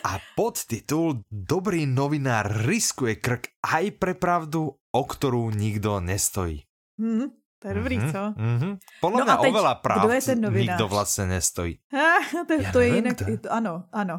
A 0.00 0.12
podtitul 0.34 1.22
Dobrý 1.26 1.84
novinár 1.84 2.46
riskuje 2.64 3.16
krk 3.16 3.42
aj 3.60 3.84
pre 3.94 4.14
pravdu, 4.14 4.70
o 4.72 5.02
ktorú 5.02 5.50
nikto 5.50 5.98
nestojí. 5.98 6.62
Hm, 6.96 7.26
to 7.56 7.64
je 7.64 7.74
dobrý, 7.74 7.96
Mhm, 7.96 8.08
co? 8.08 8.22
mhm. 8.32 8.70
Podľa 9.00 9.18
No 9.18 9.24
mňa 9.24 9.36
oveľa 9.44 9.74
kdo 9.74 9.82
pravd 9.82 10.08
je 10.08 10.22
ten 10.24 10.38
novinář? 10.40 10.62
nikto 10.72 10.84
vlastne 10.86 11.24
nestojí. 11.28 11.72
Ah, 11.90 12.22
to, 12.44 12.52
Já 12.54 12.70
to 12.72 12.78
je 12.80 12.88
nevím, 12.88 12.96
jinak, 12.96 13.16
kdo. 13.18 13.30
je 13.30 13.38
to, 13.38 13.48
ano, 13.52 13.74
ano. 13.92 14.16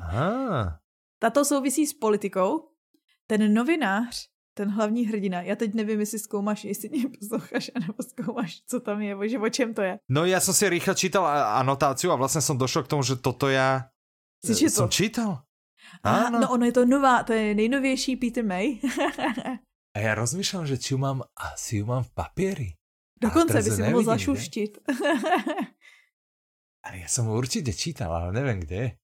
Á, 0.00 0.78
Tato 1.18 1.42
souvisí 1.44 1.82
s 1.82 1.92
politikou. 1.92 2.70
Ten 3.26 3.54
novinář, 3.54 4.26
ten 4.58 4.74
hlavní 4.74 5.06
hrdina, 5.06 5.42
já 5.46 5.54
teď 5.54 5.74
nevím, 5.78 6.00
jestli 6.02 6.18
zkoumáš, 6.18 6.64
jestli 6.66 6.88
mě 6.90 7.06
posloucháš, 7.14 7.70
anebo 7.78 8.02
zkoumáš, 8.02 8.62
co 8.66 8.80
tam 8.82 8.98
je, 9.02 9.14
že 9.30 9.38
o 9.38 9.48
čem 9.48 9.70
to 9.70 9.82
je. 9.86 10.02
No 10.10 10.26
ja 10.26 10.42
som 10.42 10.50
si 10.50 10.66
rýchlo 10.66 10.98
čítal 10.98 11.22
a- 11.22 11.62
anotáciu 11.62 12.10
a 12.10 12.18
vlastne 12.18 12.42
som 12.42 12.58
došiel 12.58 12.82
k 12.82 12.90
tomu, 12.90 13.06
že 13.06 13.14
toto 13.22 13.46
ja 13.46 13.94
Si 14.42 14.54
e, 14.58 14.66
som 14.66 14.90
četl? 14.90 14.98
čítal. 14.98 15.30
Aha, 16.02 16.34
Áno. 16.34 16.42
no 16.42 16.46
ono 16.50 16.66
je 16.66 16.74
to 16.74 16.82
nová, 16.84 17.22
to 17.22 17.30
je 17.32 17.54
nejnovější 17.54 18.18
Peter 18.18 18.42
May. 18.42 18.82
A 19.96 19.98
ja 19.98 20.12
rozmýšľam, 20.14 20.66
že 20.66 20.76
či 20.78 20.94
ju 20.94 20.98
mám, 20.98 21.22
asi 21.34 21.80
ju 21.80 21.86
mám 21.86 22.02
v 22.02 22.12
papieri. 22.14 22.68
Dokonce 23.18 23.62
by 23.62 23.70
si 23.70 23.82
mohl 23.82 24.02
zašuštit. 24.06 24.78
A 26.86 26.94
ja 26.94 27.08
som 27.10 27.26
ju 27.26 27.34
určite 27.34 27.74
čítal, 27.74 28.08
ale 28.08 28.30
neviem 28.30 28.62
kde. 28.62 28.94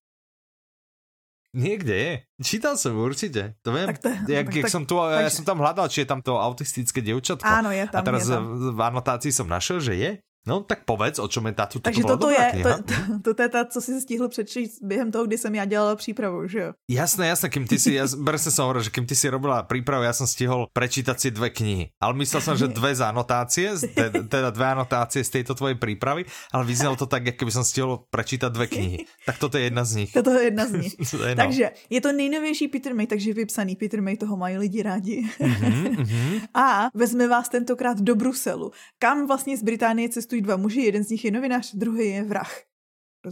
Niekde 1.55 1.93
je. 1.95 2.11
Čítal 2.43 2.75
som 2.75 2.99
určite. 2.99 3.55
To 3.63 3.71
viem. 3.71 3.87
Tak 3.87 3.97
to- 3.97 4.11
jak, 4.27 4.45
tak- 4.45 4.53
jak 4.53 4.65
tak- 4.67 4.75
som 4.75 4.83
tu, 4.83 4.99
ja 4.99 5.23
takže- 5.23 5.39
som 5.39 5.45
tam 5.47 5.57
hľadal, 5.57 5.87
či 5.87 6.03
je 6.03 6.07
tam 6.07 6.19
to 6.19 6.35
autistické 6.35 6.99
dievčatko. 6.99 7.47
Áno, 7.47 7.71
je 7.71 7.87
A 7.87 7.89
tam, 7.89 8.03
teraz 8.03 8.27
je 8.27 8.35
tam. 8.35 8.75
v 8.75 8.81
anotácii 8.83 9.31
som 9.31 9.47
našiel, 9.47 9.79
že 9.79 9.93
je. 9.95 10.11
No 10.45 10.61
tak 10.61 10.85
povedz, 10.85 11.17
o 11.17 11.25
čom 11.25 11.49
je 11.49 11.53
táto. 11.57 11.81
Takže 11.81 12.05
bola 12.05 12.13
toto 12.13 12.29
je, 12.29 12.37
to, 12.37 12.53
kniha. 12.53 12.77
to, 13.25 13.29
to 13.33 13.41
je 13.41 13.49
ta, 13.49 13.65
co 13.65 13.79
si 13.81 14.01
stihl 14.01 14.29
přečíst 14.29 14.77
během 14.81 15.11
toho, 15.11 15.25
kdy 15.25 15.37
jsem 15.37 15.55
já 15.55 15.65
dělala 15.65 15.95
přípravu, 15.95 16.47
že 16.47 16.59
jo? 16.59 16.73
Jasné, 16.89 17.27
jasné, 17.27 17.49
kým 17.49 17.65
ty 17.67 17.79
si, 17.81 17.97
ja 17.97 18.05
presne 18.05 18.53
som 18.53 18.69
hovoril, 18.69 18.85
že 18.85 18.93
kým 18.93 19.09
ty 19.09 19.17
si 19.17 19.25
robila 19.25 19.65
prípravu, 19.65 20.05
ja 20.05 20.13
som 20.13 20.29
stihol 20.29 20.69
prečítať 20.69 21.17
si 21.17 21.29
dve 21.33 21.49
knihy. 21.49 21.97
Ale 21.97 22.13
myslel 22.21 22.41
som, 22.45 22.53
že 22.53 22.69
dve 22.69 22.93
z 22.93 23.01
anotácie, 23.01 23.73
teda 24.29 24.53
dve 24.53 24.65
anotácie 24.77 25.25
z 25.25 25.41
tejto 25.41 25.57
tvojej 25.57 25.81
prípravy, 25.81 26.29
ale 26.53 26.63
vyznelo 26.63 26.93
to 26.93 27.09
tak, 27.09 27.25
ako 27.25 27.37
keby 27.41 27.51
som 27.51 27.65
stihol 27.65 28.05
prečítať 28.13 28.49
dve 28.53 28.69
knihy. 28.69 28.97
Tak 29.25 29.41
toto 29.41 29.57
je 29.57 29.73
jedna 29.73 29.81
z 29.81 29.91
nich. 30.05 30.11
Toto 30.13 30.29
je 30.29 30.53
jedna 30.53 30.65
z 30.69 30.73
nich. 30.77 30.93
To 31.15 31.23
je 31.23 31.35
no. 31.35 31.43
Takže 31.47 31.71
je 31.89 32.01
to 32.01 32.11
nejnovější 32.11 32.67
Peter 32.67 32.91
May, 32.91 33.07
takže 33.07 33.33
vypsaný 33.33 33.75
Peter 33.75 34.01
May, 34.01 34.17
toho 34.17 34.35
mají 34.37 34.57
lidi 34.57 34.83
rádi. 34.83 35.23
Mhm, 35.39 35.95
mhm. 35.95 36.39
A 36.53 36.89
vezme 36.93 37.27
vás 37.27 37.49
tentokrát 37.49 38.01
do 38.01 38.15
Bruselu, 38.15 38.71
kam 38.99 39.27
vlastně 39.27 39.57
z 39.57 39.63
Británie 39.63 40.09
cestují 40.09 40.34
dva 40.41 40.57
muži, 40.57 40.81
jeden 40.87 41.03
z 41.03 41.09
nich 41.15 41.25
je 41.25 41.31
novinář, 41.31 41.75
druhý 41.75 42.07
je 42.19 42.23
vrah. 42.23 42.51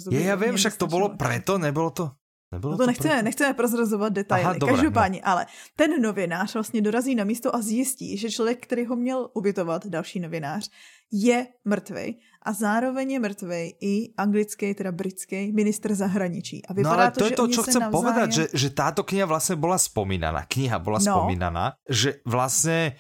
Je, 0.10 0.26
ja 0.26 0.34
viem, 0.34 0.58
však 0.58 0.74
to 0.74 0.89
bolo 0.89 1.13
preto, 1.13 1.62
nebolo 1.62 1.94
to? 1.94 2.06
Nebylo 2.50 2.74
No 2.74 2.78
to 2.82 2.86
nechceme, 2.89 3.13
preto? 3.13 3.26
nechceme 3.26 3.52
prozrazovat 3.54 4.13
detaily. 4.13 4.46
Aha, 4.46 4.54
dobré, 4.58 4.74
Každopádně, 4.74 5.22
ale 5.22 5.46
ten 5.76 6.02
novinář 6.02 6.54
vlastně 6.54 6.82
dorazí 6.82 7.16
na 7.16 7.24
místo 7.24 7.56
a 7.56 7.62
zjistí, 7.62 8.18
že 8.18 8.30
člověk, 8.30 8.63
který 8.66 8.86
ho 8.86 8.96
měl 8.96 9.30
ubytovat, 9.34 9.86
další 9.88 10.19
novinář, 10.19 10.69
je 11.13 11.48
mrtvej 11.65 12.19
a 12.46 12.54
zároveň 12.54 13.12
je 13.12 13.19
mrtvej 13.19 13.65
i 13.82 13.94
anglický, 14.17 14.73
teda 14.73 14.92
britský 14.92 15.52
minister 15.54 15.94
zahraničí. 15.96 16.65
A 16.65 16.73
No 16.73 16.75
vypadá 16.75 17.04
ale 17.04 17.12
to 17.13 17.25
je 17.25 17.30
že 17.30 17.36
to, 17.38 17.46
čo 17.48 17.62
chcem 17.63 17.82
navzájem... 17.82 17.94
povedať, 17.94 18.30
že, 18.34 18.46
že 18.54 18.69
táto 18.73 19.02
kniha 19.06 19.25
vlastne 19.30 19.56
bola 19.58 19.77
spomínaná. 19.77 20.46
Kniha 20.50 20.77
bola 20.82 20.98
No. 21.02 21.06
spomínaná, 21.06 21.77
že 21.86 22.21
vlastne 22.25 22.98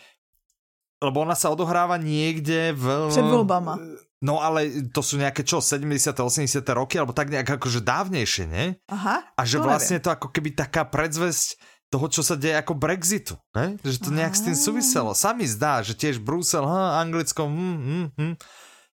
lebo 1.03 1.19
ona 1.27 1.35
sa 1.35 1.51
odohráva 1.51 1.99
niekde 1.99 2.71
v... 2.71 3.11
Před 3.11 3.27
voľbama. 3.27 3.75
No 4.23 4.39
ale 4.39 4.87
to 4.95 5.03
sú 5.03 5.19
nejaké 5.19 5.43
čo, 5.43 5.59
70. 5.59 6.15
80. 6.15 6.63
roky, 6.71 6.95
alebo 6.95 7.11
tak 7.11 7.27
nejak 7.27 7.59
akože 7.59 7.83
dávnejšie, 7.83 8.45
nie? 8.47 8.79
Aha, 8.87 9.19
A 9.35 9.41
že 9.43 9.59
vlastne 9.59 9.99
neviem. 9.99 10.05
to 10.07 10.15
ako 10.15 10.27
keby 10.31 10.49
taká 10.55 10.87
predzvesť 10.87 11.59
toho, 11.91 12.07
čo 12.09 12.25
sa 12.25 12.33
deje 12.33 12.57
ako 12.57 12.73
Brexitu. 12.73 13.37
Ne? 13.53 13.77
Že 13.85 13.99
to 13.99 14.09
nejak 14.09 14.33
s 14.33 14.41
tým 14.41 14.57
súviselo. 14.57 15.13
Sami 15.13 15.45
zdá, 15.45 15.85
že 15.85 15.93
tiež 15.93 16.17
Brusel, 16.23 16.65
ha, 16.65 16.97
Anglicko, 17.03 17.45
hm, 17.45 17.77
hm, 17.77 18.07
hm. 18.17 18.33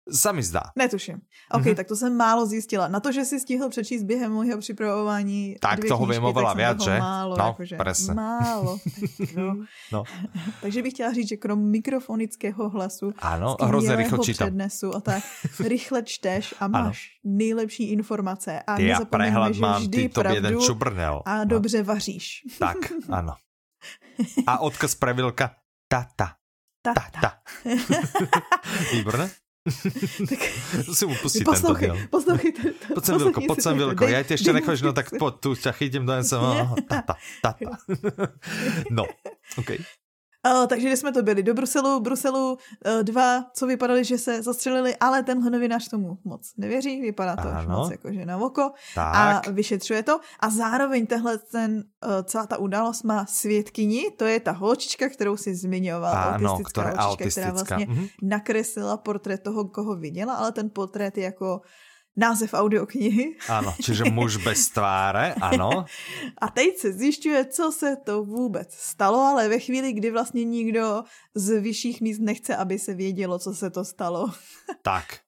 Sami 0.05 0.43
zdá. 0.43 0.61
Netuším. 0.77 1.17
OK, 1.53 1.65
Mhm. 1.67 1.75
tak 1.75 1.87
to 1.89 1.97
jsem 1.97 2.13
málo 2.17 2.47
zjistila. 2.47 2.89
Na 2.89 3.01
to, 3.01 3.13
že 3.13 3.25
si 3.25 3.41
stihl 3.41 3.69
přečíst 3.69 4.03
během 4.03 4.33
mojho 4.33 4.59
připravování 4.61 5.57
Tak 5.61 5.81
dvě 5.81 5.89
toho 5.89 6.05
knížky, 6.07 6.21
oveľa 6.25 6.45
tak 6.45 6.49
jsem 6.53 6.57
viac, 6.61 6.79
že? 6.85 6.95
Málo, 6.99 7.35
No, 7.39 7.45
jakože, 7.47 7.77
presne. 7.77 8.13
Málo. 8.15 8.73
No. 9.37 9.49
No. 9.93 10.01
Takže 10.61 10.83
bych 10.83 10.93
chtěla 10.93 11.13
říct, 11.13 11.29
že 11.29 11.37
krom 11.37 11.59
mikrofonického 11.71 12.69
hlasu 12.69 13.13
hrozne 13.61 13.97
rýchlo 13.97 14.19
čítam. 14.25 14.47
přednesu 14.53 14.95
a 14.97 15.01
tak 15.01 15.23
rychle 15.65 16.03
čteš 16.03 16.55
a 16.61 16.69
máš 16.69 17.17
nejlepší 17.25 17.85
informace 17.97 18.61
a 18.61 18.77
Ja 18.77 19.01
nezapomeňme, 19.01 19.09
prehľad 19.09 19.53
že 19.57 19.61
mám, 19.65 19.81
vždy 19.83 19.99
ty 19.99 20.09
to 20.13 20.21
jeden 20.29 20.55
čubrnel. 20.61 21.23
a 21.25 21.35
No. 21.39 21.45
dobře 21.45 21.83
vaříš. 21.83 22.45
Tak, 22.61 22.77
áno. 23.09 23.41
A 24.47 24.59
odkaz 24.61 24.95
pre 24.95 25.13
Vilka. 25.17 25.57
Tata. 25.89 26.37
Ta, 26.85 26.93
ta. 26.93 27.03
Tata. 27.09 27.31
Výborné. 28.93 29.31
Tak, 30.29 30.41
Si 30.93 31.05
mu 31.09 31.17
pustí 31.17 31.41
tento 31.41 31.57
poslouchej, 31.57 31.89
diel. 31.89 31.97
poslouchej. 32.13 32.51
To, 32.53 32.63
to, 32.69 32.95
Poď 32.95 33.05
sem, 33.05 33.15
Vilko, 33.17 33.41
poď 33.49 33.59
sem, 33.65 33.75
Vilko. 33.81 34.03
Ja 34.05 34.21
ti 34.21 34.33
ešte 34.37 34.51
nechoď, 34.53 34.79
no 34.85 34.93
tak 34.93 35.09
poď, 35.17 35.35
tu 35.41 35.51
ťa 35.57 35.73
chytím, 35.73 36.05
dojem 36.05 36.25
sem. 36.25 36.41
Tata, 36.91 37.15
tata. 37.41 37.73
No, 38.97 39.09
okej. 39.57 39.81
Uh, 40.47 40.67
takže 40.67 40.87
kde 40.87 40.97
jsme 40.97 41.13
to 41.13 41.23
byli? 41.23 41.43
Do 41.43 41.55
Bruselu, 41.55 42.01
Bruselu 42.01 42.53
uh, 42.53 43.03
dva, 43.03 43.45
co 43.55 43.67
vypadali, 43.67 44.05
že 44.05 44.19
se 44.19 44.43
zastřelili, 44.43 44.97
ale 45.01 45.23
tenhle 45.23 45.51
novinář 45.51 45.89
tomu 45.89 46.19
moc 46.25 46.53
nevěří, 46.57 47.01
vypadá 47.01 47.37
to 47.37 47.49
až 47.49 47.65
Ano. 47.67 47.79
moc 47.79 47.91
jakože 47.91 48.27
na 48.27 48.37
oko 48.37 48.63
a 48.97 49.41
Tak, 49.41 49.49
vyšetřuje 49.49 50.03
to. 50.03 50.21
A 50.41 50.51
zároveň 50.51 51.07
tehle 51.07 51.39
ten, 51.39 51.85
uh, 52.07 52.11
celá 52.25 52.47
ta 52.47 52.57
událost 52.59 53.03
má 53.03 53.27
světkyni, 53.27 54.11
to 54.17 54.25
je 54.25 54.41
ta 54.41 54.53
holčička, 54.53 55.09
kterou 55.09 55.37
si 55.37 55.55
zmiňoval, 55.55 56.15
áno, 56.15 56.49
autistická 56.51 56.83
holčička, 56.83 56.85
která 56.91 56.93
autistická. 57.09 57.51
vlastně 57.53 57.87
Mhm. 57.89 58.07
nakreslila 58.23 58.97
portrét 58.97 59.43
toho, 59.43 59.65
koho 59.65 59.97
viděla, 59.97 60.35
ale 60.35 60.53
ten 60.53 60.71
portrét 60.71 61.19
je 61.19 61.25
jako 61.25 61.61
název 62.15 62.55
audioknihy. 62.55 63.43
Áno, 63.51 63.75
čiže 63.83 64.07
muž 64.07 64.39
bez 64.39 64.71
tváre, 64.71 65.35
áno. 65.43 65.83
A 66.43 66.47
teď 66.49 66.79
se 66.79 66.93
zjišťuje, 66.93 67.41
co 67.51 67.73
se 67.73 67.97
to 68.07 68.23
vůbec 68.25 68.71
stalo, 68.75 69.19
ale 69.21 69.49
ve 69.49 69.59
chvíli, 69.59 69.93
kdy 69.93 70.11
vlastně 70.11 70.45
nikdo 70.45 71.03
z 71.35 71.61
vyšších 71.61 72.01
míst 72.01 72.21
nechce, 72.23 72.57
aby 72.57 72.79
se 72.79 72.95
vědělo, 72.95 73.39
co 73.39 73.55
se 73.55 73.71
to 73.71 73.85
stalo. 73.85 74.31
Tak, 74.83 75.19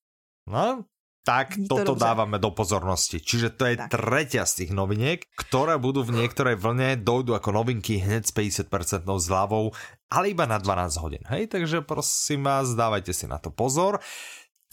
no, 0.46 0.84
tak 1.26 1.58
to 1.66 1.74
toto 1.82 1.84
dobře. 1.98 2.04
dávame 2.04 2.38
do 2.38 2.50
pozornosti. 2.54 3.18
Čiže 3.20 3.50
to 3.58 3.66
je 3.66 3.74
Tak. 3.76 3.90
tretia 3.90 4.46
z 4.46 4.62
tých 4.62 4.70
noviniek, 4.70 5.26
ktoré 5.34 5.74
budú 5.74 6.06
v 6.06 6.22
niektorej 6.22 6.54
vlne, 6.54 7.02
dojdú 7.02 7.34
ako 7.34 7.50
novinky 7.50 7.98
hneď 7.98 8.30
s 8.30 8.32
50% 8.32 9.10
zľavou, 9.10 9.74
ale 10.06 10.30
iba 10.30 10.46
na 10.46 10.62
12 10.62 11.02
hodín. 11.02 11.22
Hej, 11.26 11.50
takže 11.50 11.82
prosím 11.82 12.46
vás, 12.46 12.78
dávajte 12.78 13.10
si 13.10 13.26
na 13.26 13.42
to 13.42 13.50
pozor. 13.50 13.98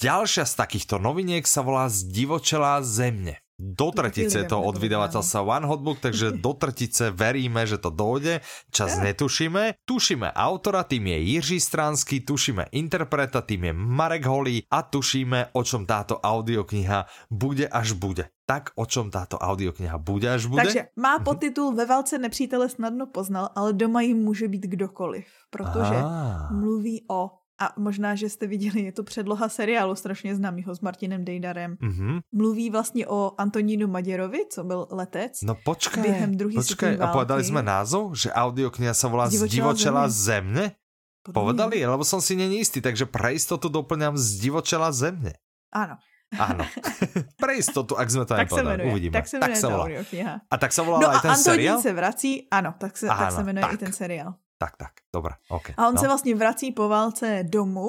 Ďalšia 0.01 0.45
z 0.49 0.53
takýchto 0.57 0.97
noviniek 0.97 1.45
sa 1.45 1.61
volá 1.61 1.89
Zdivočelá 1.91 2.81
zemne. 2.81 3.43
Do 3.63 3.93
tretice 3.93 4.43
je 4.43 4.49
to 4.49 4.57
od 4.57 4.81
vydavateľstva 4.81 5.39
One 5.45 5.69
Hotbook, 5.69 6.01
takže 6.01 6.33
do 6.43 6.57
tretice 6.57 7.13
veríme, 7.13 7.63
že 7.69 7.77
to 7.77 7.93
dojde. 7.93 8.41
Čas 8.73 8.97
netušíme. 8.97 9.85
Tušíme 9.85 10.33
autora, 10.33 10.83
tým 10.83 11.07
je 11.13 11.17
Jiří 11.37 11.59
Stránsky, 11.61 12.25
tušíme 12.25 12.73
interpreta, 12.73 13.45
tým 13.45 13.69
je 13.69 13.73
Marek 13.73 14.25
Holý 14.25 14.65
a 14.67 14.81
tušíme, 14.81 15.53
o 15.53 15.61
čom 15.61 15.85
táto 15.85 16.17
audiokniha 16.17 17.29
bude 17.29 17.69
až 17.69 17.93
bude. 17.93 18.33
Tak 18.43 18.75
o 18.75 18.83
čom 18.89 19.07
táto 19.07 19.39
audiokniha 19.39 19.95
bude 20.01 20.27
až 20.33 20.49
bude? 20.49 20.65
Takže 20.65 20.81
má 20.99 21.21
podtitul 21.21 21.71
Ve 21.71 21.85
válce 21.85 22.17
nepřítele 22.17 22.69
snadno 22.69 23.07
poznal, 23.07 23.49
ale 23.55 23.73
doma 23.73 24.01
jim 24.01 24.17
může 24.17 24.47
být 24.47 24.65
kdokoliv, 24.67 25.25
protože 25.49 25.95
Á. 25.95 26.49
mluví 26.51 27.05
o 27.07 27.42
a 27.63 27.71
možná, 27.79 28.15
že 28.15 28.29
jste 28.29 28.47
viděli, 28.47 28.81
je 28.81 28.91
to 28.91 29.03
předloha 29.03 29.49
seriálu 29.49 29.95
strašně 29.95 30.35
známýho 30.35 30.75
s 30.75 30.79
Martinem 30.83 31.23
Dejdarem. 31.25 31.77
Mhm. 31.79 32.19
Mluví 32.31 32.69
vlastně 32.69 33.07
o 33.07 33.31
Antonínu 33.37 33.87
Maděrovi, 33.87 34.39
co 34.51 34.63
byl 34.63 34.87
letec. 34.91 35.41
No 35.47 35.55
počkaj, 35.55 36.03
Během 36.03 36.35
druhé 36.37 36.55
počkaj, 36.55 36.89
světové 36.89 37.09
a 37.09 37.13
povedali 37.15 37.39
války. 37.41 37.49
sme 37.55 37.61
názov, 37.63 38.03
že 38.19 38.29
audiokniha 38.35 38.91
sa 38.93 39.07
volá 39.07 39.31
Zdivočela 39.31 40.11
zemne? 40.11 40.75
Podle 41.23 41.33
Povedali? 41.39 41.79
Lebo 41.87 42.03
som 42.03 42.19
si 42.19 42.35
není 42.35 42.59
istý, 42.59 42.83
takže 42.83 43.07
pre 43.07 43.31
istotu 43.31 43.71
doplňam 43.71 44.19
Zdivočela 44.19 44.91
zemne. 44.91 45.39
Ano, 45.71 45.95
Áno. 46.33 46.65
pre 47.41 47.61
istotu, 47.61 47.93
ak 47.93 48.09
sme 48.09 48.25
to 48.25 48.33
tak 48.33 48.49
se 48.49 48.57
nepovedali. 48.57 48.73
jmenuje. 48.77 48.91
Uvidíme. 48.91 49.13
Tak 49.13 49.27
se 49.29 49.37
jmenuje 49.39 49.61
ta 49.61 49.69
volá. 49.69 49.83
audiokniha. 49.85 50.33
A 50.51 50.55
tak 50.57 50.71
sa 50.73 50.81
volal 50.83 50.99
No 51.01 51.07
aj 51.09 51.15
a 51.15 51.21
ten 51.21 51.31
Antonín 51.31 51.45
seriál? 51.45 51.77
se 51.81 51.91
vrací, 51.93 52.31
ano, 52.51 52.73
tak 52.77 52.97
se, 52.97 53.05
tak 53.07 53.19
Áno, 53.29 53.35
se 53.37 53.41
jmenuje 53.43 53.63
tak. 53.63 53.73
i 53.73 53.77
ten 53.77 53.93
seriál. 53.93 54.29
Tak, 54.63 54.77
tak, 54.77 54.91
dobre, 55.13 55.33
ok. 55.49 55.69
A 55.77 55.87
on 55.87 55.95
no. 55.95 56.01
se 56.01 56.07
vlastně 56.07 56.35
vrací 56.35 56.71
po 56.71 56.87
válce 56.87 57.43
domů 57.47 57.87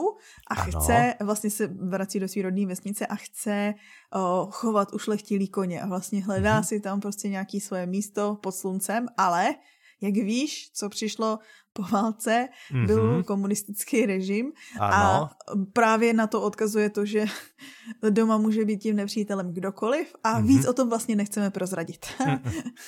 a 0.51 0.55
Ano. 0.55 0.81
chce, 0.81 1.14
vlastně 1.22 1.51
se 1.51 1.66
vrací 1.66 2.20
do 2.20 2.29
své 2.29 2.43
rodné 2.43 2.66
vesnice 2.66 3.07
a 3.07 3.14
chce 3.14 3.75
o, 4.14 4.49
chovat 4.51 4.93
ušlechtilý 4.95 5.49
koně 5.49 5.83
a 5.83 5.87
vlastně 5.87 6.25
hledá 6.25 6.55
Mhm. 6.55 6.64
si 6.64 6.81
tam 6.81 7.01
prostě 7.01 7.29
nějaký 7.29 7.61
svoje 7.61 7.87
místo 7.87 8.39
pod 8.43 8.53
sluncem, 8.53 9.07
ale 9.16 9.55
jak 10.01 10.14
víš, 10.14 10.70
co 10.75 10.89
přišlo 10.89 11.39
po 11.75 11.83
válce, 11.83 12.49
Mhm. 12.70 12.87
byl 12.87 13.22
komunistický 13.27 14.07
režim 14.07 14.55
Áno. 14.79 14.95
a 14.95 15.31
právě 15.75 16.14
na 16.14 16.27
to 16.31 16.39
odkazuje 16.43 16.91
to, 16.91 17.03
že 17.03 17.27
doma 18.11 18.39
může 18.39 18.64
být 18.64 18.79
tím 18.79 18.97
nepřítelem 18.97 19.51
kdokoliv 19.53 20.14
a 20.25 20.39
Mhm. 20.39 20.47
víc 20.47 20.62
o 20.66 20.72
tom 20.72 20.89
vlastně 20.89 21.16
nechceme 21.16 21.51
prozradit. 21.51 22.07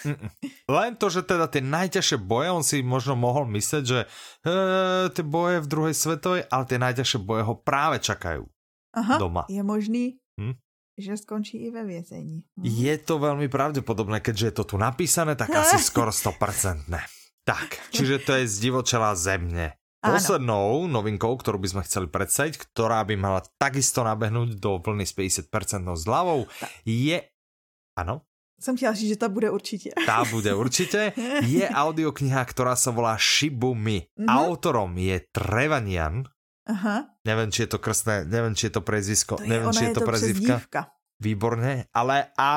Mm-mm. 0.06 0.30
Len 0.70 0.94
to, 0.96 1.10
že 1.10 1.22
teda 1.26 1.46
tie 1.50 1.60
najťažšie 1.60 2.18
boje, 2.22 2.48
on 2.50 2.62
si 2.62 2.82
možno 2.82 3.18
mohol 3.18 3.50
mysleť, 3.50 3.82
že 3.84 3.98
e, 4.02 4.06
tie 5.10 5.24
boje 5.26 5.60
v 5.60 5.66
druhej 5.66 5.94
svetovej, 5.94 6.42
ale 6.46 6.62
tie 6.70 6.78
najťažšie 6.78 7.18
boje 7.22 7.42
ho 7.42 7.54
práve 7.58 7.98
čakajú. 7.98 8.46
Aha, 8.94 9.18
Doma. 9.18 9.44
je 9.50 9.62
možný, 9.62 10.04
Hm? 10.38 10.54
že 10.96 11.12
skončí 11.18 11.66
i 11.66 11.70
ve 11.70 11.84
vězení. 11.84 12.46
Hm? 12.56 12.62
Je 12.64 12.94
to 13.02 13.18
veľmi 13.18 13.50
pravdepodobné, 13.50 14.22
keďže 14.22 14.46
je 14.46 14.54
to 14.54 14.64
tu 14.64 14.76
napísané, 14.78 15.34
tak 15.36 15.50
asi 15.52 15.76
skoro 15.90 16.08
100%. 16.08 16.86
Tak, 17.46 17.78
čiže 17.94 18.18
to 18.26 18.42
je 18.42 18.50
zdivočelá 18.50 19.14
zemne. 19.14 19.78
Áno. 20.02 20.18
Poslednou 20.18 20.90
novinkou, 20.90 21.30
ktorú 21.38 21.62
by 21.62 21.68
sme 21.78 21.82
chceli 21.86 22.10
predstaviť, 22.10 22.58
ktorá 22.58 23.06
by 23.06 23.14
mala 23.14 23.40
takisto 23.56 24.02
nabehnúť 24.02 24.58
do 24.58 24.82
vlny 24.82 25.06
s 25.06 25.14
50% 25.14 25.46
zľavou, 25.94 26.50
je... 26.82 27.22
Áno, 27.96 28.26
Jsem 28.60 28.76
chtěla 28.76 28.92
říct, 28.92 29.08
že 29.08 29.16
ta 29.16 29.28
bude 29.28 29.50
určitě. 29.50 29.90
tá 30.06 30.24
bude 30.24 30.54
určite. 30.54 31.12
Je 31.44 31.68
audiokniha, 31.68 32.40
ktorá 32.48 32.72
sa 32.72 32.88
volá 32.88 33.20
Shibumi. 33.20 34.08
Mhm. 34.16 34.28
Autorom 34.32 34.96
je 34.96 35.20
Trevanian. 35.28 36.24
Aha, 36.66 37.06
Neviem, 37.22 37.50
či 37.54 37.62
je 37.62 37.70
to 37.70 37.78
krstné, 37.78 38.26
neviem, 38.26 38.50
či 38.54 38.66
je 38.66 38.74
to 38.74 38.82
prezvisko, 38.82 39.38
to 39.38 39.46
je, 39.46 39.50
neviem, 39.54 39.70
či 39.70 39.86
je 39.86 39.90
je 39.90 39.94
to 39.94 40.02
to 40.02 40.08
prezivka. 40.10 40.54
Výborne, 41.16 41.88
ale 41.96 42.28
a 42.36 42.50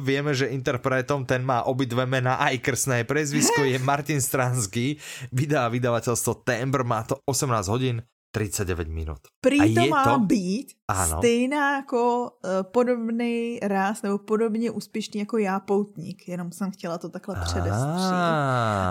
vieme, 0.00 0.32
že 0.32 0.48
interpretom 0.48 1.28
ten 1.28 1.44
má 1.44 1.68
obidve 1.68 2.08
mená, 2.08 2.40
aj 2.40 2.56
krstné 2.58 3.04
prezvisko 3.04 3.60
je 3.60 3.76
Martin 3.84 4.24
Stransky, 4.24 4.96
vydá 5.28 5.68
vydavateľstvo 5.68 6.40
Tembr, 6.40 6.80
má 6.80 7.04
to 7.04 7.20
18 7.28 7.68
hodín 7.68 8.00
39 8.32 8.88
minút. 8.88 9.20
Prý 9.42 9.58
A 9.60 9.64
to 9.68 9.80
je 9.84 9.90
má 9.90 10.04
to- 10.06 10.18
být 10.24 10.66
Ano. 10.88 11.18
stejná 11.18 11.76
jako 11.76 12.00
uh, 12.40 12.62
podobný 12.72 13.58
ráz 13.62 14.02
nebo 14.02 14.18
podobně 14.18 14.70
úspěšný 14.70 15.20
jako 15.20 15.38
já 15.38 15.60
poutník, 15.60 16.28
jenom 16.28 16.52
jsem 16.52 16.70
chtěla 16.70 16.98
to 16.98 17.08
takhle 17.08 17.34
předestřít. 17.42 18.16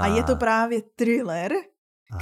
A 0.01 0.05
je 0.15 0.23
to 0.23 0.35
právě 0.35 0.81
thriller, 0.95 1.51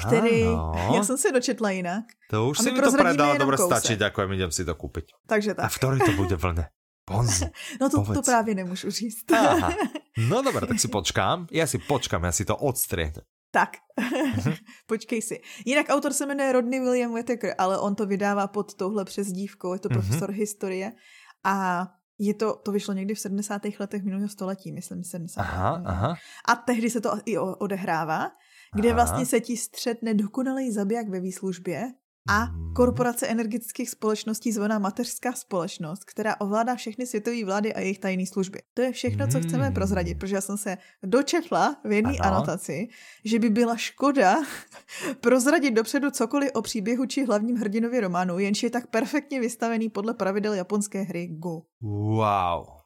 který 0.07 0.43
Áno. 0.45 0.71
já 0.95 1.03
jsem 1.03 1.17
si 1.17 1.31
dočetla 1.31 1.69
jinak, 1.71 2.03
To 2.29 2.47
už 2.47 2.59
a 2.59 2.63
si 2.63 2.71
mi 2.71 2.79
to 2.81 2.91
predala, 2.91 3.35
dobre 3.37 3.57
stačí, 3.57 3.95
ďakujem, 3.95 4.29
idem 4.35 4.51
si 4.51 4.63
to 4.65 4.75
kúpiť. 4.75 5.05
takže 5.27 5.51
A 5.51 5.55
tak. 5.67 5.71
v 5.73 5.77
ktorej 5.79 5.99
to 6.05 6.11
bude 6.15 6.35
vlne? 6.37 6.69
Ponzi. 7.07 7.47
No 7.81 7.87
to, 7.89 7.97
to 7.97 8.03
povedz. 8.03 8.25
právě 8.25 8.55
nemůžu 8.55 8.91
říct. 8.91 9.31
Aha. 9.31 9.71
No 10.29 10.41
dobre, 10.41 10.67
tak 10.67 10.79
si 10.81 10.87
počkám. 10.91 11.45
Ja 11.53 11.69
si 11.69 11.77
počkám, 11.77 12.25
ja 12.25 12.33
si 12.33 12.41
to 12.43 12.57
odstriehnem. 12.57 13.21
Tak, 13.53 13.77
Mhm. 13.97 14.53
počkej 14.91 15.21
si. 15.21 15.35
Jinak 15.65 15.89
autor 15.89 16.13
se 16.13 16.25
jmenuje 16.25 16.51
Rodney 16.51 16.79
William 16.79 17.13
Whittaker, 17.13 17.55
ale 17.57 17.77
on 17.79 17.95
to 17.95 18.05
vydává 18.05 18.47
pod 18.47 18.73
touhle 18.73 19.05
přezdívkou, 19.05 19.73
je 19.73 19.79
to 19.79 19.89
Mhm. 19.89 19.93
profesor 20.01 20.31
historie 20.31 20.91
a 21.45 21.87
je 22.19 22.33
to, 22.33 22.55
to 22.65 22.71
vyšlo 22.71 22.93
někdy 22.93 23.13
v 23.15 23.19
70. 23.19 23.79
letech 23.79 24.03
minulého 24.03 24.29
století, 24.29 24.71
myslím, 24.71 25.03
70. 25.03 25.41
Aha, 25.41 25.81
aha. 25.85 26.15
A 26.45 26.55
tehdy 26.55 26.89
se 26.89 27.01
to 27.01 27.13
i 27.25 27.37
odehrává, 27.37 28.31
kde 28.75 28.89
aha. 28.89 28.95
vlastně 28.95 29.25
se 29.25 29.39
ti 29.39 29.57
střed 29.57 30.01
nedokonalý 30.01 30.71
zabiják 30.71 31.09
ve 31.09 31.19
výslužbě 31.19 31.93
a 32.29 32.47
korporace 32.75 33.27
energetických 33.27 33.89
společností 33.89 34.51
zvaná 34.51 34.79
mateřská 34.79 35.33
společnost, 35.33 36.03
která 36.03 36.35
ovládá 36.39 36.75
všechny 36.75 37.07
světové 37.07 37.45
vlády 37.45 37.73
a 37.73 37.79
jejich 37.79 37.99
tajné 37.99 38.25
služby. 38.25 38.59
To 38.73 38.81
je 38.81 38.91
všechno, 38.91 39.27
co 39.27 39.41
chceme 39.41 39.65
hmm. 39.65 39.73
prozradit, 39.73 40.19
protože 40.19 40.35
já 40.35 40.41
jsem 40.41 40.57
se 40.57 40.77
dočetla 41.03 41.75
v 41.83 41.91
jedné 41.91 42.17
anotaci, 42.17 42.87
že 43.25 43.39
by 43.39 43.49
byla 43.49 43.77
škoda 43.77 44.35
prozradit 45.21 45.73
dopředu 45.73 46.11
cokoliv 46.11 46.51
o 46.53 46.61
příběhu 46.61 47.05
či 47.05 47.25
hlavním 47.25 47.55
hrdinovi 47.55 47.99
románu, 47.99 48.39
jenž 48.39 48.63
je 48.63 48.69
tak 48.69 48.87
perfektně 48.87 49.39
vystavený 49.39 49.89
podle 49.89 50.13
pravidel 50.13 50.53
japonské 50.53 51.01
hry 51.01 51.27
Go. 51.27 51.61
Wow. 51.81 52.77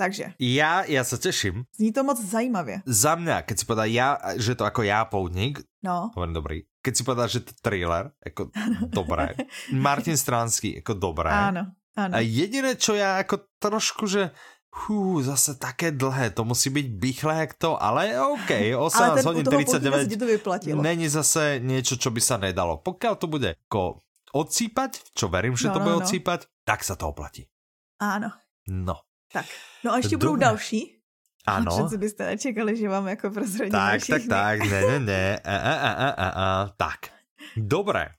Takže. 0.00 0.32
Ja, 0.40 0.88
ja 0.88 1.04
sa 1.04 1.20
teším. 1.20 1.68
Zní 1.76 1.92
to 1.92 2.00
moc 2.00 2.16
zajímavě. 2.16 2.80
Za 2.88 3.20
mňa, 3.20 3.44
keď 3.44 3.56
si 3.60 3.64
povedal 3.68 3.88
ja, 3.92 4.16
že 4.40 4.56
to 4.56 4.64
ako 4.64 4.80
ja 4.80 5.04
poudník, 5.04 5.60
no. 5.84 6.08
hovorím 6.16 6.32
dobrý. 6.32 6.58
Keď 6.80 6.92
si 6.96 7.02
povedal, 7.04 7.28
že 7.28 7.44
to 7.44 7.52
thriller, 7.60 8.12
ako 8.24 8.48
dobré. 8.88 9.36
Martin 9.72 10.16
Stransky, 10.16 10.80
ako 10.80 10.96
dobré. 10.96 11.28
Áno, 11.28 11.76
áno. 11.96 12.12
A 12.16 12.24
jediné, 12.24 12.76
čo 12.76 12.96
ja 12.96 13.20
ako 13.20 13.44
trošku, 13.60 14.08
že 14.08 14.32
Hú, 14.70 15.18
zase 15.18 15.58
také 15.58 15.90
dlhé, 15.90 16.30
to 16.30 16.46
musí 16.46 16.70
byť 16.70 16.86
bychlé 16.94 17.34
jak 17.42 17.58
to, 17.58 17.74
ale 17.74 18.14
OK, 18.14 18.78
18 18.78 19.26
hodín 19.26 19.42
39 19.42 20.14
to 20.46 20.78
není 20.78 21.10
zase 21.10 21.58
niečo, 21.58 21.98
čo 21.98 22.14
by 22.14 22.22
sa 22.22 22.38
nedalo. 22.38 22.78
Pokiaľ 22.78 23.14
to 23.18 23.26
bude 23.26 23.50
ako 23.66 23.98
odsýpať, 24.30 25.10
čo 25.10 25.26
verím, 25.26 25.58
že 25.58 25.68
no, 25.68 25.74
to 25.74 25.78
no, 25.82 25.84
bude 25.84 25.96
no. 25.98 26.00
odsýpať, 26.06 26.46
tak 26.62 26.86
sa 26.86 26.94
to 26.94 27.10
oplatí. 27.10 27.50
Áno. 27.98 28.30
No. 28.70 29.02
Tak, 29.34 29.46
no 29.84 29.92
a 29.92 29.96
ještě 29.96 30.16
Dobre. 30.16 30.28
budou 30.28 30.36
další. 30.36 30.99
Ano. 31.46 31.72
Přece 31.78 31.98
byste 31.98 32.26
nečekali, 32.26 32.76
že 32.76 32.88
vám 32.88 33.08
jako 33.08 33.30
prozradím 33.30 33.72
Tak, 33.72 34.00
tak, 34.06 34.22
tak, 34.28 34.58
ne, 34.60 34.80
ne, 34.80 34.98
ne, 35.00 35.38
a, 35.44 35.56
a, 35.56 35.74
a, 35.74 36.08
a, 36.08 36.28
a, 36.28 36.68
tak. 36.76 37.08
Dobre. 37.56 38.12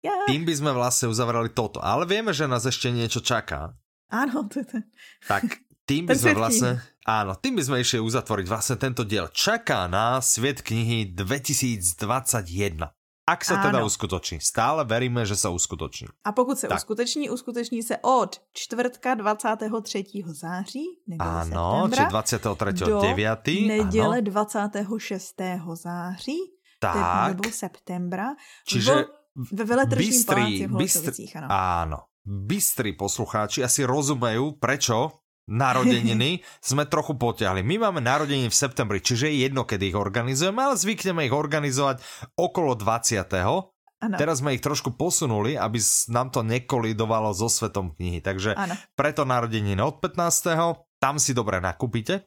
Ja. 0.00 0.24
Tým 0.26 0.48
by 0.48 0.54
sme 0.56 0.72
vlastne 0.72 1.12
uzavrali 1.12 1.52
toto, 1.52 1.76
ale 1.84 2.08
vieme, 2.08 2.32
že 2.32 2.48
nás 2.48 2.64
ešte 2.64 2.88
niečo 2.88 3.20
čaká. 3.20 3.76
Áno, 4.08 4.48
to 4.48 4.64
je 4.64 4.66
ten. 4.66 4.82
Tak 5.28 5.44
tým 5.84 6.06
by 6.08 6.16
sme 6.16 6.32
vlastne, 6.34 6.70
áno, 7.04 7.36
tým 7.36 7.60
by 7.60 7.62
sme 7.68 7.76
išli 7.84 8.00
uzatvoriť 8.00 8.46
vlastne 8.48 8.76
tento 8.80 9.04
diel. 9.04 9.28
Čaká 9.28 9.84
nás 9.92 10.40
Sviet 10.40 10.64
knihy 10.64 11.12
2021. 11.12 12.88
Ak 13.30 13.46
sa 13.46 13.62
teda 13.62 13.86
uskutoční. 13.86 14.42
Stále 14.42 14.82
veríme, 14.82 15.22
že 15.22 15.38
sa 15.38 15.54
uskutoční. 15.54 16.10
A 16.26 16.34
pokud 16.34 16.58
se 16.58 16.66
tak. 16.66 16.82
uskuteční, 16.82 17.30
uskuteční 17.30 17.82
se 17.86 18.02
od 18.02 18.42
čtvrtka 18.50 19.14
23. 19.14 20.26
září, 20.26 20.86
Ano, 21.18 21.86
či 21.94 22.02
23. 22.10 22.84
do 22.90 23.00
9. 23.00 23.38
neděle 23.66 24.18
ano. 24.18 24.26
26. 24.26 25.42
září, 25.74 26.38
tak. 26.82 27.38
nebo 27.38 27.50
septembra. 27.52 28.34
Čiže 28.66 29.06
ve 29.52 29.64
veletržním 29.64 30.24
paláci 30.26 30.66
v 30.66 30.74
bystri, 30.76 31.24
áno. 31.38 31.48
áno. 31.48 31.98
Bystri 32.26 32.92
poslucháči 32.92 33.64
asi 33.64 33.86
rozumejú, 33.86 34.58
prečo 34.58 35.22
narodeniny 35.48 36.42
sme 36.60 36.88
trochu 36.88 37.14
potiahli. 37.16 37.60
My 37.60 37.88
máme 37.88 38.00
narodeniny 38.00 38.48
v 38.48 38.60
septembri, 38.60 38.98
čiže 39.04 39.28
je 39.28 39.46
jedno, 39.46 39.68
kedy 39.68 39.94
ich 39.94 39.98
organizujeme, 39.98 40.58
ale 40.58 40.76
zvykneme 40.80 41.28
ich 41.28 41.34
organizovať 41.34 42.00
okolo 42.36 42.74
20. 42.76 43.70
Ano. 44.00 44.16
Teraz 44.16 44.40
sme 44.40 44.56
ich 44.56 44.64
trošku 44.64 44.96
posunuli, 44.96 45.60
aby 45.60 45.76
nám 46.08 46.32
to 46.32 46.40
nekolidovalo 46.40 47.36
so 47.36 47.52
svetom 47.52 47.92
knihy. 47.92 48.24
Takže 48.24 48.56
ano. 48.56 48.72
preto 48.96 49.28
narodeniny 49.28 49.76
od 49.76 50.00
15. 50.00 50.96
Tam 50.96 51.20
si 51.20 51.36
dobre 51.36 51.60
nakúpite. 51.60 52.24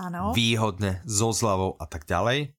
Ano. 0.00 0.32
Výhodne, 0.32 1.04
so 1.04 1.36
zľavou 1.36 1.76
a 1.76 1.84
tak 1.84 2.08
ďalej. 2.08 2.55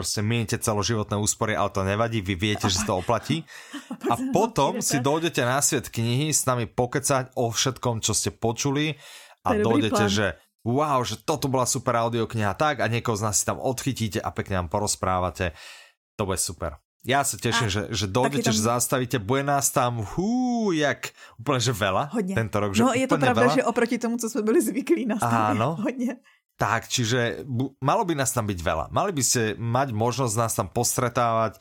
Proste 0.00 0.24
mienite 0.24 0.56
celoživotné 0.56 1.20
úspory, 1.20 1.52
ale 1.52 1.68
to 1.68 1.84
nevadí, 1.84 2.24
vy 2.24 2.40
viete, 2.40 2.72
že 2.72 2.88
to 2.88 3.04
oplatí. 3.04 3.44
A 4.12 4.16
potom 4.32 4.80
si 4.80 4.96
dojdete 4.96 5.44
na 5.44 5.60
svet 5.60 5.92
knihy 5.92 6.32
s 6.32 6.48
nami 6.48 6.64
pokecať 6.64 7.36
o 7.36 7.52
všetkom, 7.52 8.00
čo 8.00 8.16
ste 8.16 8.32
počuli 8.32 8.96
a 9.44 9.60
dojdete, 9.60 10.08
že 10.08 10.40
wow, 10.64 11.04
že 11.04 11.20
toto 11.20 11.52
bola 11.52 11.68
super 11.68 12.00
audiokniha 12.00 12.56
tak 12.56 12.80
a 12.80 12.88
niekoho 12.88 13.12
z 13.12 13.28
nás 13.28 13.36
si 13.40 13.44
tam 13.44 13.60
odchytíte 13.60 14.24
a 14.24 14.32
pekne 14.32 14.64
nám 14.64 14.72
porozprávate. 14.72 15.52
To 16.16 16.24
bude 16.24 16.40
super. 16.40 16.80
Ja 17.00 17.24
sa 17.24 17.40
teším, 17.40 17.68
a, 17.68 17.72
že, 17.72 17.82
že 17.92 18.06
dojdete, 18.08 18.52
tam... 18.52 18.56
že 18.56 18.60
zastavíte, 18.60 19.16
bude 19.20 19.40
nás 19.40 19.72
tam 19.72 20.04
hú, 20.04 20.72
jak 20.72 21.16
úplne, 21.40 21.60
že 21.60 21.72
veľa 21.72 22.12
hodně. 22.12 22.34
tento 22.36 22.56
rok. 22.60 22.76
Že 22.76 22.84
no 22.84 22.92
je 22.92 23.06
to 23.08 23.16
pravda, 23.16 23.48
veľa. 23.48 23.56
že 23.56 23.62
oproti 23.64 23.96
tomu, 23.96 24.16
co 24.20 24.28
jsme 24.28 24.42
byli 24.42 24.60
zvyklí 24.60 25.02
na 25.08 25.16
Áno. 25.20 25.80
hodně. 25.80 26.16
Tak, 26.60 26.92
čiže 26.92 27.48
malo 27.80 28.04
by 28.04 28.20
nás 28.20 28.36
tam 28.36 28.44
byť 28.44 28.60
veľa. 28.60 28.92
Mali 28.92 29.16
by 29.16 29.22
ste 29.24 29.56
mať 29.56 29.96
možnosť 29.96 30.34
nás 30.36 30.52
tam 30.52 30.68
postretávať. 30.68 31.56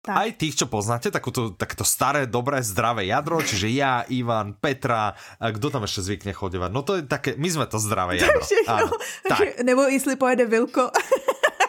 Tak. 0.00 0.14
Aj 0.16 0.30
tých, 0.38 0.54
čo 0.54 0.70
poznáte, 0.70 1.10
takúto, 1.10 1.52
takéto 1.58 1.82
staré, 1.82 2.30
dobré, 2.30 2.62
zdravé 2.62 3.10
jadro, 3.10 3.42
čiže 3.42 3.66
ja, 3.74 4.06
Ivan, 4.06 4.54
Petra, 4.54 5.18
a 5.18 5.50
kto 5.50 5.66
tam 5.66 5.82
ešte 5.82 6.06
zvykne 6.06 6.30
chodevať? 6.30 6.70
No 6.70 6.86
to 6.86 7.02
je 7.02 7.10
také, 7.10 7.34
my 7.34 7.50
sme 7.50 7.66
to 7.66 7.82
zdravé 7.82 8.22
jadro. 8.22 8.40
Áno. 8.70 8.94
Tak. 9.26 9.66
Nebo 9.66 9.90
jestli 9.90 10.14
pojede 10.14 10.46
Vilko. 10.46 10.94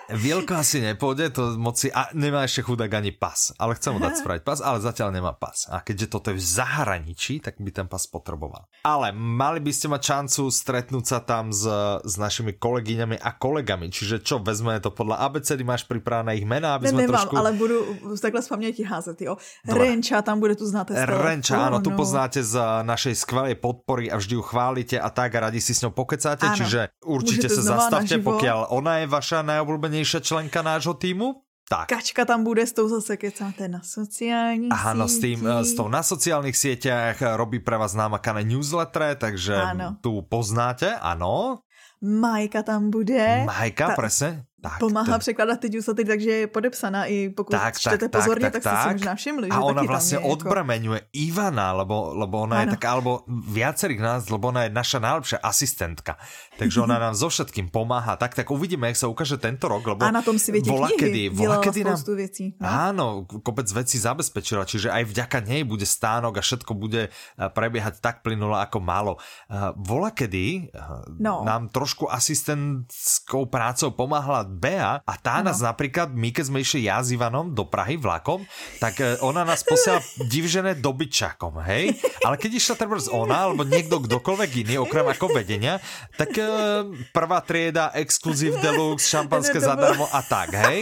Vielko 0.08 0.56
asi 0.56 0.80
nepôjde, 0.80 1.36
to 1.36 1.60
moci, 1.60 1.92
a 1.92 2.08
nemá 2.16 2.48
ešte 2.48 2.64
chudák 2.64 2.88
ani 2.96 3.12
pas, 3.12 3.52
ale 3.60 3.76
chcem 3.76 3.92
mu 3.92 4.00
dať 4.00 4.14
spraviť 4.24 4.44
pas, 4.44 4.60
ale 4.64 4.80
zatiaľ 4.80 5.12
nemá 5.12 5.36
pas. 5.36 5.68
A 5.68 5.84
keďže 5.84 6.08
toto 6.08 6.32
je 6.32 6.40
v 6.40 6.44
zahraničí, 6.44 7.44
tak 7.44 7.60
by 7.60 7.72
ten 7.76 7.88
pas 7.92 8.00
potreboval. 8.08 8.72
Ale 8.88 9.12
mali 9.12 9.60
by 9.60 9.72
ste 9.76 9.92
mať 9.92 10.02
šancu 10.02 10.42
stretnúť 10.48 11.06
sa 11.06 11.20
tam 11.20 11.52
s, 11.52 11.68
s 12.08 12.16
našimi 12.16 12.56
kolegyňami 12.56 13.20
a 13.20 13.36
kolegami, 13.36 13.92
čiže 13.92 14.24
čo, 14.24 14.40
vezme 14.40 14.80
to 14.80 14.96
podľa 14.96 15.28
abecedy, 15.28 15.68
máš 15.68 15.84
pripravené 15.84 16.40
ich 16.40 16.48
mená, 16.48 16.80
aby 16.80 16.88
ne, 16.88 16.92
sme 16.96 17.02
nemám, 17.04 17.28
trošku... 17.28 17.36
ale 17.36 17.52
budu 17.60 17.78
takhle 18.16 18.42
z 18.42 18.48
paměti 18.48 18.82
házet, 18.88 19.18
jo. 19.22 19.36
Dobre. 19.68 19.92
Renča, 19.92 20.24
tam 20.24 20.40
bude, 20.40 20.56
tu 20.56 20.64
znáte 20.64 20.96
z 20.96 21.04
Renča, 21.04 21.68
áno, 21.68 21.84
tu 21.84 21.92
no. 21.92 22.00
poznáte 22.00 22.40
z 22.40 22.56
našej 22.88 23.16
skvelej 23.20 23.60
podpory 23.60 24.08
a 24.08 24.16
vždy 24.16 24.40
ju 24.40 24.44
chválite 24.44 24.96
a 24.96 25.12
tak 25.12 25.36
a 25.36 25.52
radi 25.52 25.60
si 25.60 25.76
s 25.76 25.84
ňou 25.84 25.92
pokecáte, 25.92 26.48
áno. 26.48 26.56
čiže 26.56 26.80
určite 27.04 27.52
Môžete 27.52 27.60
sa 27.60 27.62
zastavte, 27.76 28.16
pokiaľ 28.24 28.72
ona 28.72 29.04
je 29.04 29.06
vaša 29.12 29.40
najobľúbenejšia 29.44 29.97
najsilnejšia 29.98 30.22
členka 30.22 30.62
nášho 30.62 30.94
týmu. 30.94 31.42
Tak. 31.68 31.92
Kačka 31.92 32.24
tam 32.24 32.48
bude, 32.48 32.64
s 32.64 32.72
tou 32.72 32.88
zase 32.88 33.20
kecáte 33.20 33.68
na 33.68 33.84
sociálnych 33.84 34.72
Áno, 34.72 35.04
s, 35.04 35.20
tým, 35.20 35.44
s 35.44 35.76
tou 35.76 35.92
na 35.92 36.00
sociálnych 36.00 36.56
sieťach 36.56 37.20
robí 37.36 37.60
pre 37.60 37.76
vás 37.76 37.92
námakané 37.92 38.48
newsletter, 38.48 39.20
takže 39.20 39.76
áno. 39.76 40.00
tu 40.00 40.24
poznáte, 40.24 40.96
áno. 40.96 41.60
Majka 42.00 42.64
tam 42.64 42.88
bude. 42.88 43.44
Majka, 43.44 43.92
Ta, 43.92 43.96
presne. 44.00 44.47
Tak, 44.58 44.82
pomáhá 44.82 45.14
ten... 45.14 45.20
překládat 45.20 45.60
ty 45.60 45.70
newslettery, 45.70 46.08
takže 46.08 46.32
je 46.32 46.48
podepsaná 46.48 47.06
i 47.06 47.30
pokud 47.30 47.52
tak, 47.54 47.78
čtete 47.78 48.10
tak, 48.10 48.22
pozorně, 48.22 48.50
tak, 48.50 48.54
tak, 48.54 48.64
tak, 48.64 48.74
tak 48.74 48.84
si 48.84 48.94
možná 48.94 49.16
všimli. 49.16 49.48
A 49.54 49.62
ona 49.62 49.86
taky 49.86 49.88
vlastne 49.88 50.18
odbrameňuje 50.18 51.00
ako... 51.06 51.14
Ivana, 51.14 51.68
lebo, 51.78 52.18
lebo 52.18 52.36
ona 52.42 52.56
ano. 52.58 52.64
je 52.66 52.68
taká, 52.74 52.98
alebo 52.98 53.22
viacerých 53.30 54.02
nás, 54.02 54.22
lebo 54.34 54.50
ona 54.50 54.66
je 54.66 54.74
naša 54.74 54.98
najlepšia 54.98 55.38
asistentka. 55.46 56.18
Takže 56.58 56.90
ona 56.90 56.98
nám 56.98 57.14
so 57.14 57.30
všetkým 57.30 57.70
pomáha. 57.70 58.18
Tak, 58.18 58.34
tak 58.34 58.50
uvidíme, 58.50 58.90
jak 58.90 58.98
sa 58.98 59.06
ukáže 59.06 59.38
tento 59.38 59.70
rok, 59.70 59.94
lebo 59.94 60.02
a 60.02 60.10
na 60.10 60.26
tom 60.26 60.42
si 60.42 60.50
viete 60.50 60.74
vola, 60.74 60.90
kedy, 60.90 61.30
vola, 61.38 61.62
kedy 61.62 61.86
nám, 61.86 62.02
vecí. 62.18 62.58
No? 62.58 62.66
Áno, 62.66 63.06
kopec 63.30 63.70
vecí 63.70 64.02
zabezpečila, 64.02 64.66
čiže 64.66 64.90
aj 64.90 65.06
vďaka 65.06 65.38
nej 65.46 65.62
bude 65.70 65.86
stánok 65.86 66.42
a 66.42 66.42
všetko 66.42 66.74
bude 66.74 67.14
eh, 67.14 67.50
prebiehať 67.54 68.02
tak 68.02 68.26
plynulo, 68.26 68.58
ako 68.58 68.82
malo. 68.82 69.22
Uh, 69.46 69.70
vola 69.78 70.10
kedy 70.10 70.74
uh, 70.74 71.06
no. 71.22 71.46
nám 71.46 71.70
trošku 71.70 72.10
asistentskou 72.10 73.46
prácou 73.54 73.94
pomáhala 73.94 74.48
Bea 74.58 75.00
a 75.06 75.14
tá 75.22 75.40
no. 75.40 75.54
nás 75.54 75.62
napríklad, 75.62 76.10
my 76.10 76.34
keď 76.34 76.44
sme 76.50 76.66
išli 76.66 76.90
ja 76.90 76.98
s 76.98 77.14
Ivanom 77.14 77.54
do 77.54 77.70
Prahy 77.70 78.02
vlakom, 78.02 78.42
tak 78.82 78.98
e, 78.98 79.22
ona 79.22 79.46
nás 79.46 79.62
posiela 79.62 80.02
divžené 80.34 80.74
dobyčakom, 80.82 81.62
hej? 81.70 81.94
Ale 82.26 82.42
keď 82.42 82.58
išla 82.58 82.76
treba 82.76 82.98
ona, 83.14 83.46
alebo 83.46 83.62
niekto 83.62 84.02
kdokoľvek 84.02 84.52
iný, 84.66 84.82
okrem 84.82 85.06
ako 85.06 85.30
vedenia, 85.30 85.78
tak 86.18 86.34
e, 86.34 86.44
prvá 87.14 87.46
trieda, 87.46 87.94
exkluzív 87.94 88.58
deluxe, 88.60 89.06
šampanské 89.06 89.62
zadarmo 89.62 90.10
a 90.10 90.26
tak, 90.26 90.58
hej? 90.58 90.82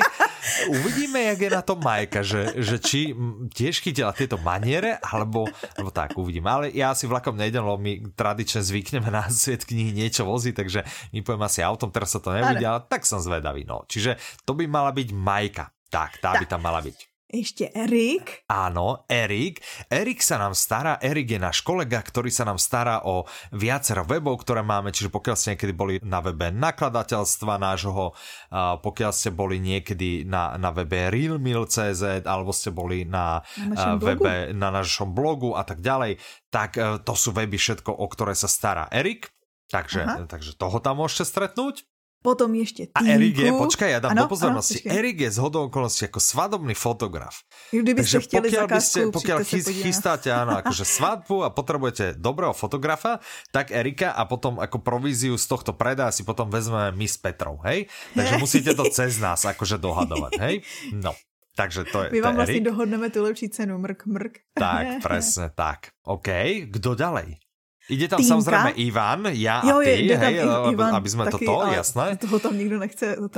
Uvidíme, 0.70 1.34
jak 1.34 1.40
je 1.42 1.50
na 1.50 1.62
to 1.66 1.74
Majka, 1.78 2.22
že, 2.22 2.54
že 2.62 2.78
či 2.78 3.16
tiež 3.52 3.82
chytila 3.82 4.14
tieto 4.14 4.38
maniere, 4.42 5.02
alebo, 5.02 5.50
alebo 5.78 5.90
tak, 5.90 6.14
uvidíme. 6.18 6.48
Ale 6.50 6.66
ja 6.74 6.94
si 6.94 7.10
vlakom 7.10 7.34
nejdem, 7.34 7.66
lebo 7.66 7.80
my 7.80 8.14
tradične 8.14 8.62
zvykneme 8.62 9.10
na 9.10 9.26
svet 9.32 9.66
knihy 9.66 9.96
niečo 9.96 10.28
voziť, 10.28 10.54
takže 10.54 10.80
my 11.16 11.20
poviem 11.26 11.46
asi 11.46 11.66
autom, 11.66 11.90
teraz 11.90 12.14
sa 12.14 12.20
to 12.22 12.34
nebude, 12.34 12.62
ale 12.62 12.84
tak 12.86 13.08
som 13.08 13.18
zvedavý. 13.22 13.66
No. 13.66 13.88
Čiže 13.90 14.18
to 14.46 14.54
by 14.54 14.70
mala 14.70 14.94
byť 14.94 15.10
Majka. 15.14 15.66
Tak, 15.90 16.20
tá 16.20 16.36
tak. 16.36 16.44
by 16.44 16.46
tam 16.50 16.62
mala 16.66 16.84
byť. 16.84 17.15
Ešte 17.36 17.68
Erik. 17.76 18.48
Áno, 18.48 19.04
Erik. 19.12 19.60
Erik 19.92 20.24
sa 20.24 20.40
nám 20.40 20.56
stará, 20.56 20.96
Erik 21.04 21.36
je 21.36 21.36
náš 21.36 21.60
kolega, 21.68 22.00
ktorý 22.00 22.32
sa 22.32 22.48
nám 22.48 22.56
stará 22.56 23.04
o 23.04 23.28
viacero 23.52 24.08
webov, 24.08 24.40
ktoré 24.40 24.64
máme, 24.64 24.96
čiže 24.96 25.12
pokiaľ 25.12 25.36
ste 25.36 25.52
niekedy 25.52 25.76
boli 25.76 26.00
na 26.00 26.24
webe 26.24 26.48
nakladateľstva 26.56 27.60
nášho, 27.60 28.16
pokiaľ 28.56 29.12
ste 29.12 29.36
boli 29.36 29.60
niekedy 29.60 30.24
na, 30.24 30.56
na 30.56 30.72
webe 30.72 31.12
realmeal.cz 31.12 32.24
alebo 32.24 32.56
ste 32.56 32.72
boli 32.72 33.04
na, 33.04 33.44
na 33.60 34.00
webe, 34.00 34.16
blogu? 34.16 34.56
na 34.56 34.70
našom 34.72 35.12
blogu 35.12 35.60
a 35.60 35.68
tak 35.68 35.84
ďalej, 35.84 36.16
tak 36.48 36.80
e, 36.80 37.04
to 37.04 37.20
sú 37.20 37.36
weby 37.36 37.60
všetko, 37.60 37.92
o 37.92 38.08
ktoré 38.08 38.32
sa 38.32 38.48
stará 38.48 38.88
Erik. 38.96 39.28
Takže, 39.76 40.30
takže 40.32 40.56
toho 40.56 40.80
tam 40.80 41.04
môžete 41.04 41.28
stretnúť. 41.28 41.84
Potom 42.26 42.50
ešte 42.58 42.90
Tinku. 42.90 42.98
A 42.98 43.14
Erik 43.14 43.38
je, 43.38 43.52
počkaj, 43.54 43.90
ja 43.94 44.00
dám 44.02 44.18
ano, 44.18 44.26
do 44.26 44.34
pozornosti. 44.34 44.82
Ano, 44.82 44.98
Erik 44.98 45.18
je 45.22 45.30
z 45.30 45.38
hodou 45.38 45.70
okolností 45.70 46.10
ako 46.10 46.18
svadobný 46.18 46.74
fotograf. 46.74 47.46
Kdyby 47.70 48.02
Takže 48.02 48.18
ste 48.26 48.38
pokiaľ, 48.42 48.66
by 48.66 48.82
ste, 48.82 49.00
pokiaľ 49.14 49.38
chys, 49.46 49.66
chystáte 49.70 50.34
áno, 50.34 50.58
akože 50.66 50.82
svadbu 50.82 51.46
a 51.46 51.54
potrebujete 51.54 52.18
dobrého 52.18 52.58
fotografa, 52.58 53.22
tak 53.54 53.70
Erika 53.70 54.18
a 54.18 54.26
potom 54.26 54.58
ako 54.58 54.82
províziu 54.82 55.38
z 55.38 55.46
tohto 55.46 55.78
predá 55.78 56.10
si 56.10 56.26
potom 56.26 56.50
vezmeme 56.50 56.98
my 56.98 57.06
s 57.06 57.22
Petrou, 57.22 57.62
hej? 57.62 57.86
Takže 58.18 58.34
musíte 58.44 58.72
to 58.74 58.90
cez 58.90 59.22
nás 59.22 59.46
akože 59.46 59.78
dohadovať, 59.78 60.34
hej? 60.42 60.56
No. 60.98 61.14
Takže 61.56 61.88
to 61.88 61.98
je 62.04 62.08
My 62.12 62.20
vám 62.20 62.36
vlastne 62.36 62.68
dohodneme 62.68 63.08
tu 63.08 63.24
lepší 63.24 63.48
cenu, 63.48 63.80
mrk, 63.80 64.12
mrk. 64.12 64.36
Tak, 64.60 64.86
presne 65.08 65.48
tak. 65.56 65.96
OK, 66.04 66.28
kto 66.68 67.00
ďalej? 67.00 67.45
Ide 67.86 68.10
tam 68.10 68.18
Týnka? 68.18 68.34
samozrejme 68.34 68.72
Ivan, 68.82 69.30
ja 69.38 69.62
jo, 69.62 69.78
a 69.78 69.86
ty, 69.86 70.10
je, 70.10 70.18
hej, 70.18 70.36
Ivan, 70.74 70.92
aby 70.98 71.06
sme 71.06 71.30
taky, 71.30 71.46
toto, 71.46 71.70
jasné. 71.70 72.18
Toho 72.18 72.38
tam 72.42 72.58
nikto 72.58 72.82
nechce 72.82 73.14
to 73.14 73.30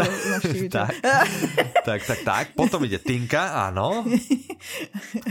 tak, 0.72 0.96
tak, 1.84 2.00
tak, 2.08 2.20
tak. 2.24 2.46
Potom 2.56 2.80
ide 2.88 2.96
Tinka, 2.96 3.68
áno. 3.68 4.08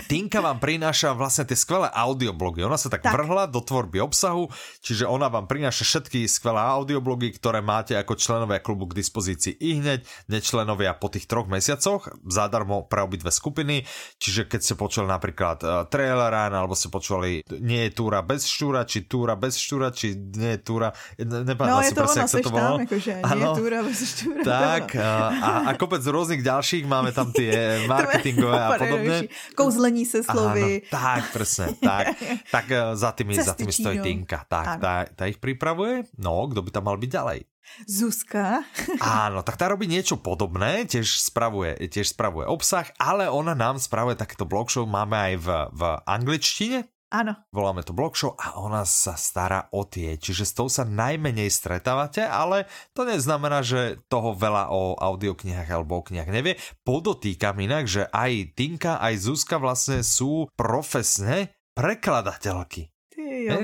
Tinka 0.04 0.44
vám 0.44 0.60
prináša 0.60 1.16
vlastne 1.16 1.48
tie 1.48 1.56
skvelé 1.56 1.88
audioblogy. 1.96 2.60
Ona 2.68 2.76
sa 2.76 2.92
tak, 2.92 3.08
tak 3.08 3.16
vrhla 3.16 3.48
do 3.48 3.64
tvorby 3.64 4.04
obsahu, 4.04 4.52
čiže 4.84 5.08
ona 5.08 5.32
vám 5.32 5.48
prináša 5.48 5.88
všetky 5.88 6.28
skvelé 6.28 6.60
audioblogy, 6.60 7.32
ktoré 7.40 7.64
máte 7.64 7.96
ako 7.96 8.20
členovia 8.20 8.60
klubu 8.60 8.84
k 8.92 9.00
dispozícii 9.00 9.56
i 9.56 9.80
hneď, 9.80 10.04
nečlenovia 10.28 10.92
po 10.92 11.08
tých 11.08 11.24
troch 11.24 11.48
mesiacoch, 11.48 12.12
zadarmo 12.28 12.84
pre 12.84 13.00
obidve 13.00 13.32
skupiny. 13.32 13.88
Čiže 14.20 14.44
keď 14.44 14.60
ste 14.60 14.74
počuli 14.76 15.08
napríklad 15.08 15.58
uh, 15.64 15.70
trailer 15.88 16.28
alebo 16.36 16.76
ste 16.76 16.92
počuli 16.92 17.40
Nie 17.64 17.88
je 17.88 17.96
túra 17.96 18.20
bez 18.20 18.44
štúra, 18.44 18.84
či 18.84 19.05
túra 19.06 19.38
bez 19.38 19.56
štúra, 19.56 19.94
či 19.94 20.14
nie 20.14 20.58
je 20.58 20.60
túra, 20.60 20.92
nepamätám 21.16 21.80
no, 21.80 21.86
si 21.86 21.94
presne, 21.94 22.20
ako 22.26 22.38
to 22.42 22.50
bolo. 22.52 22.76
Akože, 22.82 23.12
nie 23.22 23.42
je 23.42 23.50
túra 23.56 23.78
bez 23.86 23.98
štúra. 24.02 24.42
Tak, 24.42 24.84
a, 24.98 25.48
a 25.66 25.70
kopec 25.78 26.02
rôznych 26.04 26.42
ďalších, 26.42 26.84
máme 26.84 27.14
tam 27.14 27.30
tie 27.30 27.54
marketingové 27.90 28.60
a 28.60 28.70
podobne. 28.76 29.16
Kouzlení 29.54 30.04
se 30.04 30.26
slovy. 30.26 30.84
Áno, 30.84 30.92
tak, 30.92 31.22
presne, 31.32 31.66
tak. 31.78 32.04
Tak 32.46 32.66
e, 32.70 32.78
za 32.94 33.10
tými, 33.12 33.34
za 33.36 33.54
tými 33.54 33.72
stojí 33.72 33.98
Tinka. 34.00 34.46
Tak, 34.46 34.66
tá, 34.80 34.94
tá 35.08 35.24
ich 35.26 35.38
pripravuje. 35.38 36.06
No, 36.18 36.46
kto 36.48 36.62
by 36.62 36.70
tam 36.72 36.84
mal 36.88 36.96
byť 36.98 37.10
ďalej? 37.10 37.40
Zuzka. 37.84 38.62
Áno, 39.02 39.42
tak 39.42 39.58
tá 39.58 39.68
robí 39.68 39.90
niečo 39.90 40.16
podobné, 40.16 40.86
tiež 40.86 41.18
spravuje, 41.20 41.76
tiež 41.90 42.14
spravuje 42.14 42.46
obsah, 42.46 42.88
ale 42.96 43.28
ona 43.28 43.52
nám 43.52 43.76
spravuje 43.82 44.16
takéto 44.16 44.46
blog 44.48 44.70
show, 44.70 44.86
máme 44.86 45.18
aj 45.18 45.34
v, 45.42 45.48
v 45.74 45.82
angličtine, 46.06 46.86
Áno. 47.06 47.38
Voláme 47.54 47.86
to 47.86 47.94
blog 47.94 48.18
a 48.18 48.58
ona 48.58 48.82
sa 48.82 49.14
stará 49.14 49.70
o 49.70 49.86
tie, 49.86 50.18
čiže 50.18 50.42
s 50.42 50.52
tou 50.58 50.66
sa 50.66 50.82
najmenej 50.82 51.46
stretávate, 51.54 52.26
ale 52.26 52.66
to 52.98 53.06
neznamená, 53.06 53.62
že 53.62 54.02
toho 54.10 54.34
veľa 54.34 54.74
o 54.74 54.98
audioknihách 54.98 55.70
alebo 55.70 56.02
o 56.02 56.06
knihách 56.06 56.34
nevie. 56.34 56.58
Podotýkam 56.82 57.62
inak, 57.62 57.86
že 57.86 58.10
aj 58.10 58.58
Tinka, 58.58 58.98
aj 58.98 59.22
Zuzka 59.22 59.62
vlastne 59.62 60.02
sú 60.02 60.50
profesne 60.58 61.54
prekladateľky. 61.78 62.95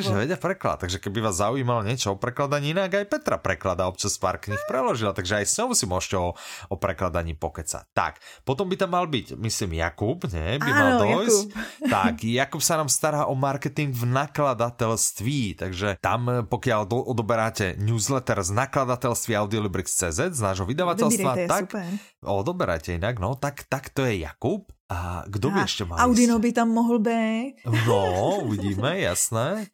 Že 0.03 0.15
vedia 0.27 0.39
preklad, 0.39 0.83
takže 0.83 1.01
keby 1.01 1.25
vás 1.25 1.41
zaujímalo 1.41 1.87
niečo 1.87 2.13
o 2.13 2.21
prekladaní, 2.21 2.77
inak 2.77 2.93
aj 2.93 3.07
Petra 3.09 3.37
preklada 3.41 3.89
občas 3.89 4.21
pár 4.21 4.37
knih 4.37 4.61
preložila, 4.69 5.17
takže 5.17 5.41
aj 5.41 5.47
s 5.49 5.55
ňou 5.59 5.73
si 5.73 5.87
môžete 5.89 6.17
o, 6.21 6.37
o 6.69 6.77
prekladaní 6.77 7.33
pokecať. 7.33 7.89
Tak, 7.97 8.21
potom 8.45 8.69
by 8.69 8.77
tam 8.77 8.93
mal 8.93 9.09
byť, 9.09 9.39
myslím, 9.41 9.81
Jakub, 9.81 10.29
nie? 10.29 10.61
By 10.61 10.71
Áno, 10.71 10.77
mal 10.77 10.91
dojsť. 11.01 11.47
Jakub. 11.49 11.91
Tak, 11.93 12.25
Jakub 12.25 12.63
sa 12.65 12.81
nám 12.81 12.89
stará 12.89 13.29
o 13.29 13.35
marketing 13.37 13.93
v 13.93 14.05
nakladateľství, 14.09 15.61
takže 15.61 16.01
tam, 16.01 16.49
pokiaľ 16.49 16.81
do, 16.89 16.99
odoberáte 17.05 17.77
newsletter 17.77 18.41
z 18.41 18.51
nakladateľství 18.57 19.37
Audiolibrix.cz, 19.37 20.33
z 20.33 20.41
nášho 20.41 20.65
vydavateľstva, 20.65 21.31
tak 21.47 21.65
super. 21.69 21.85
odoberajte 22.25 22.97
inak, 22.97 23.21
no, 23.21 23.37
tak, 23.37 23.69
tak 23.69 23.93
to 23.93 24.09
je 24.09 24.25
Jakub. 24.25 24.73
A 24.93 25.25
kdo 25.27 25.51
by 25.51 25.61
ještě 25.61 25.85
mal 25.85 25.99
Audino 25.99 26.39
by 26.39 26.53
tam 26.53 26.69
mohl 26.69 26.99
být. 26.99 27.55
No, 27.87 28.37
uvidíme, 28.45 28.99
jasné. 28.99 29.67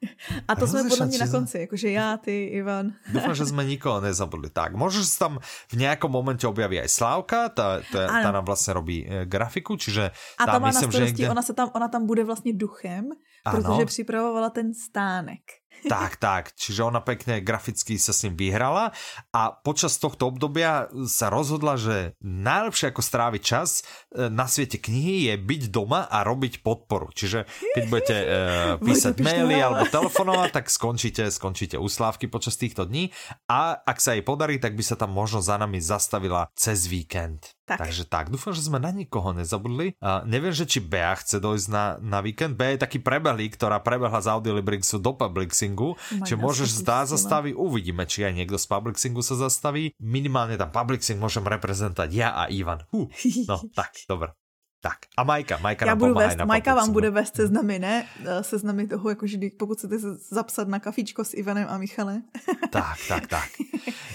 A 0.48 0.54
to 0.54 0.66
jsme 0.66 0.88
podle 0.88 1.06
mě 1.06 1.18
na 1.18 1.28
konci, 1.28 1.58
jakože 1.58 1.90
já, 1.90 2.16
ty, 2.16 2.44
Ivan. 2.44 2.92
Dúfam, 3.12 3.34
že 3.34 3.46
jsme 3.46 3.64
nikoho 3.74 4.00
nezabudli. 4.00 4.50
Tak, 4.50 4.78
možno, 4.78 5.02
že 5.02 5.18
tam 5.18 5.38
v 5.68 5.74
nějakom 5.74 6.10
momente 6.10 6.46
objaví 6.46 6.80
aj 6.80 6.88
Slávka, 6.88 7.48
tá, 7.48 7.82
tá, 7.92 8.06
tá 8.06 8.30
nám 8.30 8.44
vlastně 8.44 8.72
robí 8.74 9.06
e, 9.06 9.26
grafiku, 9.26 9.76
čiže 9.76 10.10
a 10.38 10.46
tam 10.46 10.62
má 10.62 10.68
myslím, 10.68 10.88
na 10.88 10.92
starosti, 10.92 10.98
že 10.98 11.04
někde... 11.04 11.30
ona, 11.30 11.42
se 11.42 11.52
tam, 11.54 11.70
ona 11.74 11.88
tam 11.88 12.06
bude 12.06 12.24
vlastně 12.24 12.52
duchem, 12.52 13.10
ano. 13.44 13.62
protože 13.62 13.86
připravovala 13.86 14.50
ten 14.50 14.74
stánek. 14.74 15.40
Tak, 15.86 16.18
tak. 16.18 16.58
Čiže 16.58 16.90
ona 16.90 16.98
pekne 16.98 17.38
graficky 17.38 18.00
sa 18.00 18.10
s 18.10 18.26
ním 18.26 18.34
vyhrala 18.34 18.90
a 19.30 19.42
počas 19.54 20.00
tohto 20.02 20.26
obdobia 20.26 20.90
sa 21.06 21.30
rozhodla, 21.30 21.78
že 21.78 22.18
najlepšie 22.22 22.90
ako 22.90 23.02
stráviť 23.02 23.42
čas 23.42 23.82
e, 24.10 24.26
na 24.26 24.50
svete 24.50 24.82
knihy 24.82 25.30
je 25.30 25.34
byť 25.38 25.62
doma 25.70 26.10
a 26.10 26.26
robiť 26.26 26.66
podporu. 26.66 27.14
Čiže 27.14 27.46
keď 27.78 27.84
budete 27.86 28.16
uh, 28.24 28.34
písať 28.82 29.22
maily 29.22 29.58
alebo 29.62 29.86
telefonovať, 29.96 30.50
tak 30.50 30.66
skončíte, 30.66 31.30
skončíte 31.30 31.76
u 31.78 31.86
Slávky 31.86 32.26
počas 32.26 32.58
týchto 32.58 32.86
dní 32.86 33.14
a 33.46 33.78
ak 33.78 33.98
sa 34.02 34.18
jej 34.18 34.24
podarí, 34.26 34.58
tak 34.58 34.74
by 34.74 34.82
sa 34.82 34.98
tam 34.98 35.14
možno 35.14 35.38
za 35.42 35.58
nami 35.58 35.78
zastavila 35.78 36.50
cez 36.58 36.90
víkend. 36.90 37.57
Tak. 37.68 37.84
Takže 37.84 38.08
tak, 38.08 38.32
dúfam, 38.32 38.56
že 38.56 38.64
sme 38.64 38.80
na 38.80 38.88
nikoho 38.88 39.36
nezabudli. 39.36 39.92
Uh, 40.00 40.24
neviem, 40.24 40.56
že 40.56 40.64
či 40.64 40.80
Bea 40.80 41.12
chce 41.20 41.36
dojsť 41.36 41.68
na, 41.68 41.84
na 42.00 42.24
víkend. 42.24 42.56
Bea 42.56 42.72
je 42.72 42.80
taký 42.80 42.96
prebehlý, 42.96 43.52
ktorá 43.52 43.84
prebehla 43.84 44.24
z 44.24 44.32
Audiolibrixu 44.32 44.96
do 44.96 45.12
Publixingu, 45.12 45.92
oh 45.92 46.24
či 46.24 46.32
môžeš 46.32 46.80
zdá 46.80 47.04
zastaví. 47.04 47.52
Uvidíme, 47.52 48.08
či 48.08 48.24
aj 48.24 48.32
niekto 48.40 48.56
z 48.56 48.64
Publixingu 48.64 49.20
sa 49.20 49.36
zastaví. 49.36 49.92
Minimálne 50.00 50.56
tam 50.56 50.72
Publixing 50.72 51.20
môžem 51.20 51.44
reprezentovať 51.44 52.10
ja 52.16 52.32
a 52.32 52.48
Ivan. 52.48 52.88
Huh. 52.88 53.12
No, 53.44 53.60
tak, 53.76 53.92
dobre. 54.08 54.32
Tak 54.80 55.10
a 55.16 55.24
Majka, 55.24 55.58
Majka 55.58 55.86
Já 55.86 55.90
nám 55.90 55.98
budu 55.98 56.14
vést, 56.14 56.36
na 56.36 56.44
Majka 56.44 56.74
vám 56.74 56.92
bude 56.92 57.10
vést 57.10 57.36
seznamy, 57.36 57.78
ne? 57.78 58.06
Eh, 58.26 58.42
seznamy 58.42 58.86
toho, 58.86 59.08
jakože 59.10 59.38
pokud 59.58 59.78
chcete 59.78 59.96
zapsat 60.30 60.68
na 60.68 60.78
kafičko 60.78 61.24
s 61.24 61.34
Ivanem 61.34 61.66
a 61.68 61.78
Michale. 61.78 62.22
Tak, 62.70 62.98
tak, 63.08 63.26
tak. 63.26 63.50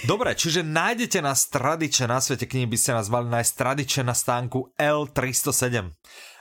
Dobre, 0.05 0.35
čiže 0.37 0.61
nájdete 0.61 1.25
nás 1.25 1.49
tradične 1.49 2.05
na 2.05 2.21
svete 2.21 2.45
knihy, 2.45 2.69
by 2.69 2.77
ste 2.77 2.91
nás 2.93 3.09
mali 3.09 3.33
nájsť 3.33 3.53
tradične 3.57 4.03
na 4.05 4.13
stánku 4.13 4.77
L307. 4.77 5.89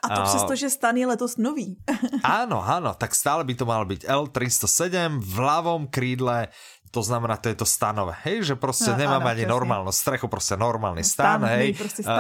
A 0.03 0.07
to 0.13 0.21
přesto, 0.27 0.53
že 0.59 0.67
stan 0.71 0.99
je 0.99 1.07
letos 1.07 1.41
nový. 1.41 1.79
áno, 2.27 2.61
áno, 2.61 2.93
tak 2.99 3.15
stále 3.17 3.47
by 3.49 3.55
to 3.55 3.65
malo 3.65 3.87
byť 3.89 4.05
L307 4.05 5.23
v 5.23 5.37
ľavom 5.41 5.89
krídle 5.89 6.53
to 6.93 7.01
znamená, 7.01 7.41
to 7.41 7.49
je 7.49 7.57
to 7.57 7.65
stanové, 7.65 8.13
hej, 8.29 8.53
že 8.53 8.55
proste 8.55 8.93
no, 8.93 9.01
nemáme 9.01 9.25
áno, 9.25 9.33
ani 9.33 9.45
presne. 9.49 9.57
normálnu 9.57 9.93
strechu, 9.97 10.29
proste 10.29 10.61
normálny 10.61 11.01
stan, 11.01 11.41
stan 11.41 11.49
hej. 11.57 11.73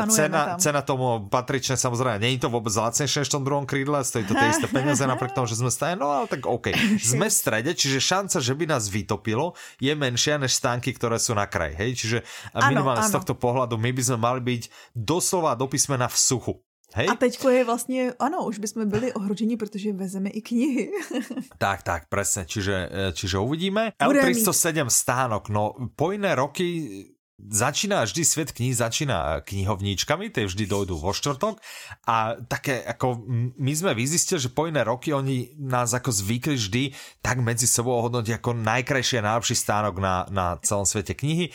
Cena, 0.08 0.56
cena 0.56 0.80
tomu 0.80 1.28
patrične, 1.28 1.76
samozrejme, 1.76 2.16
nie 2.24 2.40
je 2.40 2.48
to 2.48 2.50
vôbec 2.50 2.72
lacnejšie 2.72 3.20
než 3.20 3.28
v 3.28 3.34
tom 3.36 3.44
druhom 3.44 3.68
krídle, 3.68 4.00
stojí 4.00 4.24
to 4.24 4.32
tie 4.32 4.48
isté 4.48 4.64
peniaze, 4.72 5.04
napriek 5.04 5.36
tomu, 5.36 5.44
že 5.44 5.60
sme 5.60 5.68
stane, 5.68 6.00
no 6.00 6.08
ale 6.08 6.24
tak 6.24 6.48
OK. 6.48 6.72
Sme 7.12 7.28
v 7.28 7.36
strede, 7.36 7.76
čiže 7.76 8.00
šanca, 8.00 8.40
že 8.40 8.56
by 8.56 8.64
nás 8.72 8.88
vytopilo, 8.88 9.52
je 9.76 9.92
menšia 9.92 10.40
než 10.40 10.56
stánky, 10.56 10.96
ktoré 10.96 11.20
sú 11.20 11.36
na 11.36 11.44
kraji, 11.44 11.76
hej, 11.76 11.90
čiže 11.92 12.18
minimálne 12.56 13.04
z 13.04 13.12
tohto 13.12 13.36
pohľadu 13.36 13.76
my 13.76 13.92
by 13.92 14.02
sme 14.08 14.18
mali 14.24 14.40
byť 14.40 14.62
doslova 14.96 15.52
do 15.52 15.68
písmena 15.68 16.08
v 16.08 16.16
suchu. 16.16 16.54
Hej? 16.94 17.06
A 17.10 17.14
teďko 17.14 17.48
je 17.48 17.64
vlastně, 17.64 18.12
ano, 18.18 18.44
už 18.46 18.58
bychom 18.58 18.88
byli 18.88 19.12
ohroženi, 19.12 19.56
protože 19.56 19.92
vezeme 19.92 20.30
i 20.30 20.42
knihy. 20.42 20.90
tak, 21.58 21.82
tak, 21.82 22.08
presne, 22.08 22.44
čiže, 22.44 22.88
e, 22.92 23.12
čiže 23.12 23.38
uvidíme. 23.38 23.92
L307 24.00 24.86
stánok, 24.86 25.48
no 25.48 25.74
po 25.96 26.12
iné 26.12 26.34
roky 26.34 27.11
začína 27.48 28.06
vždy 28.06 28.22
svet 28.22 28.50
kníh, 28.54 28.70
začína 28.76 29.42
knihovníčkami, 29.42 30.30
tie 30.30 30.46
vždy 30.46 30.64
dojdú 30.70 30.94
vo 30.94 31.10
štvrtok 31.10 31.58
a 32.06 32.38
také 32.46 32.86
ako 32.86 33.18
my 33.58 33.72
sme 33.74 33.98
vyzistili, 33.98 34.38
že 34.38 34.54
po 34.54 34.70
iné 34.70 34.86
roky 34.86 35.10
oni 35.10 35.58
nás 35.58 35.90
ako 35.90 36.14
zvykli 36.14 36.54
vždy 36.54 36.84
tak 37.18 37.42
medzi 37.42 37.66
sebou 37.66 37.98
hodnotiť 37.98 38.38
ako 38.38 38.50
najkrajší 38.62 39.18
a 39.18 39.26
najlepší 39.34 39.56
stánok 39.58 39.94
na, 39.98 40.14
na 40.30 40.46
celom 40.62 40.86
svete 40.86 41.18
knihy. 41.18 41.50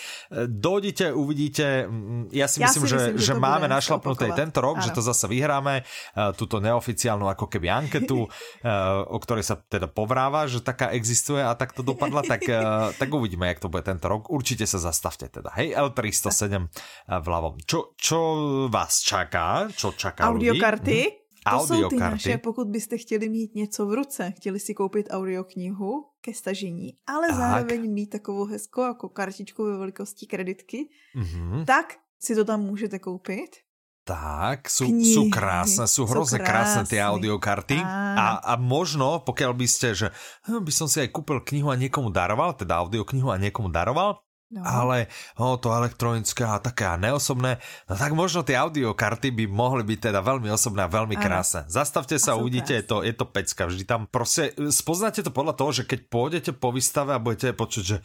Dojdite, 0.52 1.16
uvidíte, 1.16 1.88
ja 2.36 2.48
si 2.52 2.60
ja 2.60 2.68
myslím, 2.68 2.84
si 2.84 2.90
že, 2.92 2.98
myslím, 2.98 3.18
že, 3.22 3.24
že 3.24 3.34
máme 3.40 3.68
našlapnuté 3.72 4.34
tento 4.36 4.60
rok, 4.60 4.82
Áno. 4.82 4.86
že 4.86 4.92
to 4.92 5.00
zase 5.00 5.30
vyhráme, 5.32 5.82
e, 5.82 5.84
túto 6.36 6.60
neoficiálnu 6.60 7.30
ako 7.32 7.48
keby 7.48 7.72
anketu, 7.72 8.26
e, 8.28 8.30
o 9.08 9.18
ktorej 9.22 9.46
sa 9.48 9.56
teda 9.56 9.88
povráva, 9.88 10.50
že 10.50 10.60
taká 10.60 10.92
existuje 10.92 11.40
a 11.40 11.56
tak 11.56 11.72
to 11.72 11.86
dopadla, 11.86 12.26
tak, 12.26 12.44
e, 12.50 12.60
tak 12.98 13.08
uvidíme, 13.08 13.48
jak 13.48 13.64
to 13.64 13.72
bude 13.72 13.86
tento 13.86 14.10
rok. 14.10 14.28
Určite 14.28 14.66
sa 14.66 14.82
zastavte 14.82 15.30
teda, 15.30 15.54
hej? 15.56 15.77
L307 15.78 16.68
vľavom. 17.22 17.62
Čo, 17.66 17.94
čo 17.96 18.20
vás 18.68 19.00
čaká? 19.00 19.70
Čo 19.72 19.94
čaká 19.94 20.26
Audiokarty? 20.28 20.98
ľudí? 20.98 21.14
Hm? 21.14 21.26
To 21.48 21.56
Audiokarty. 21.64 21.80
jsou 21.80 21.90
ty 21.90 21.96
naše, 22.00 22.38
pokud 22.38 22.68
byste 22.68 22.98
chtěli 22.98 23.30
mít 23.30 23.56
něco 23.56 23.86
v 23.88 23.94
ruce, 23.94 24.32
chtěli 24.38 24.60
si 24.60 24.74
koupit 24.74 25.08
audioknihu 25.12 26.06
ke 26.22 26.34
stažení, 26.34 26.94
ale 27.08 27.28
Tak. 27.28 27.38
zároveň 27.38 27.94
mít 27.94 28.08
takovou 28.10 28.46
hezkou 28.46 28.82
jako 28.82 29.10
kartičku 29.10 29.64
ve 29.64 29.78
velikosti 29.78 30.28
kreditky, 30.28 30.90
Mhm. 31.16 31.66
tak 31.66 31.96
si 32.20 32.36
to 32.36 32.46
tam 32.46 32.62
můžete 32.62 33.00
koupit. 33.00 33.64
Tak, 34.08 34.72
sú, 34.72 34.88
Knihy. 34.88 35.12
sú 35.20 35.28
krásne, 35.28 35.84
sú 35.84 36.08
Sú 36.08 36.12
hrozne 36.16 36.40
krásne 36.40 36.88
tie 36.88 37.04
audiokarty 37.04 37.76
a, 37.84 38.40
a 38.40 38.54
možno, 38.56 39.20
pokiaľ 39.20 39.52
by 39.52 39.68
ste, 39.68 39.88
že 40.00 40.08
hm, 40.48 40.64
by 40.64 40.72
som 40.72 40.88
si 40.88 41.04
aj 41.04 41.12
kúpil 41.12 41.44
knihu 41.44 41.68
a 41.68 41.76
niekomu 41.76 42.08
daroval, 42.08 42.56
teda 42.56 42.80
audioknihu 42.88 43.28
a 43.28 43.36
niekomu 43.36 43.68
daroval, 43.68 44.24
No. 44.48 44.64
ale 44.64 45.12
o, 45.36 45.60
to 45.60 45.76
elektronické 45.76 46.48
a 46.48 46.56
také 46.64 46.88
a 46.88 46.95
neosobné, 46.95 47.60
no 47.84 47.93
tak 48.00 48.16
možno 48.16 48.48
tie 48.48 48.56
audiokarty 48.56 49.28
by 49.36 49.43
mohli 49.43 49.84
byť 49.84 50.00
teda 50.08 50.24
veľmi 50.24 50.48
osobné 50.48 50.88
a 50.88 50.89
veľmi 50.89 51.20
krásne. 51.20 51.68
Zastavte 51.68 52.16
sa, 52.16 52.36
A 52.36 52.39
uvidíte, 52.39 52.72
je 52.72 52.86
to, 52.88 53.04
je 53.04 53.12
to 53.12 53.28
pecka. 53.28 53.68
Vždy 53.68 53.84
tam 53.84 54.08
proste, 54.08 54.56
spoznáte 54.72 55.20
to 55.20 55.36
podľa 55.36 55.52
toho, 55.52 55.76
že 55.76 55.84
keď 55.84 56.00
pôjdete 56.08 56.52
po 56.56 56.72
výstave 56.72 57.12
a 57.12 57.20
budete 57.20 57.52
počuť, 57.52 57.84
že 57.84 58.00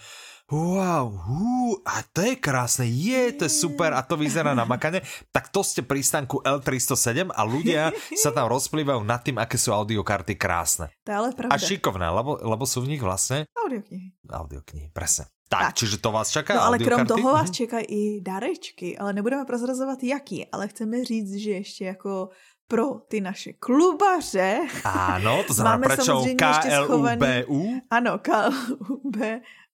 Wow, 0.50 1.16
hú, 1.16 1.80
a 1.86 2.02
to 2.12 2.20
je 2.26 2.34
krásne, 2.36 2.84
je, 2.84 3.32
to 3.32 3.46
je 3.46 3.52
super 3.62 3.94
a 3.94 4.02
to 4.04 4.18
vyzerá 4.20 4.52
na 4.52 4.66
makane, 4.66 5.00
tak 5.30 5.48
to 5.48 5.62
ste 5.64 5.80
pri 5.80 6.02
stánku 6.02 6.42
L307 6.44 7.30
a 7.30 7.40
ľudia 7.46 7.88
sa 8.18 8.34
tam 8.34 8.50
rozplývajú 8.52 9.00
nad 9.00 9.22
tým, 9.22 9.38
aké 9.40 9.56
sú 9.56 9.72
audiokarty 9.72 10.36
krásne. 10.36 10.92
To 11.06 11.08
je 11.08 11.16
ale 11.16 11.28
A 11.30 11.36
pravda. 11.38 11.56
šikovné, 11.56 12.04
lebo, 12.04 12.36
lebo 12.36 12.68
sú 12.68 12.84
v 12.84 12.90
nich 12.90 13.00
vlastne 13.00 13.48
Audioknihy. 13.54 14.18
audioknihy, 14.28 14.90
presne. 14.92 15.30
Tak, 15.52 15.60
Tak. 15.60 15.74
čiže 15.76 16.00
to 16.00 16.08
vás 16.16 16.32
čaká? 16.32 16.56
No 16.56 16.64
ale 16.72 16.80
krom 16.80 17.04
toho 17.04 17.28
vás 17.36 17.52
Mhm. 17.52 17.56
čekají 17.60 17.84
i 17.84 18.02
dárečky, 18.24 18.96
ale 18.96 19.12
nebudeme 19.12 19.44
prozrazovat 19.44 20.00
jaký, 20.00 20.48
ale 20.48 20.64
chceme 20.72 21.04
říct, 21.04 21.34
že 21.44 21.50
ještě 21.60 21.84
jako 21.84 22.32
pro 22.68 23.04
ty 23.04 23.20
naše 23.20 23.52
klubaře, 23.60 24.64
Áno, 24.84 25.44
to 25.44 25.52
znamená 25.52 25.76
Máme 25.76 25.86
prečo 25.92 26.04
samozřejmě 26.08 26.46
ještě 26.48 26.70
schovaný- 26.72 27.20
KLUBU? 27.20 27.60
ano, 27.92 28.12
KLB 28.18 29.16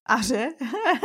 aře, 0.06 0.48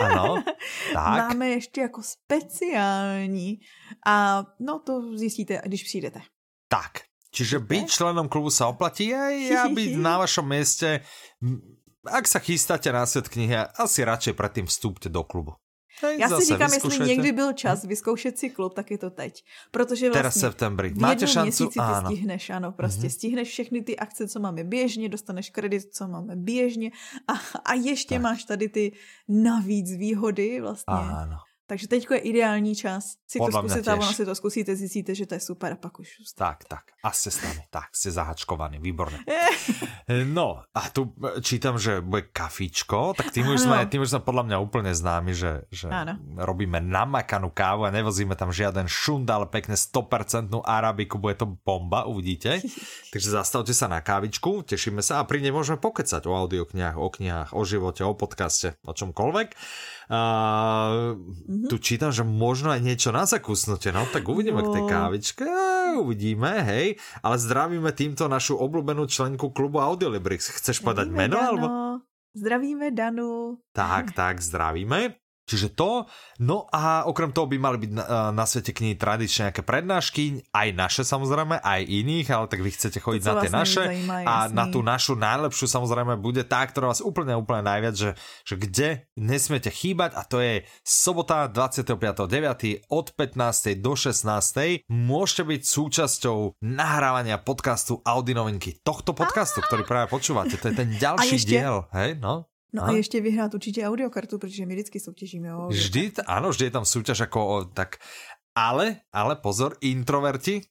Áno, 0.01 0.41
tak. 0.93 1.13
máme 1.29 1.49
ještě 1.49 1.81
jako 1.81 2.01
speciální 2.01 3.59
a 4.05 4.43
no 4.59 4.79
to 4.79 5.17
zjistíte, 5.17 5.61
když 5.65 5.83
přijdete. 5.83 6.21
Tak, 6.65 7.05
čiže 7.29 7.59
byť 7.61 7.85
členom 7.89 8.25
klubu 8.25 8.49
sa 8.49 8.73
oplatí 8.73 9.13
aj 9.13 9.33
ja 9.53 9.63
byť 9.69 9.91
na 10.01 10.17
vašom 10.25 10.49
mieste. 10.49 11.05
Ak 12.03 12.27
sa 12.27 12.39
chystáte 12.43 12.91
na 12.91 13.07
svet 13.07 13.31
knihy, 13.31 13.55
asi 13.79 14.03
radšej 14.03 14.33
predtým 14.35 14.65
vstúpte 14.67 15.07
do 15.07 15.23
klubu. 15.23 15.55
Hej, 16.01 16.19
Já 16.19 16.27
si 16.29 16.45
říkám, 16.45 16.73
jestli 16.73 16.99
někdy 17.07 17.31
byl 17.31 17.53
čas 17.53 17.83
vyzkoušet 17.85 18.37
si 18.39 18.49
klub, 18.49 18.73
tak 18.73 18.91
je 18.91 18.97
to 18.97 19.09
teď. 19.09 19.45
Protože 19.71 20.09
Teraz 20.09 20.23
vlastně 20.35 20.41
septembri. 20.41 20.89
v 20.89 20.97
Máte 20.99 21.27
šancu? 21.27 21.67
ty 21.67 21.79
Áno. 21.79 22.09
stihneš, 22.11 22.49
ano, 22.49 22.71
prostě 22.71 23.07
Mhm. 23.07 23.09
stihneš 23.09 23.47
všechny 23.49 23.81
ty 23.83 23.93
akce, 23.97 24.27
co 24.27 24.39
máme 24.39 24.63
běžně, 24.63 25.09
dostaneš 25.09 25.49
kredit, 25.49 25.93
co 25.93 26.07
máme 26.07 26.35
běžně 26.35 26.91
a, 27.27 27.33
a 27.65 27.73
ještě 27.73 28.15
Tak. 28.15 28.21
máš 28.21 28.43
tady 28.43 28.69
ty 28.69 28.91
navíc 29.29 29.91
výhody 29.95 30.61
vlastně. 30.61 30.93
Áno. 30.93 31.37
Takže 31.73 31.89
teďko 31.89 32.13
je 32.13 32.21
ideální 32.29 32.77
čas 32.77 33.17
si 33.25 33.41
Podľa 33.41 33.49
to 33.49 33.65
mňa 33.65 33.73
zkusit 33.73 33.85
a 33.89 33.93
tiež. 33.97 34.03
ono 34.05 34.13
si 34.13 34.23
to 34.29 34.33
zkusíte, 34.37 34.71
zjistíte, 34.77 35.11
že 35.17 35.25
to 35.25 35.33
je 35.33 35.41
super 35.41 35.73
a 35.73 35.77
pak 35.81 36.05
už 36.05 36.21
Tak, 36.37 36.69
tak. 36.69 36.93
A 37.01 37.09
ste 37.09 37.33
s 37.33 37.41
nami. 37.41 37.65
Tak, 37.73 37.89
ste 37.97 38.13
zahačkovaní. 38.13 38.77
Výborné. 38.77 39.25
No, 40.03 40.59
a 40.75 40.81
tu 40.91 41.15
e, 41.15 41.39
čítam, 41.39 41.79
že 41.79 42.03
bude 42.03 42.27
kafičko, 42.27 43.15
tak 43.15 43.31
tým 43.31 43.47
už, 43.55 43.63
sme, 43.63 43.87
tým 43.87 44.03
už 44.03 44.11
sme 44.11 44.21
podľa 44.21 44.43
mňa 44.51 44.57
úplne 44.59 44.91
známi, 44.91 45.31
že, 45.31 45.63
že 45.71 45.87
robíme 46.35 46.83
namakanú 46.83 47.47
kávu 47.55 47.87
a 47.87 47.93
nevozíme 47.95 48.35
tam 48.35 48.51
žiaden 48.51 48.91
šund, 48.91 49.23
ale 49.31 49.47
pekne 49.47 49.79
100% 49.79 50.51
arabiku, 50.67 51.15
bude 51.23 51.39
to 51.39 51.55
bomba, 51.63 52.03
uvidíte. 52.03 52.59
Takže 53.15 53.31
zastavte 53.31 53.71
sa 53.71 53.87
na 53.87 54.03
kávičku, 54.03 54.67
tešíme 54.67 54.99
sa 54.99 55.23
a 55.23 55.27
pri 55.27 55.39
nej 55.39 55.55
môžeme 55.55 55.79
pokecať 55.79 56.27
o 56.27 56.35
audioknihách, 56.35 56.99
o 56.99 57.07
knihách, 57.07 57.49
o 57.55 57.63
živote, 57.63 58.03
o 58.03 58.11
podcaste, 58.11 58.75
o 58.83 58.91
čomkoľvek. 58.91 59.55
A, 60.11 60.19
Mhm. 61.63 61.71
Tu 61.71 61.75
čítam, 61.79 62.11
že 62.11 62.27
možno 62.27 62.75
aj 62.75 62.83
niečo 62.83 63.15
na 63.15 63.23
zakusnutie, 63.23 63.95
no 63.95 64.03
tak 64.11 64.27
uvidíme 64.27 64.59
k 64.59 64.75
tej 64.75 64.83
Jo. 64.83 64.89
kávičke, 64.91 65.47
uvidíme, 65.95 66.59
hej, 66.67 66.99
ale 67.23 67.35
zdravíme 67.39 67.87
týmto 67.95 68.27
našu 68.27 68.59
obľúbenú 68.59 69.07
členku 69.07 69.55
klubu 69.55 69.79
Audiolibrix. 69.79 70.51
Chceš 70.59 70.83
Zdravíme 71.07 71.15
meno? 71.15 71.39
Dano, 71.39 71.47
Alebo... 71.47 71.67
Zdravíme 72.35 72.91
Danu. 72.91 73.63
Tak, 73.71 74.11
tak, 74.11 74.43
zdravíme. 74.43 75.22
Čiže 75.43 75.75
to, 75.75 76.07
no 76.39 76.71
a 76.71 77.03
okrem 77.03 77.35
toho 77.35 77.51
by 77.51 77.59
mali 77.59 77.77
byť 77.83 77.91
na, 77.91 78.31
na 78.31 78.45
svete 78.47 78.71
knihy 78.71 78.95
tradične 78.95 79.51
nejaké 79.51 79.59
prednášky, 79.59 80.39
aj 80.55 80.67
naše 80.71 81.03
samozrejme, 81.03 81.59
aj 81.59 81.81
iných, 81.83 82.27
ale 82.31 82.47
tak 82.47 82.63
vy 82.63 82.71
chcete 82.71 83.03
chodiť 83.03 83.21
To, 83.21 83.27
na 83.27 83.33
tie 83.43 83.51
vás 83.51 83.59
naše 83.59 83.83
nezajímá, 83.91 84.15
a 84.23 84.35
jasný. 84.47 84.55
na 84.55 84.65
tú 84.71 84.79
našu 84.79 85.13
najlepšiu 85.19 85.67
samozrejme 85.67 86.15
bude 86.15 86.47
tá, 86.47 86.63
ktorá 86.63 86.95
vás 86.95 87.03
úplne, 87.03 87.35
úplne 87.35 87.67
najviac, 87.67 87.95
že, 87.95 88.11
že 88.47 88.55
kde 88.55 88.89
nesmiete 89.19 89.67
chýbať 89.67 90.15
a 90.15 90.23
to 90.23 90.39
je 90.39 90.63
sobota 90.87 91.51
25.9. 91.51 92.87
od 92.87 93.05
15. 93.11 93.83
do 93.83 93.93
16. 93.99 94.87
Môžete 94.87 95.43
byť 95.43 95.61
súčasťou 95.67 96.37
nahrávania 96.63 97.35
podcastu 97.35 97.99
Audi 98.07 98.31
novinky 98.31 98.79
tohto 98.79 99.11
podcastu, 99.11 99.59
ktorý 99.59 99.83
práve 99.83 100.07
počúvate. 100.07 100.55
To 100.55 100.71
je 100.71 100.75
ten 100.75 100.89
ďalší 100.95 101.35
diel, 101.43 101.83
hej, 101.91 102.15
no. 102.23 102.47
No 102.73 102.83
A? 102.83 102.85
a 102.85 102.91
ještě 102.91 103.21
vyhrát 103.21 103.53
určitě 103.53 103.87
audiokartu, 103.87 104.39
protože 104.39 104.65
my 104.65 104.73
vždycky 104.73 104.99
soutěžíme 104.99 105.55
o 105.55 105.69
Vždy, 105.69 106.11
áno, 106.25 106.49
vždy 106.49 106.65
je 106.65 106.73
tam 106.73 106.85
súťaž 106.85 107.29
ako 107.29 107.39
o, 107.45 107.57
tak, 107.69 108.01
ale, 108.57 109.05
ale 109.13 109.37
pozor, 109.37 109.77
introverti, 109.81 110.65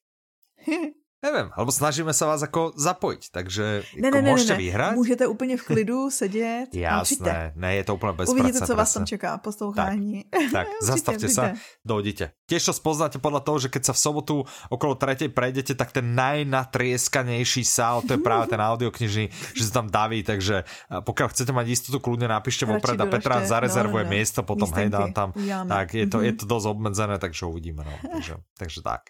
neviem, 1.23 1.49
alebo 1.55 1.71
snažíme 1.71 2.11
sa 2.11 2.27
vás 2.27 2.43
ako 2.43 2.75
zapojiť, 2.75 3.23
takže 3.31 3.65
Ne, 3.97 4.11
ako 4.11 4.19
ne, 4.19 4.23
ne, 4.23 4.31
môžete 4.35 4.55
ne, 4.55 4.59
ne. 4.59 4.63
vyhrať. 4.67 4.93
Můžete 4.95 5.25
úplně 5.27 5.55
v 5.57 5.63
klidu 5.63 6.11
sedět 6.11 6.67
přijďte. 7.03 7.31
Jasné, 7.31 7.53
ne, 7.57 7.71
je 7.77 7.85
to 7.85 7.95
úplne 7.95 8.13
bezpracné. 8.13 8.41
Uvidíte, 8.43 8.67
co 8.67 8.75
vás 8.77 8.93
tam 8.93 9.07
čeká, 9.07 9.39
poslouchání. 9.39 10.25
Tak, 10.53 10.67
zastavte 10.83 11.29
sa, 11.29 11.55
dojdite. 11.87 12.35
Tiež 12.51 12.69
to 12.69 12.73
spoznáte 12.75 13.17
podľa 13.17 13.41
toho, 13.41 13.57
že 13.63 13.69
keď 13.73 13.83
sa 13.89 13.93
v 13.97 14.01
sobotu 14.03 14.35
okolo 14.69 14.99
tretej 14.99 15.33
prejdete, 15.33 15.73
tak 15.73 15.95
ten 15.95 16.13
najnatrieskanejší 16.13 17.65
sál, 17.65 18.03
to 18.03 18.19
je 18.19 18.21
práve 18.21 18.53
ten 18.53 18.61
audioknižný, 18.61 19.31
že 19.59 19.63
sa 19.63 19.81
tam 19.81 19.87
daví, 19.89 20.27
takže 20.27 20.67
pokiaľ 20.91 21.29
chcete 21.33 21.53
mať 21.55 21.67
istotu, 21.71 21.97
kľudne 22.03 22.29
napíšte 22.29 22.67
vopred 22.67 22.99
a 22.99 23.07
Petra 23.07 23.47
zarezervuje 23.47 24.05
no, 24.05 24.11
no. 24.11 24.15
miesto, 24.15 24.41
potom 24.43 24.69
hej, 24.75 24.91
dám 24.91 25.09
Místenky 25.09 25.15
tam. 25.15 25.29
uděláme. 25.37 25.69
Tak, 25.71 25.87
je 25.95 26.07
to, 26.07 26.19
je 26.21 26.33
to 26.33 26.45
dosť 26.47 26.67
obmedzené, 26.67 27.17
takže 27.19 27.47
uvidíme. 27.47 27.83
No. 27.85 27.95
Takže, 28.13 28.35
takže 28.61 28.81
tak. 28.83 29.01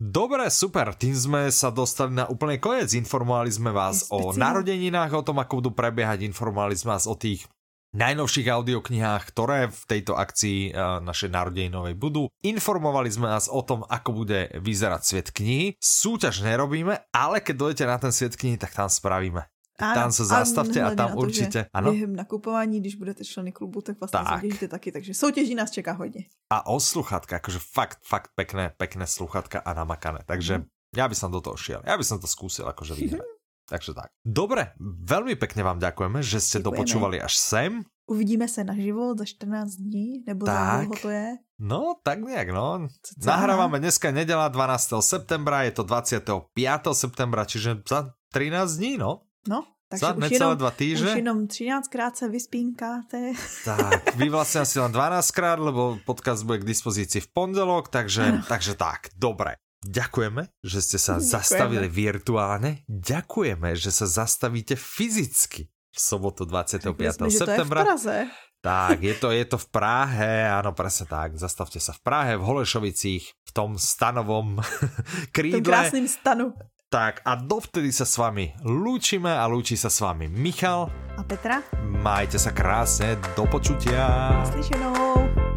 Dobre, 0.00 0.48
super, 0.48 0.96
tým 0.96 1.12
sme 1.12 1.52
sa 1.52 1.68
dostali 1.68 2.16
na 2.16 2.24
úplný 2.24 2.56
koniec. 2.56 2.96
Informovali 2.96 3.52
sme 3.52 3.68
vás 3.68 4.08
o 4.08 4.32
narodeninách, 4.32 5.12
o 5.12 5.20
tom, 5.20 5.36
ako 5.44 5.60
budú 5.60 5.70
prebiehať, 5.76 6.24
informovali 6.24 6.72
sme 6.72 6.96
vás 6.96 7.04
o 7.04 7.12
tých 7.12 7.44
najnovších 7.92 8.48
audioknihách, 8.48 9.28
ktoré 9.28 9.68
v 9.68 9.82
tejto 9.84 10.16
akcii 10.16 10.72
uh, 10.72 11.04
našej 11.04 11.28
narodeninovej 11.28 12.00
budú. 12.00 12.32
Informovali 12.40 13.12
sme 13.12 13.28
vás 13.28 13.52
o 13.52 13.60
tom, 13.60 13.84
ako 13.84 14.24
bude 14.24 14.48
vyzerať 14.56 15.02
svet 15.04 15.28
knihy. 15.36 15.76
Súťaž 15.76 16.48
nerobíme, 16.48 17.04
ale 17.12 17.44
keď 17.44 17.54
dojdete 17.60 17.84
na 17.84 18.00
ten 18.00 18.08
svet 18.08 18.40
knihy, 18.40 18.56
tak 18.56 18.72
tam 18.72 18.88
spravíme. 18.88 19.44
Tam 19.80 20.12
sa 20.12 20.24
zastavte 20.24 20.76
a 20.76 20.92
tam 20.92 21.16
to, 21.16 21.24
určite. 21.24 21.60
že 21.64 21.72
Áno. 21.72 21.90
Během 21.96 22.12
nakupování, 22.16 22.80
když 22.80 22.94
budete 23.00 23.24
členy 23.24 23.52
klubu, 23.52 23.80
tak 23.80 23.96
vlastně 24.00 24.20
Tak. 24.20 24.40
soutěžíte 24.40 24.68
taky, 24.68 24.92
takže 24.92 25.14
soutěží 25.14 25.54
nás 25.54 25.70
čeká 25.70 25.92
hodně. 25.92 26.24
A 26.52 26.66
o 26.68 26.80
sluchatka, 26.80 27.36
akože 27.36 27.58
fakt, 27.58 27.98
fakt 28.04 28.30
pekné, 28.36 28.72
pekné 28.76 29.06
sluchatka 29.06 29.58
a 29.64 29.72
namakané. 29.74 30.20
Takže 30.26 30.64
ja 30.96 31.06
by 31.08 31.14
som 31.14 31.30
do 31.30 31.40
toho 31.40 31.54
šiel. 31.56 31.80
Ja 31.86 31.94
by 31.96 32.04
som 32.04 32.18
to 32.20 32.26
skúsil 32.26 32.66
akože 32.68 32.94
vyhrať. 33.00 33.26
Takže 33.70 33.94
tak. 33.94 34.10
Dobre, 34.26 34.74
veľmi 34.82 35.38
pekne 35.38 35.62
vám 35.62 35.78
ďakujeme, 35.78 36.18
že 36.26 36.42
ste 36.42 36.58
Ďakujeme. 36.58 36.66
dopočúvali 36.66 37.16
až 37.22 37.38
sem. 37.38 37.72
Uvidíme 38.10 38.50
se 38.50 38.66
naživo 38.66 39.14
za 39.14 39.22
14 39.24 39.78
dní, 39.78 40.26
nebo 40.26 40.42
Tak. 40.46 40.58
za 40.58 40.76
dlouho 40.82 40.96
to 40.98 41.08
je. 41.14 41.26
No, 41.62 41.94
tak 42.02 42.18
nejak, 42.26 42.50
no. 42.50 42.90
Nahrávame 43.22 43.78
dneska 43.78 44.10
nedela 44.10 44.48
12. 44.50 44.98
septembra, 44.98 45.62
je 45.62 45.70
to 45.78 45.82
25. 45.86 46.50
septembra, 46.94 47.44
čiže 47.46 47.86
za 47.86 48.10
13 48.34 48.76
dní, 48.82 48.98
no. 48.98 49.22
No, 49.48 49.64
takže 49.88 50.00
za 50.06 50.12
už 50.12 50.20
necelé 50.20 50.50
jenom, 50.52 50.58
dva 50.58 50.70
týždne. 50.70 51.10
už 51.10 51.16
jenom 51.16 51.38
13 51.46 51.88
krát 51.88 52.16
se 52.16 52.28
vyspínkáte. 52.28 53.32
Tak, 53.64 54.16
vy 54.16 54.28
vlastne 54.28 54.60
asi 54.64 54.76
len 54.80 54.92
12 54.92 55.30
krát, 55.30 55.58
lebo 55.58 55.96
podcast 56.04 56.44
bude 56.44 56.60
k 56.60 56.68
dispozícii 56.68 57.20
v 57.24 57.28
pondelok, 57.32 57.88
takže, 57.88 58.44
takže 58.48 58.74
tak, 58.74 59.08
dobre. 59.16 59.56
Ďakujeme, 59.80 60.44
že 60.60 60.78
ste 60.84 60.98
sa 61.00 61.16
Ďakujeme. 61.16 61.32
zastavili 61.32 61.88
virtuálne. 61.88 62.84
Ďakujeme, 62.84 63.72
že 63.72 63.88
sa 63.88 64.04
zastavíte 64.04 64.76
fyzicky 64.76 65.72
v 65.72 65.98
sobotu 65.98 66.44
25. 66.44 66.84
Řekli 66.84 67.08
jsme, 67.08 67.08
že 67.08 67.16
to 67.16 67.24
je 67.24 67.28
v 67.30 67.32
septembra. 67.32 67.80
Praze. 67.88 68.16
Tak, 68.60 69.00
je 69.00 69.14
to, 69.16 69.32
je 69.32 69.44
to 69.48 69.56
v 69.56 69.66
Prahe, 69.72 70.44
áno, 70.44 70.76
presne 70.76 71.08
tak. 71.08 71.32
Zastavte 71.32 71.80
sa 71.80 71.96
v 71.96 72.00
Prahe, 72.04 72.36
v 72.36 72.44
Holešovicích, 72.44 73.24
v 73.40 73.50
tom 73.56 73.80
stanovom 73.80 74.60
V 74.60 74.60
tom 74.60 75.32
krídle. 75.32 75.64
krásným 75.64 76.04
stanu. 76.04 76.52
Tak 76.90 77.22
a 77.22 77.38
dovtedy 77.38 77.94
sa 77.94 78.02
s 78.02 78.18
vami 78.18 78.50
lúčime 78.66 79.30
a 79.30 79.46
lúči 79.46 79.78
sa 79.78 79.86
s 79.86 80.02
vami 80.02 80.26
Michal. 80.26 80.90
A 81.14 81.22
Petra? 81.22 81.62
Majte 81.86 82.34
sa 82.34 82.50
krásne, 82.50 83.14
do 83.38 83.46
počutia. 83.46 84.10
Slyšenou. 84.50 85.49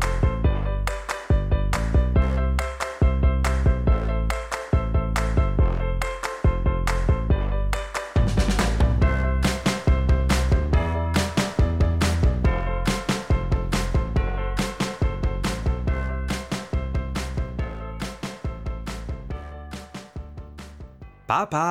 Papa. 21.33 21.65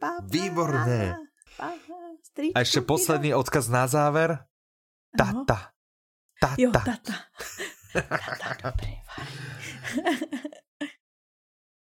Papa, 0.00 0.24
Výborné. 0.24 1.20
Papa, 1.52 2.00
stričku, 2.24 2.56
A 2.56 2.64
ešte 2.64 2.80
posledný 2.80 3.36
odkaz 3.36 3.68
na 3.68 3.84
záver. 3.84 4.40
Tata. 5.12 5.76
Tata. 6.40 6.56
Jo, 6.56 6.72
tata. 6.72 7.28
tata, 7.92 8.68
fajn. 8.80 8.96